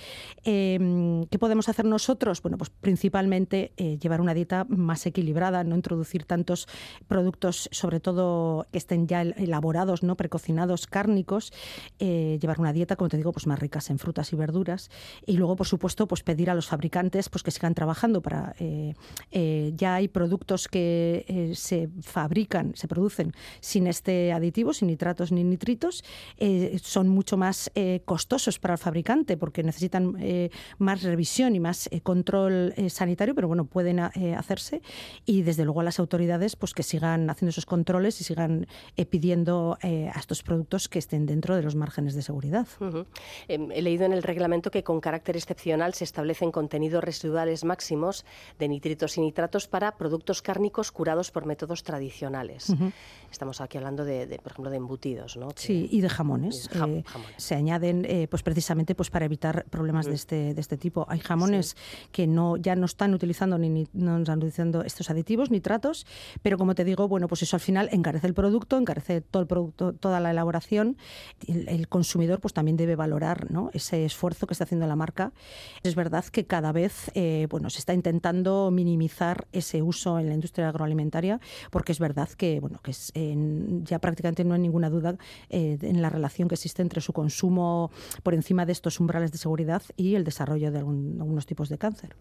Em, 0.44 1.24
¿Qué 1.26 1.38
podemos 1.38 1.68
hacer 1.68 1.84
nosotros? 1.84 2.42
Bueno, 2.42 2.59
pues 2.59 2.70
principalmente 2.70 3.72
eh, 3.76 3.99
llevar 3.99 4.20
una 4.20 4.34
dieta 4.34 4.66
más 4.68 5.07
equilibrada, 5.07 5.64
no 5.64 5.76
introducir 5.76 6.24
tantos 6.24 6.68
productos, 7.07 7.68
sobre 7.72 8.01
todo 8.01 8.66
que 8.72 8.78
estén 8.78 9.07
ya 9.07 9.22
elaborados, 9.22 10.03
no 10.03 10.16
precocinados, 10.16 10.86
cárnicos, 10.86 11.53
eh, 11.99 12.38
llevar 12.40 12.61
una 12.61 12.72
dieta, 12.72 12.96
como 12.96 13.09
te 13.09 13.16
digo, 13.16 13.32
pues 13.32 13.46
más 13.46 13.59
ricas 13.59 13.90
en 13.90 13.99
frutas 13.99 14.32
y 14.32 14.36
verduras. 14.36 14.90
Y 15.26 15.36
luego, 15.36 15.57
por 15.57 15.66
supuesto, 15.66 16.07
pues 16.07 16.22
pedir 16.22 16.51
a 16.51 16.55
los 16.55 16.66
fabricantes 16.68 17.28
pues 17.28 17.42
que 17.42 17.51
sigan 17.51 17.74
trabajando 17.74 18.22
para 18.22 18.55
eh, 18.59 18.94
ya 19.76 19.94
hay 19.94 20.09
productos 20.09 20.68
que 20.68 21.53
se 21.55 21.88
fabrican, 22.01 22.72
se 22.74 22.88
producen 22.88 23.32
sin 23.61 23.86
este 23.86 24.32
aditivo, 24.32 24.72
sin 24.72 24.88
nitratos 24.88 25.32
ni 25.32 25.44
nitritos, 25.44 26.05
son 26.82 27.09
mucho 27.09 27.36
más 27.36 27.70
costosos 28.05 28.38
para 28.59 28.74
el 28.74 28.78
fabricante 28.78 29.36
porque 29.36 29.62
necesitan 29.62 30.16
eh, 30.20 30.51
más 30.78 31.03
revisión 31.03 31.55
y 31.57 31.61
más 31.61 31.89
eh, 31.91 32.01
control 32.01 32.72
eh, 32.76 32.89
sanitario, 32.89 33.34
pero 33.34 33.49
bueno, 33.49 33.64
pueden 33.64 33.99
hacerse 33.99 34.80
y 35.26 35.43
desde 35.43 35.64
luego 35.64 35.80
a 35.80 35.84
las 35.84 35.99
autoridades 35.99 36.55
pues 36.57 36.72
que 36.72 36.82
sigan 36.82 37.28
haciendo 37.30 37.51
esos 37.51 37.66
controles 37.66 38.20
y 38.20 38.24
sigan 38.24 38.66
pidiendo 39.11 39.76
a 39.82 40.18
estos 40.18 40.43
productos 40.43 40.89
que 40.89 40.99
estén 40.99 41.26
dentro 41.26 41.57
de 41.57 41.62
los 41.62 41.74
márgenes 41.74 42.14
de 42.14 42.22
seguridad. 42.22 42.66
Em, 43.49 43.70
he 43.72 43.82
leído 43.82 44.05
en 44.05 44.12
el 44.12 44.22
reglamento 44.22 44.70
que 44.70 44.84
con 44.84 45.01
carácter 45.01 45.36
excepcional 45.36 45.95
se 45.95 46.05
establecen 46.05 46.53
contenidos 46.53 47.03
residuales 47.03 47.64
máximos 47.64 48.24
de 48.59 48.68
nitritos 48.68 49.18
y 49.18 49.20
nitratos 49.20 49.66
para 49.66 49.97
productos 49.97 50.43
cárnicos 50.43 50.93
curados 50.93 51.30
por 51.30 51.47
métodos 51.47 51.82
tradicionales. 51.82 52.72
Estamos 53.30 53.61
aquí 53.61 53.78
hablando 53.78 54.05
de, 54.05 54.39
por 54.43 54.53
ejemplo, 54.53 54.70
de 54.70 54.76
embutidos, 54.76 55.36
¿no? 55.36 55.49
Sí, 55.57 55.89
y 55.91 56.01
de 56.01 56.09
jamones. 56.09 56.68
Se 57.36 57.55
añaden 57.55 58.28
pues 58.29 58.43
precisamente 58.43 58.95
pues 58.95 59.11
para 59.11 59.24
evitar 59.24 59.64
problemas 59.70 60.07
de, 60.07 60.12
mm. 60.12 60.14
este, 60.14 60.55
de 60.55 60.61
este 60.61 60.76
tipo. 60.76 61.07
Hay 61.09 61.20
jamones 61.20 61.76
que 62.12 62.26
no 62.26 62.57
ya 62.57 62.76
no 62.76 62.87
están 62.87 63.14
utilizando 63.14 63.59
ni, 63.59 63.89
no 63.93 64.18
están 64.18 64.39
utilizando 64.39 64.83
estos 64.83 65.11
aditivos, 65.11 65.51
nitratos, 65.51 66.07
pero 66.43 66.59
como 66.59 66.74
te 66.74 66.85
digo, 66.85 67.09
bueno, 67.09 67.29
pues 67.29 67.43
eso 67.43 67.57
al 67.57 67.61
final 67.61 67.89
encarece 67.93 68.26
el 68.26 68.35
producto, 68.35 68.79
encarece 68.79 69.20
todo 69.20 69.43
el 69.43 69.49
producto, 69.49 69.93
toda 69.93 70.20
la 70.20 70.31
elaboración. 70.31 70.97
El, 71.47 71.89
consumidor 71.89 72.41
pues 72.41 72.53
también 72.53 72.76
debe 72.76 72.97
valorar 72.97 73.51
¿no? 73.51 73.70
ese 73.72 74.05
esfuerzo 74.05 74.47
que 74.47 74.53
está 74.53 74.64
haciendo 74.64 74.87
la 74.87 74.97
marca. 74.97 75.33
Es 75.83 75.95
verdad 75.95 76.24
que 76.24 76.45
cada 76.45 76.70
vez 76.72 77.11
eh, 77.14 77.47
bueno, 77.51 77.70
se 77.70 77.79
está 77.79 77.95
intentando 77.95 78.70
minimizar 78.70 79.47
ese 79.53 79.81
uso 79.81 80.18
en 80.18 80.29
la 80.29 80.35
industria 80.35 80.68
agroalimentaria, 80.68 81.41
porque 81.70 81.93
es 81.93 81.99
verdad 81.99 82.29
que 82.29 82.61
bueno, 82.61 82.81
que 82.83 82.91
es, 82.91 83.12
ya 83.85 83.99
prácticamente 84.01 84.45
no 84.45 84.55
hay 84.55 84.61
ninguna 84.61 84.91
duda 84.91 85.16
eh, 85.49 85.79
en 85.81 86.03
la 86.03 86.11
relación 86.11 86.29
relación 86.29 86.49
que 86.49 86.55
existe 86.55 86.83
entre 86.83 87.01
su 87.01 87.12
consumo 87.12 87.91
por 88.22 88.34
encima 88.34 88.66
de 88.66 88.72
estos 88.72 89.00
umbrales 89.00 89.32
de 89.32 89.38
seguridad 89.38 89.82
y 89.96 90.14
el 90.14 90.24
desarrollo 90.24 90.70
de 90.70 90.78
algunos 90.78 91.46
tipos 91.46 91.68
de 91.68 91.78
cáncer. 91.78 92.16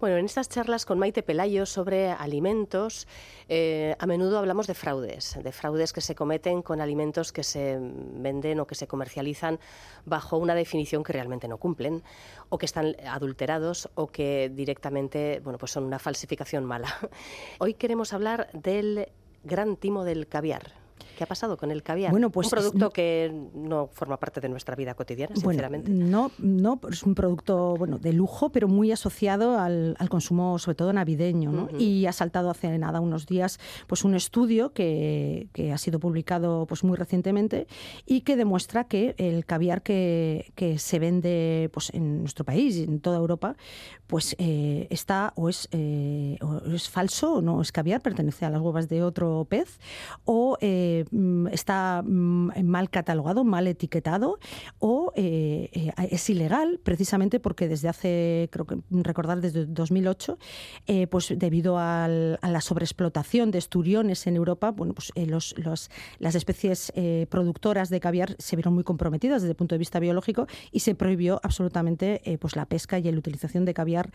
Bueno, 0.00 0.16
en 0.16 0.24
estas 0.24 0.48
charlas 0.48 0.84
con 0.84 0.98
Maite 0.98 1.22
Pelayo 1.22 1.66
sobre 1.66 2.10
alimentos, 2.10 3.06
eh, 3.48 3.96
a 3.98 4.06
menudo 4.06 4.38
hablamos 4.38 4.66
de 4.66 4.74
fraudes, 4.74 5.38
de 5.42 5.52
fraudes 5.52 5.92
que 5.92 6.00
se 6.00 6.14
cometen 6.14 6.62
con 6.62 6.80
alimentos 6.80 7.32
que 7.32 7.42
se 7.42 7.78
venden 7.80 8.60
o 8.60 8.66
que 8.66 8.74
se 8.74 8.86
comercializan 8.86 9.58
bajo 10.04 10.36
una 10.38 10.54
definición 10.54 11.02
que 11.02 11.12
realmente 11.12 11.48
no 11.48 11.58
cumplen, 11.58 12.02
o 12.48 12.58
que 12.58 12.66
están 12.66 12.96
adulterados, 13.06 13.88
o 13.94 14.08
que 14.08 14.50
directamente 14.54 15.40
bueno, 15.42 15.58
pues 15.58 15.72
son 15.72 15.84
una 15.84 15.98
falsificación 15.98 16.64
mala. 16.64 16.88
Hoy 17.58 17.74
queremos 17.74 18.12
hablar 18.12 18.48
del 18.52 19.08
gran 19.44 19.76
timo 19.76 20.04
del 20.04 20.26
caviar. 20.26 20.87
¿Qué 21.18 21.24
ha 21.24 21.26
pasado 21.26 21.56
con 21.56 21.72
el 21.72 21.82
caviar? 21.82 22.12
Bueno, 22.12 22.30
pues 22.30 22.46
un 22.46 22.50
producto 22.52 22.90
que 22.90 23.34
no 23.52 23.88
forma 23.88 24.18
parte 24.18 24.40
de 24.40 24.48
nuestra 24.48 24.76
vida 24.76 24.94
cotidiana, 24.94 25.34
sinceramente. 25.34 25.90
no, 25.90 26.30
no, 26.38 26.78
es 26.88 27.02
un 27.02 27.16
producto 27.16 27.74
bueno 27.76 27.98
de 27.98 28.12
lujo, 28.12 28.50
pero 28.50 28.68
muy 28.68 28.92
asociado 28.92 29.58
al, 29.58 29.96
consumo, 30.08 30.60
sobre 30.60 30.76
todo 30.76 30.92
navideño. 30.92 31.70
Y 31.76 32.06
ha 32.06 32.12
saltado 32.12 32.50
hace 32.50 32.78
nada 32.78 33.00
unos 33.00 33.26
días, 33.26 33.58
pues 33.88 34.04
un 34.04 34.14
estudio 34.14 34.72
que, 34.72 35.48
que, 35.52 35.72
ha 35.72 35.78
sido 35.78 35.98
publicado 35.98 36.66
pues 36.66 36.84
muy 36.84 36.96
recientemente 36.96 37.66
y 38.06 38.20
que 38.20 38.36
demuestra 38.36 38.84
que 38.84 39.16
el 39.18 39.44
caviar 39.44 39.82
que, 39.82 40.52
que 40.54 40.78
se 40.78 41.00
vende 41.00 41.68
pues 41.72 41.92
en 41.94 42.20
nuestro 42.20 42.44
país 42.44 42.76
y 42.76 42.84
en 42.84 43.00
toda 43.00 43.18
Europa, 43.18 43.56
pues 44.06 44.36
eh, 44.38 44.86
está 44.90 45.32
o 45.34 45.48
es, 45.48 45.68
eh, 45.72 46.38
o 46.42 46.62
es 46.72 46.88
falso 46.88 47.34
o 47.34 47.42
no 47.42 47.60
es 47.60 47.72
caviar, 47.72 48.02
pertenece 48.02 48.44
a 48.44 48.50
las 48.50 48.60
huevas 48.60 48.88
de 48.88 49.02
otro 49.02 49.46
pez 49.48 49.80
o 50.24 50.56
eh, 50.60 51.06
está 51.52 52.02
mm, 52.04 52.64
mal 52.64 52.90
catalogado, 52.90 53.44
mal 53.44 53.66
etiquetado 53.66 54.38
o 54.78 55.12
eh, 55.16 55.70
eh, 55.72 55.92
es 56.10 56.28
ilegal 56.30 56.80
precisamente 56.82 57.40
porque 57.40 57.68
desde 57.68 57.88
hace, 57.88 58.48
creo 58.50 58.66
que 58.66 58.78
recordar, 58.90 59.40
desde 59.40 59.66
2008, 59.66 60.38
eh, 60.86 61.06
pues 61.06 61.32
debido 61.36 61.78
a 61.78 62.08
la 62.08 62.60
sobreexplotación 62.60 63.50
de 63.50 63.58
esturiones 63.58 64.26
en 64.26 64.36
Europa, 64.36 64.70
bueno, 64.70 64.94
pues 64.94 65.12
los, 65.16 65.54
las 66.18 66.34
especies 66.34 66.92
productoras 67.28 67.88
de 67.88 68.00
caviar 68.00 68.36
se 68.38 68.56
vieron 68.56 68.74
muy 68.74 68.84
comprometidas 68.84 69.42
desde 69.42 69.52
el 69.52 69.56
punto 69.56 69.74
de 69.74 69.78
vista 69.78 69.98
biológico 69.98 70.46
y 70.72 70.80
se 70.80 70.94
prohibió 70.94 71.40
absolutamente 71.42 72.38
pues 72.40 72.56
la 72.56 72.66
pesca 72.66 72.98
y 72.98 73.02
la 73.02 73.18
utilización 73.18 73.64
de 73.64 73.74
caviar 73.74 74.10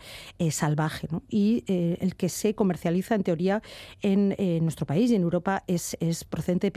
salvaje. 0.50 1.08
Y 1.28 1.64
el 1.68 2.16
que 2.16 2.28
se 2.28 2.54
comercializa 2.54 3.14
en 3.14 3.22
teoría 3.22 3.62
en 4.02 4.34
nuestro 4.62 4.86
país 4.86 5.10
y 5.10 5.16
en 5.16 5.22
Europa 5.22 5.64
es, 5.66 5.96
es 6.00 6.24
procedente 6.24 6.66
de 6.68 6.70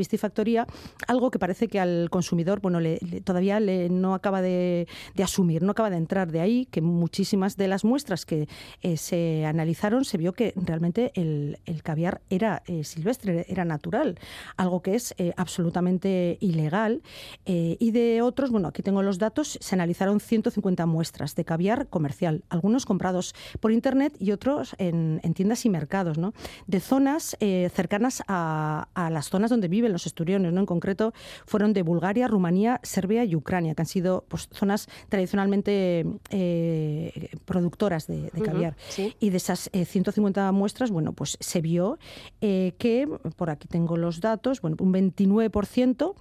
algo 1.07 1.31
que 1.31 1.39
parece 1.39 1.67
que 1.67 1.79
al 1.79 2.09
consumidor 2.09 2.61
bueno, 2.61 2.79
todavía 3.23 3.59
le, 3.59 3.89
no 3.89 4.13
acaba 4.13 4.41
de, 4.41 4.87
asumir, 5.23 5.63
no 5.63 5.71
acaba 5.71 5.89
de 5.89 5.97
entrar. 5.97 6.31
De 6.31 6.39
ahí 6.39 6.65
que 6.65 6.81
muchísimas 6.81 7.57
de 7.57 7.67
las 7.67 7.83
muestras 7.83 8.25
que 8.25 8.47
eh, 8.81 8.97
se 8.97 9.45
analizaron 9.45 10.05
se 10.05 10.17
vio 10.17 10.33
que 10.33 10.53
realmente 10.55 11.11
el, 11.15 11.57
caviar 11.83 12.21
era 12.29 12.63
eh, 12.65 12.83
silvestre, 12.83 13.45
era 13.47 13.63
natural, 13.63 14.19
algo 14.57 14.81
que 14.81 14.95
es 14.95 15.13
eh, 15.17 15.33
absolutamente 15.37 16.37
ilegal. 16.41 17.01
y 17.45 17.91
de 17.91 18.21
otros, 18.21 18.51
bueno, 18.51 18.67
aquí 18.67 18.81
tengo 18.81 19.01
los 19.01 19.19
datos, 19.19 19.57
se 19.61 19.75
analizaron 19.75 20.19
150 20.19 20.85
muestras 20.85 21.35
de 21.35 21.45
caviar 21.45 21.87
comercial, 21.87 22.43
algunos 22.49 22.85
comprados 22.85 23.33
por 23.59 23.71
Internet 23.71 24.15
y 24.19 24.31
otros 24.31 24.75
en, 24.77 25.21
tiendas 25.33 25.65
y 25.65 25.69
mercados, 25.69 26.17
¿no? 26.17 26.33
de 26.67 26.79
zonas 26.79 27.37
cercanas 27.39 28.23
a, 28.27 28.87
a 28.93 29.09
las 29.09 29.29
zonas 29.29 29.49
donde 29.49 29.67
viven 29.67 29.91
los 29.91 29.96
esturiones, 30.05 30.53
¿no? 30.53 30.59
En 30.59 30.65
concreto, 30.65 31.13
fueron 31.45 31.73
de 31.73 31.81
Bulgaria, 31.81 32.27
Rumanía, 32.27 32.79
Serbia 32.83 33.23
y 33.25 33.35
Ucrania, 33.35 33.75
que 33.75 33.81
han 33.81 33.87
sido 33.87 34.25
pues, 34.27 34.49
zonas 34.51 34.87
tradicionalmente 35.09 36.05
eh, 36.29 37.29
productoras 37.45 38.07
de, 38.07 38.29
caviar. 38.43 38.75
Y 39.19 39.29
de 39.29 39.37
esas 39.37 39.69
150 39.73 40.47
eh, 40.47 40.51
muestras, 40.51 40.91
bueno, 40.91 41.13
pues 41.13 41.37
se 41.39 41.61
vio 41.61 41.97
eh, 42.41 42.73
que, 42.77 43.07
por 43.35 43.49
aquí 43.49 43.67
tengo 43.67 43.97
los 43.97 44.21
datos, 44.21 44.61
bueno, 44.61 44.77
un 44.79 44.93
29% 44.93 46.15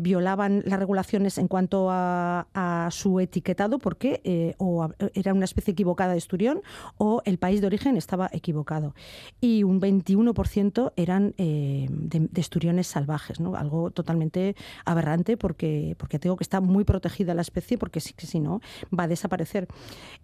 violaban 0.00 0.62
las 0.66 0.78
regulaciones 0.78 1.38
en 1.38 1.48
cuanto 1.48 1.88
a, 1.90 2.88
su 2.90 3.20
etiquetado 3.20 3.78
porque 3.78 4.54
o 4.58 4.88
era 5.14 5.32
una 5.32 5.44
especie 5.44 5.72
equivocada 5.72 6.12
de 6.12 6.18
esturión 6.18 6.62
o 6.96 7.22
el 7.24 7.38
país 7.38 7.60
de 7.60 7.66
origen 7.66 7.96
estaba 7.96 8.28
equivocado. 8.32 8.94
Y 9.40 9.62
un 9.62 9.80
21% 9.80 10.92
eran 10.96 11.34
de, 11.36 11.88
de 12.30 12.40
esturiones 12.40 12.86
salvajes, 12.98 13.38
¿no? 13.38 13.54
Algo 13.54 13.90
totalmente 13.92 14.56
aberrante 14.84 15.36
porque, 15.36 15.94
porque 15.98 16.18
tengo 16.18 16.36
que 16.36 16.42
está 16.42 16.60
muy 16.60 16.82
protegida 16.82 17.32
la 17.32 17.42
especie 17.42 17.78
porque 17.78 18.00
si, 18.00 18.12
si 18.18 18.40
no 18.40 18.60
va 18.96 19.04
a 19.04 19.08
desaparecer. 19.08 19.68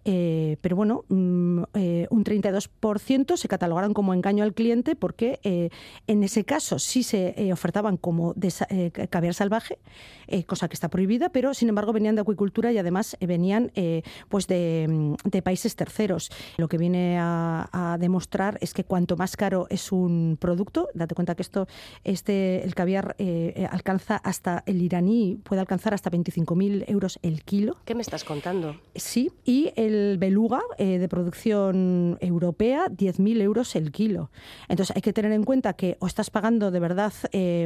Eh, 0.03 0.57
pero 0.61 0.75
bueno, 0.75 1.05
mm, 1.07 1.63
eh, 1.73 2.07
un 2.09 2.23
32% 2.25 3.37
se 3.37 3.47
catalogaron 3.47 3.93
como 3.93 4.13
engaño 4.13 4.43
al 4.43 4.53
cliente 4.53 4.95
porque 4.95 5.39
eh, 5.43 5.69
en 6.07 6.23
ese 6.23 6.43
caso 6.43 6.79
sí 6.79 7.01
se 7.03 7.51
ofertaban 7.53 7.95
como 7.97 8.35
caviar 9.09 9.33
salvaje, 9.33 9.77
cosa 10.47 10.67
que 10.67 10.73
está 10.73 10.89
prohibida, 10.89 11.29
pero 11.29 11.53
sin 11.53 11.69
embargo 11.69 11.93
venían 11.93 12.15
de 12.15 12.21
acuicultura 12.21 12.71
y 12.71 12.77
además 12.77 13.15
venían 13.21 13.71
pues 14.29 14.47
de, 14.47 15.15
de, 15.23 15.41
países 15.41 15.75
terceros. 15.75 16.29
Lo 16.57 16.67
que 16.67 16.77
viene 16.77 17.17
a, 17.19 17.69
a 17.71 17.97
demostrar 17.97 18.57
es 18.61 18.73
que 18.73 18.83
cuanto 18.83 19.15
más 19.15 19.37
caro 19.37 19.67
es 19.69 19.91
un 19.91 20.37
producto, 20.39 20.89
date 20.93 21.15
cuenta 21.15 21.35
que 21.35 21.43
esto 21.43 21.67
este 22.03 22.64
el 22.65 22.73
caviar 22.73 23.15
eh, 23.19 23.53
eh, 23.55 23.67
alcanza 23.69 24.17
hasta, 24.17 24.63
el 24.65 24.81
iraní 24.81 25.39
puede 25.43 25.61
alcanzar 25.61 25.93
hasta 25.93 26.09
25.000 26.09 26.85
euros 26.87 27.19
el 27.21 27.43
kilo. 27.43 27.77
¿Qué 27.85 27.93
me 27.93 28.01
estás 28.01 28.23
contando? 28.23 28.75
Sí, 28.95 29.31
y 29.45 29.71
el 29.75 30.17
beluga 30.17 30.61
eh, 30.77 30.97
de 30.97 31.07
producción 31.07 32.17
europea, 32.21 32.87
10.000 32.87 33.41
euros 33.41 33.75
el 33.75 33.91
kilo. 33.91 34.31
Entonces 34.67 34.95
hay 34.95 35.03
que 35.03 35.13
tener 35.13 35.31
en 35.31 35.43
cuenta 35.43 35.73
que 35.73 35.97
o 35.99 36.07
estás 36.07 36.29
pagando 36.31 36.71
de 36.71 36.79
verdad 36.79 37.13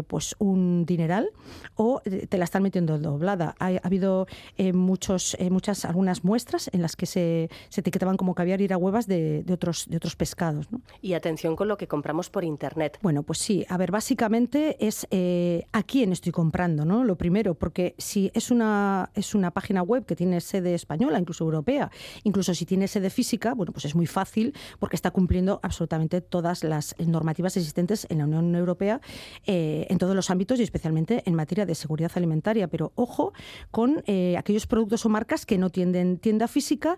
pues 0.08 0.36
un 0.40 0.86
dineral 0.86 1.30
o 1.76 2.02
te 2.02 2.38
la 2.38 2.44
están 2.44 2.64
metiendo 2.64 2.98
doblada. 2.98 3.56
Ha, 3.60 3.80
habido 3.84 4.28
muchos, 4.74 5.38
muchas, 5.50 5.86
algunas 5.86 6.24
muestras 6.24 6.70
en 6.74 6.82
las 6.82 6.96
que 6.96 7.06
se, 7.06 7.50
se 7.70 7.82
etiquetaban 7.82 8.18
como 8.18 8.36
caviar 8.36 8.60
y 8.62 8.66
era 8.66 8.78
huevas 8.78 9.08
de, 9.08 9.44
de, 9.44 9.54
otros, 9.54 9.86
de 9.88 9.98
otros 9.98 10.16
pescados. 10.16 10.68
Y 11.02 11.14
atención 11.14 11.56
con 11.56 11.68
lo 11.68 11.78
que 11.78 11.88
compramos 11.88 12.30
por 12.30 12.44
Internet. 12.44 13.00
Bueno, 13.02 13.24
pues 13.24 13.40
sí. 13.40 13.66
A 13.70 13.78
ver, 13.78 13.92
básicamente 13.92 14.78
es 14.80 15.08
eh, 15.12 15.66
a 15.72 15.84
quién 15.84 16.12
estoy 16.12 16.32
comprando, 16.32 16.86
¿no? 16.86 17.04
Lo 17.04 17.18
primero, 17.18 17.54
porque 17.54 17.96
si 17.98 18.32
es 18.34 18.50
una, 18.50 19.12
es 19.14 19.36
una 19.36 19.52
página 19.52 19.84
web 19.84 20.06
que 20.06 20.16
tiene 20.16 20.42
sede 20.42 20.74
española, 20.74 21.20
incluso 21.20 21.44
europea, 21.44 21.92
incluso 22.24 22.54
si 22.54 22.66
tiene 22.66 22.88
sede 22.88 23.10
física, 23.10 23.54
bueno, 23.54 23.72
pues 23.72 23.86
es 23.86 23.96
muy 23.96 24.08
fácil 24.08 24.54
porque 24.80 24.96
está 24.96 25.12
cumpliendo 25.12 25.60
absolutamente 25.64 26.22
todas 26.22 26.64
las 26.64 26.96
normativas 27.00 27.58
existentes 27.58 28.08
en 28.10 28.20
la 28.20 28.26
Unión 28.26 28.56
Europea 28.56 29.02
eh, 29.46 29.86
en 29.90 29.98
todos 29.98 30.16
los 30.16 30.30
ámbitos 30.30 30.60
y 30.60 30.64
especialmente 30.64 31.24
en 31.26 31.36
materia 31.36 31.66
de 31.66 31.76
seguridad 31.76 32.12
alimentaria. 32.16 32.68
Pero 32.68 32.92
ojo 32.96 33.34
con 33.72 34.04
eh, 34.08 34.38
aquellos 34.38 34.66
productos 34.66 35.06
o 35.06 35.10
marcas 35.10 35.46
que 35.46 35.58
no 35.58 35.70
tienden 35.70 36.18
tienda 36.18 36.48
física 36.48 36.98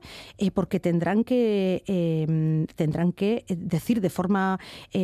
porque 0.54 0.80
tendrán 0.80 1.24
que, 1.24 1.84
tendrán 2.76 3.12
que 3.12 3.46
decir 3.48 4.02
de 4.02 4.10
forma 4.10 4.60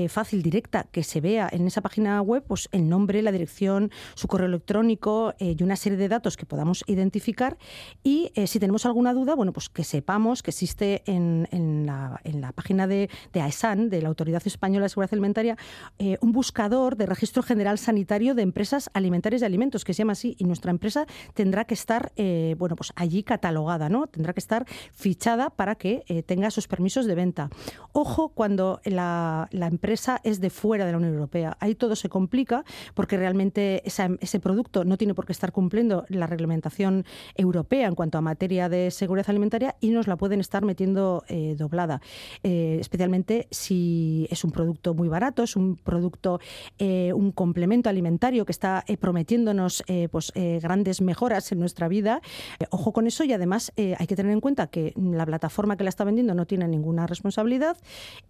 fácil, 0.09 0.41
directa, 0.41 0.87
que 0.91 1.03
se 1.03 1.21
vea 1.21 1.49
en 1.51 1.67
esa 1.67 1.81
página 1.81 2.21
web, 2.21 2.43
pues 2.47 2.66
el 2.71 2.89
nombre, 2.89 3.21
la 3.21 3.31
dirección, 3.31 3.91
su 4.15 4.27
correo 4.27 4.47
electrónico 4.47 5.33
eh, 5.39 5.55
y 5.57 5.63
una 5.63 5.75
serie 5.75 5.97
de 5.97 6.07
datos 6.07 6.37
que 6.37 6.45
podamos 6.45 6.83
identificar. 6.87 7.57
Y 8.03 8.31
eh, 8.35 8.47
si 8.47 8.59
tenemos 8.59 8.85
alguna 8.85 9.13
duda, 9.13 9.35
bueno, 9.35 9.53
pues 9.53 9.69
que 9.69 9.83
sepamos 9.83 10.43
que 10.43 10.51
existe 10.51 11.03
en, 11.05 11.85
la, 11.85 12.51
página 12.53 12.87
de, 12.87 13.09
AESAN, 13.33 13.89
de 13.89 14.01
la 14.01 14.09
Autoridad 14.09 14.41
Española 14.45 14.85
de 14.85 14.89
Seguridad 14.89 15.13
Alimentaria, 15.13 15.57
eh, 15.99 16.17
un 16.21 16.31
buscador 16.31 16.97
de 16.97 17.05
registro 17.05 17.43
general 17.43 17.77
sanitario 17.77 18.35
de 18.35 18.41
empresas 18.41 18.89
alimentarias 18.93 19.41
y 19.41 19.45
alimentos, 19.45 19.83
que 19.83 19.93
se 19.93 19.99
llama 19.99 20.13
así, 20.13 20.35
y 20.39 20.45
nuestra 20.45 20.71
empresa 20.71 21.05
tendrá 21.33 21.65
que 21.65 21.73
estar, 21.73 22.11
bueno, 22.57 22.75
pues 22.75 22.91
allí 22.95 23.23
catalogada, 23.23 23.89
¿no? 23.89 24.07
Tendrá 24.07 24.33
que 24.33 24.39
estar 24.39 24.65
fichada 24.91 25.49
para 25.49 25.75
que 25.75 26.23
tenga 26.25 26.51
sus 26.51 26.67
permisos 26.67 27.05
de 27.05 27.15
venta. 27.15 27.49
Ojo 27.91 28.29
cuando 28.29 28.81
la, 28.83 29.47
la 29.51 29.67
empresa 29.67 30.19
es 30.23 30.39
de 30.39 30.49
fuera 30.49 30.85
de 30.85 30.91
la 30.91 30.97
Unión 30.97 31.13
Europea. 31.13 31.57
Ahí 31.59 31.75
todo 31.75 31.95
se 31.95 32.09
complica 32.09 32.56
porque 32.93 33.17
realmente 33.17 33.83
ese 33.85 34.39
producto 34.39 34.85
no 34.85 34.97
tiene 34.97 35.13
por 35.13 35.25
qué 35.25 35.31
estar 35.31 35.51
cumpliendo 35.51 36.05
la 36.09 36.27
reglamentación 36.27 37.05
europea 37.35 37.87
en 37.87 37.95
cuanto 37.95 38.17
a 38.17 38.21
materia 38.21 38.69
de 38.69 38.91
seguridad 38.91 39.29
alimentaria 39.29 39.75
y 39.79 39.89
nos 39.89 40.07
la 40.07 40.17
pueden 40.17 40.39
estar 40.39 40.63
metiendo 40.63 41.23
eh, 41.27 41.55
doblada, 41.57 42.01
eh, 42.43 42.77
especialmente 42.79 43.47
si 43.51 44.27
es 44.29 44.43
un 44.43 44.51
producto 44.51 44.93
muy 44.93 45.07
barato, 45.07 45.43
es 45.43 45.55
un 45.55 45.75
producto, 45.75 46.39
eh, 46.77 47.11
un 47.13 47.31
complemento 47.31 47.89
alimentario 47.89 48.45
que 48.45 48.51
está 48.51 48.83
prometiéndonos 48.99 49.83
pues, 50.11 50.31
grandes 50.61 51.01
mejoras 51.01 51.51
en 51.51 51.59
nuestra 51.59 51.87
vida. 51.87 52.21
ojo 52.71 52.93
con 52.93 53.07
eso 53.07 53.23
y 53.23 53.33
además 53.33 53.71
hay 53.77 54.07
que 54.07 54.15
tener 54.15 54.31
en 54.31 54.41
cuenta 54.41 54.67
que 54.67 54.93
la 54.95 55.25
plataforma 55.25 55.77
que 55.77 55.83
la 55.83 55.89
está 55.89 56.03
vendiendo 56.03 56.33
no 56.33 56.45
tiene 56.45 56.67
ninguna 56.67 57.07
responsabilidad 57.07 57.77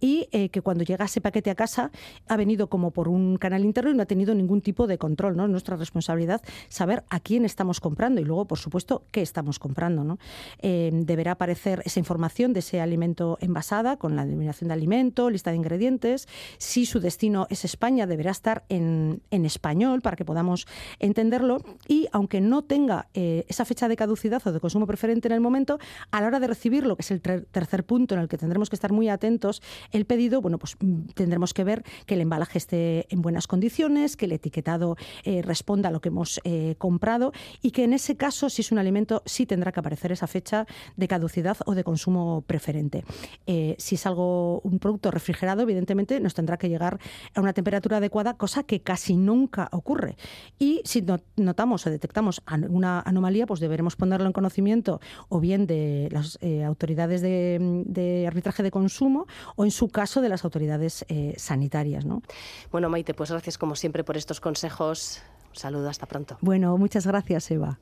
y 0.00 0.26
que 0.26 0.62
cuando 0.62 0.84
llega 0.84 1.04
ese 1.04 1.20
paquete 1.20 1.50
a 1.50 1.54
casa 1.54 1.90
ha 2.26 2.36
venido 2.36 2.68
como 2.68 2.90
por 2.90 3.08
un 3.08 3.36
canal 3.36 3.64
interno 3.64 3.90
y 3.90 3.94
no 3.94 4.02
ha 4.02 4.06
tenido 4.06 4.17
tenido 4.18 4.34
ningún 4.34 4.62
tipo 4.62 4.88
de 4.88 4.98
control. 4.98 5.36
¿no? 5.36 5.44
Es 5.44 5.50
nuestra 5.50 5.76
responsabilidad 5.76 6.42
saber 6.68 7.04
a 7.08 7.20
quién 7.20 7.44
estamos 7.44 7.78
comprando 7.78 8.20
y 8.20 8.24
luego, 8.24 8.46
por 8.46 8.58
supuesto, 8.58 9.04
qué 9.12 9.22
estamos 9.22 9.60
comprando. 9.60 10.02
¿no? 10.02 10.18
Eh, 10.58 10.90
deberá 10.92 11.32
aparecer 11.32 11.82
esa 11.84 12.00
información 12.00 12.52
de 12.52 12.58
ese 12.58 12.80
alimento 12.80 13.38
envasada 13.40 13.96
con 13.96 14.16
la 14.16 14.26
denominación 14.26 14.68
de 14.68 14.74
alimento, 14.74 15.30
lista 15.30 15.50
de 15.50 15.56
ingredientes. 15.56 16.26
Si 16.58 16.84
su 16.84 16.98
destino 16.98 17.46
es 17.48 17.64
España, 17.64 18.08
deberá 18.08 18.32
estar 18.32 18.64
en, 18.68 19.22
español 19.30 20.00
para 20.02 20.16
que 20.16 20.24
podamos 20.24 20.66
entenderlo. 20.98 21.58
Y 21.86 22.08
aunque 22.10 22.40
no 22.40 22.62
tenga 22.62 23.06
eh, 23.14 23.44
esa 23.46 23.64
fecha 23.64 23.86
de 23.86 23.94
caducidad 23.96 24.44
o 24.44 24.52
de 24.52 24.58
consumo 24.58 24.86
preferente 24.86 25.28
en 25.28 25.34
el 25.34 25.40
momento, 25.40 25.78
a 26.10 26.20
la 26.20 26.26
hora 26.26 26.40
de 26.40 26.48
recibirlo, 26.48 26.96
que 26.96 27.02
es 27.02 27.10
el 27.12 27.20
tercer 27.20 27.84
punto 27.84 28.16
en 28.16 28.20
el 28.20 28.28
que 28.28 28.36
tendremos 28.36 28.68
que 28.68 28.74
estar 28.74 28.90
muy 28.90 29.08
atentos, 29.08 29.62
el 29.92 30.06
pedido, 30.06 30.40
bueno, 30.40 30.58
pues 30.58 30.76
tendremos 31.14 31.54
que 31.54 31.62
ver 31.62 31.84
que 32.06 32.14
el 32.14 32.20
embalaje 32.20 32.58
esté 32.58 33.06
en 33.10 33.22
buenas 33.22 33.46
condiciones, 33.46 34.07
que 34.16 34.26
el 34.26 34.32
etiquetado 34.32 34.96
eh, 35.24 35.42
responda 35.42 35.88
a 35.88 35.92
lo 35.92 36.00
que 36.00 36.08
hemos 36.08 36.40
eh, 36.44 36.74
comprado 36.78 37.32
y 37.62 37.70
que 37.70 37.84
en 37.84 37.92
ese 37.92 38.16
caso, 38.16 38.50
si 38.50 38.62
es 38.62 38.72
un 38.72 38.78
alimento, 38.78 39.22
sí 39.26 39.46
tendrá 39.46 39.72
que 39.72 39.80
aparecer 39.80 40.12
esa 40.12 40.26
fecha 40.26 40.66
de 40.96 41.08
caducidad 41.08 41.56
o 41.66 41.74
de 41.74 41.84
consumo 41.84 42.42
preferente. 42.46 43.04
Eh, 43.46 43.74
si 43.78 43.94
es 43.96 44.06
algo, 44.06 44.60
un 44.60 44.78
producto 44.78 45.10
refrigerado, 45.10 45.62
evidentemente 45.62 46.20
nos 46.20 46.34
tendrá 46.34 46.56
que 46.56 46.68
llegar 46.68 46.98
a 47.34 47.40
una 47.40 47.52
temperatura 47.52 47.98
adecuada, 47.98 48.34
cosa 48.34 48.62
que 48.62 48.80
casi 48.80 49.16
nunca 49.16 49.68
ocurre. 49.72 50.16
Y 50.58 50.82
si 50.84 51.04
notamos 51.36 51.86
o 51.86 51.90
detectamos 51.90 52.42
alguna 52.46 53.00
anomalía, 53.00 53.46
pues 53.46 53.60
deberemos 53.60 53.96
ponerlo 53.96 54.26
en 54.26 54.32
conocimiento 54.32 55.00
o 55.28 55.40
bien 55.40 55.66
de 55.66 56.08
las 56.10 56.38
autoridades 56.66 57.20
de, 57.22 58.24
arbitraje 58.26 58.62
de 58.62 58.70
consumo 58.70 59.26
o 59.56 59.64
en 59.64 59.70
su 59.70 59.88
caso 59.88 60.20
de 60.20 60.28
las 60.28 60.44
autoridades 60.44 61.04
sanitarias. 61.36 62.04
¿no? 62.04 62.22
Bueno, 62.70 62.88
Maite, 62.88 63.14
pues 63.14 63.30
gracias 63.30 63.58
como 63.58 63.76
siempre 63.76 63.97
por 64.04 64.16
estos 64.16 64.40
consejos. 64.40 65.22
Un 65.50 65.56
saludo, 65.56 65.88
hasta 65.88 66.06
pronto. 66.06 66.38
Bueno, 66.40 66.76
muchas 66.76 67.06
gracias, 67.06 67.50
Eva. 67.50 67.78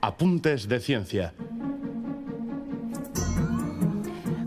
Apuntes 0.00 0.68
de 0.68 0.80
ciencia. 0.80 1.34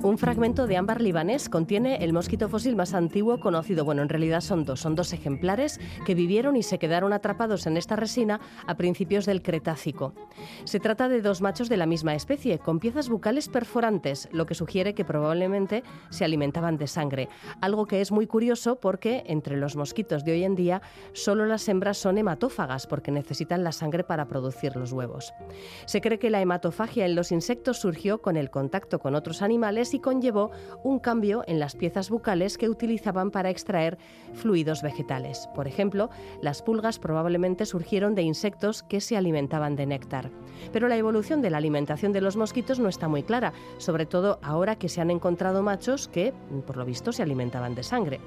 Un 0.05 0.19
fragmento 0.19 0.67
de 0.67 0.77
ámbar 0.77 1.01
libanés 1.01 1.49
contiene 1.49 1.95
el 2.03 2.13
mosquito 2.13 2.47
fósil 2.47 2.75
más 2.75 2.93
antiguo 2.93 3.39
conocido. 3.39 3.83
Bueno, 3.83 4.03
en 4.03 4.09
realidad 4.09 4.41
son 4.41 4.63
dos. 4.63 4.81
Son 4.81 4.93
dos 4.93 5.11
ejemplares 5.13 5.79
que 6.05 6.13
vivieron 6.13 6.55
y 6.55 6.61
se 6.61 6.77
quedaron 6.77 7.11
atrapados 7.11 7.65
en 7.65 7.75
esta 7.75 7.95
resina 7.95 8.39
a 8.67 8.77
principios 8.77 9.25
del 9.25 9.41
Cretácico. 9.41 10.13
Se 10.65 10.79
trata 10.79 11.09
de 11.09 11.23
dos 11.23 11.41
machos 11.41 11.69
de 11.69 11.77
la 11.77 11.87
misma 11.87 12.13
especie, 12.13 12.59
con 12.59 12.79
piezas 12.79 13.09
bucales 13.09 13.49
perforantes, 13.49 14.29
lo 14.31 14.45
que 14.45 14.53
sugiere 14.53 14.93
que 14.93 15.03
probablemente 15.03 15.83
se 16.11 16.23
alimentaban 16.23 16.77
de 16.77 16.85
sangre. 16.85 17.27
Algo 17.59 17.87
que 17.87 17.99
es 17.99 18.11
muy 18.11 18.27
curioso 18.27 18.75
porque 18.75 19.23
entre 19.25 19.57
los 19.57 19.75
mosquitos 19.75 20.23
de 20.23 20.33
hoy 20.33 20.43
en 20.43 20.53
día 20.53 20.83
solo 21.13 21.47
las 21.47 21.67
hembras 21.67 21.97
son 21.97 22.19
hematófagas 22.19 22.85
porque 22.85 23.09
necesitan 23.09 23.63
la 23.63 23.71
sangre 23.71 24.03
para 24.03 24.27
producir 24.27 24.75
los 24.75 24.91
huevos. 24.91 25.33
Se 25.87 25.99
cree 25.99 26.19
que 26.19 26.29
la 26.29 26.41
hematofagia 26.41 27.07
en 27.07 27.15
los 27.15 27.31
insectos 27.31 27.79
surgió 27.79 28.21
con 28.21 28.37
el 28.37 28.51
contacto 28.51 28.99
con 28.99 29.15
otros 29.15 29.41
animales 29.41 29.94
y 29.95 29.99
conllevó 29.99 30.51
un 30.83 30.99
cambio 30.99 31.43
en 31.47 31.59
las 31.59 31.75
piezas 31.75 32.09
bucales 32.09 32.57
que 32.57 32.69
utilizaban 32.69 33.31
para 33.31 33.49
extraer 33.49 33.97
fluidos 34.33 34.81
vegetales. 34.81 35.49
Por 35.55 35.67
ejemplo, 35.67 36.09
las 36.41 36.61
pulgas 36.61 36.99
probablemente 36.99 37.65
surgieron 37.65 38.13
de 38.13 38.21
insectos 38.21 38.83
que 38.83 39.01
se 39.01 39.17
alimentaban 39.17 39.75
de 39.75 39.85
néctar. 39.85 40.31
Pero 40.71 40.87
la 40.87 40.97
evolución 40.97 41.41
de 41.41 41.49
la 41.49 41.57
alimentación 41.57 42.11
de 42.11 42.21
los 42.21 42.35
mosquitos 42.35 42.79
no 42.79 42.89
está 42.89 43.07
muy 43.07 43.23
clara, 43.23 43.53
sobre 43.77 44.05
todo 44.05 44.39
ahora 44.41 44.75
que 44.75 44.89
se 44.89 45.01
han 45.01 45.11
encontrado 45.11 45.63
machos 45.63 46.07
que, 46.07 46.33
por 46.67 46.77
lo 46.77 46.85
visto, 46.85 47.11
se 47.11 47.23
alimentaban 47.23 47.73
de 47.75 47.83
sangre. 47.83 48.19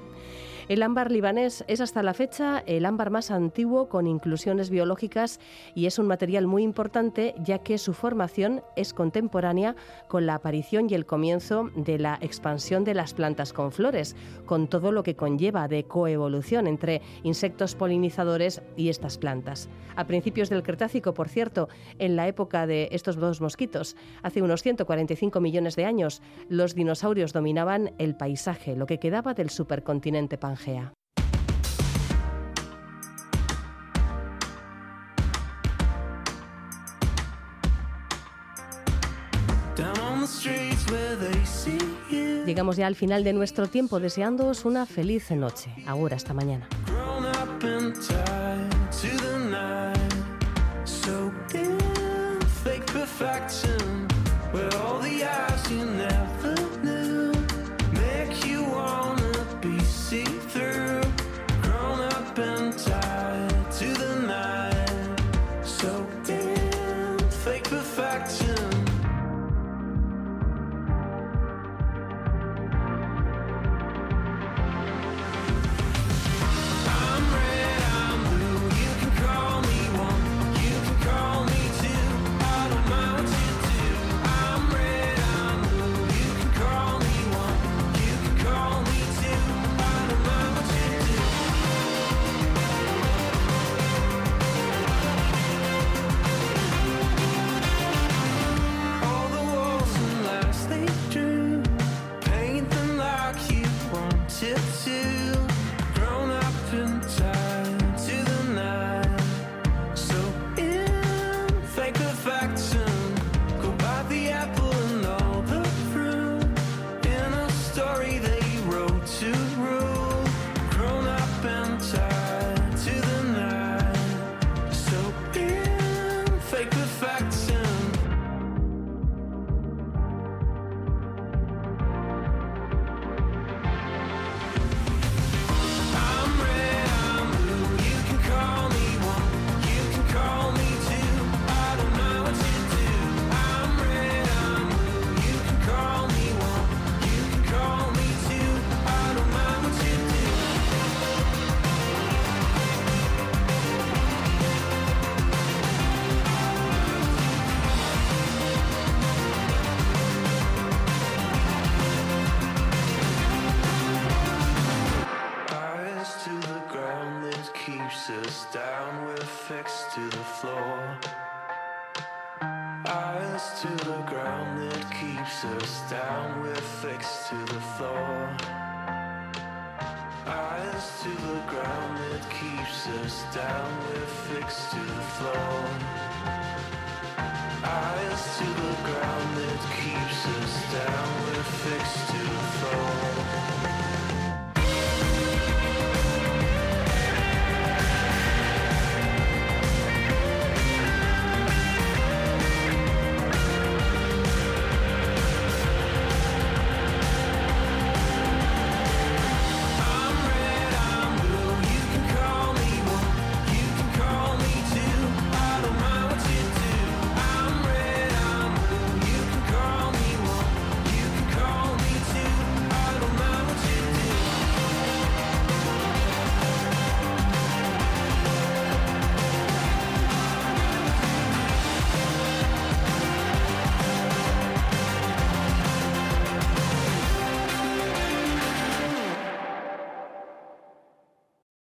El 0.69 0.83
ámbar 0.83 1.11
libanés 1.11 1.65
es 1.67 1.81
hasta 1.81 2.03
la 2.03 2.13
fecha 2.13 2.59
el 2.67 2.85
ámbar 2.85 3.09
más 3.09 3.31
antiguo 3.31 3.89
con 3.89 4.05
inclusiones 4.05 4.69
biológicas 4.69 5.39
y 5.73 5.87
es 5.87 5.97
un 5.97 6.05
material 6.05 6.45
muy 6.45 6.61
importante 6.61 7.33
ya 7.43 7.57
que 7.57 7.79
su 7.79 7.95
formación 7.95 8.61
es 8.75 8.93
contemporánea 8.93 9.75
con 10.07 10.27
la 10.27 10.35
aparición 10.35 10.85
y 10.87 10.93
el 10.93 11.07
comienzo 11.07 11.71
de 11.75 11.97
la 11.97 12.19
expansión 12.21 12.83
de 12.83 12.93
las 12.93 13.15
plantas 13.15 13.51
con 13.51 13.71
flores, 13.71 14.15
con 14.45 14.67
todo 14.67 14.91
lo 14.91 15.01
que 15.01 15.15
conlleva 15.15 15.67
de 15.67 15.85
coevolución 15.85 16.67
entre 16.67 17.01
insectos 17.23 17.73
polinizadores 17.73 18.61
y 18.77 18.89
estas 18.89 19.17
plantas. 19.17 19.69
A 19.95 20.05
principios 20.05 20.51
del 20.51 20.61
Cretácico, 20.61 21.15
por 21.15 21.29
cierto, 21.29 21.67
en 21.97 22.15
la 22.15 22.27
época 22.27 22.67
de 22.67 22.89
estos 22.91 23.15
dos 23.15 23.41
mosquitos, 23.41 23.95
hace 24.21 24.43
unos 24.43 24.61
145 24.61 25.41
millones 25.41 25.75
de 25.75 25.85
años, 25.85 26.21
los 26.47 26.75
dinosaurios 26.75 27.33
dominaban 27.33 27.93
el 27.97 28.15
paisaje, 28.15 28.75
lo 28.75 28.85
que 28.85 28.99
quedaba 28.99 29.33
del 29.33 29.49
supercontinente 29.49 30.37
Pangea. 30.37 30.58
Llegamos 42.45 42.77
ya 42.77 42.87
al 42.87 42.95
final 42.95 43.23
de 43.23 43.33
nuestro 43.33 43.67
tiempo 43.67 43.99
deseándoos 43.99 44.65
una 44.65 44.85
feliz 44.85 45.29
noche. 45.31 45.71
Ahora, 45.85 46.15
hasta 46.15 46.33
mañana. 46.33 46.67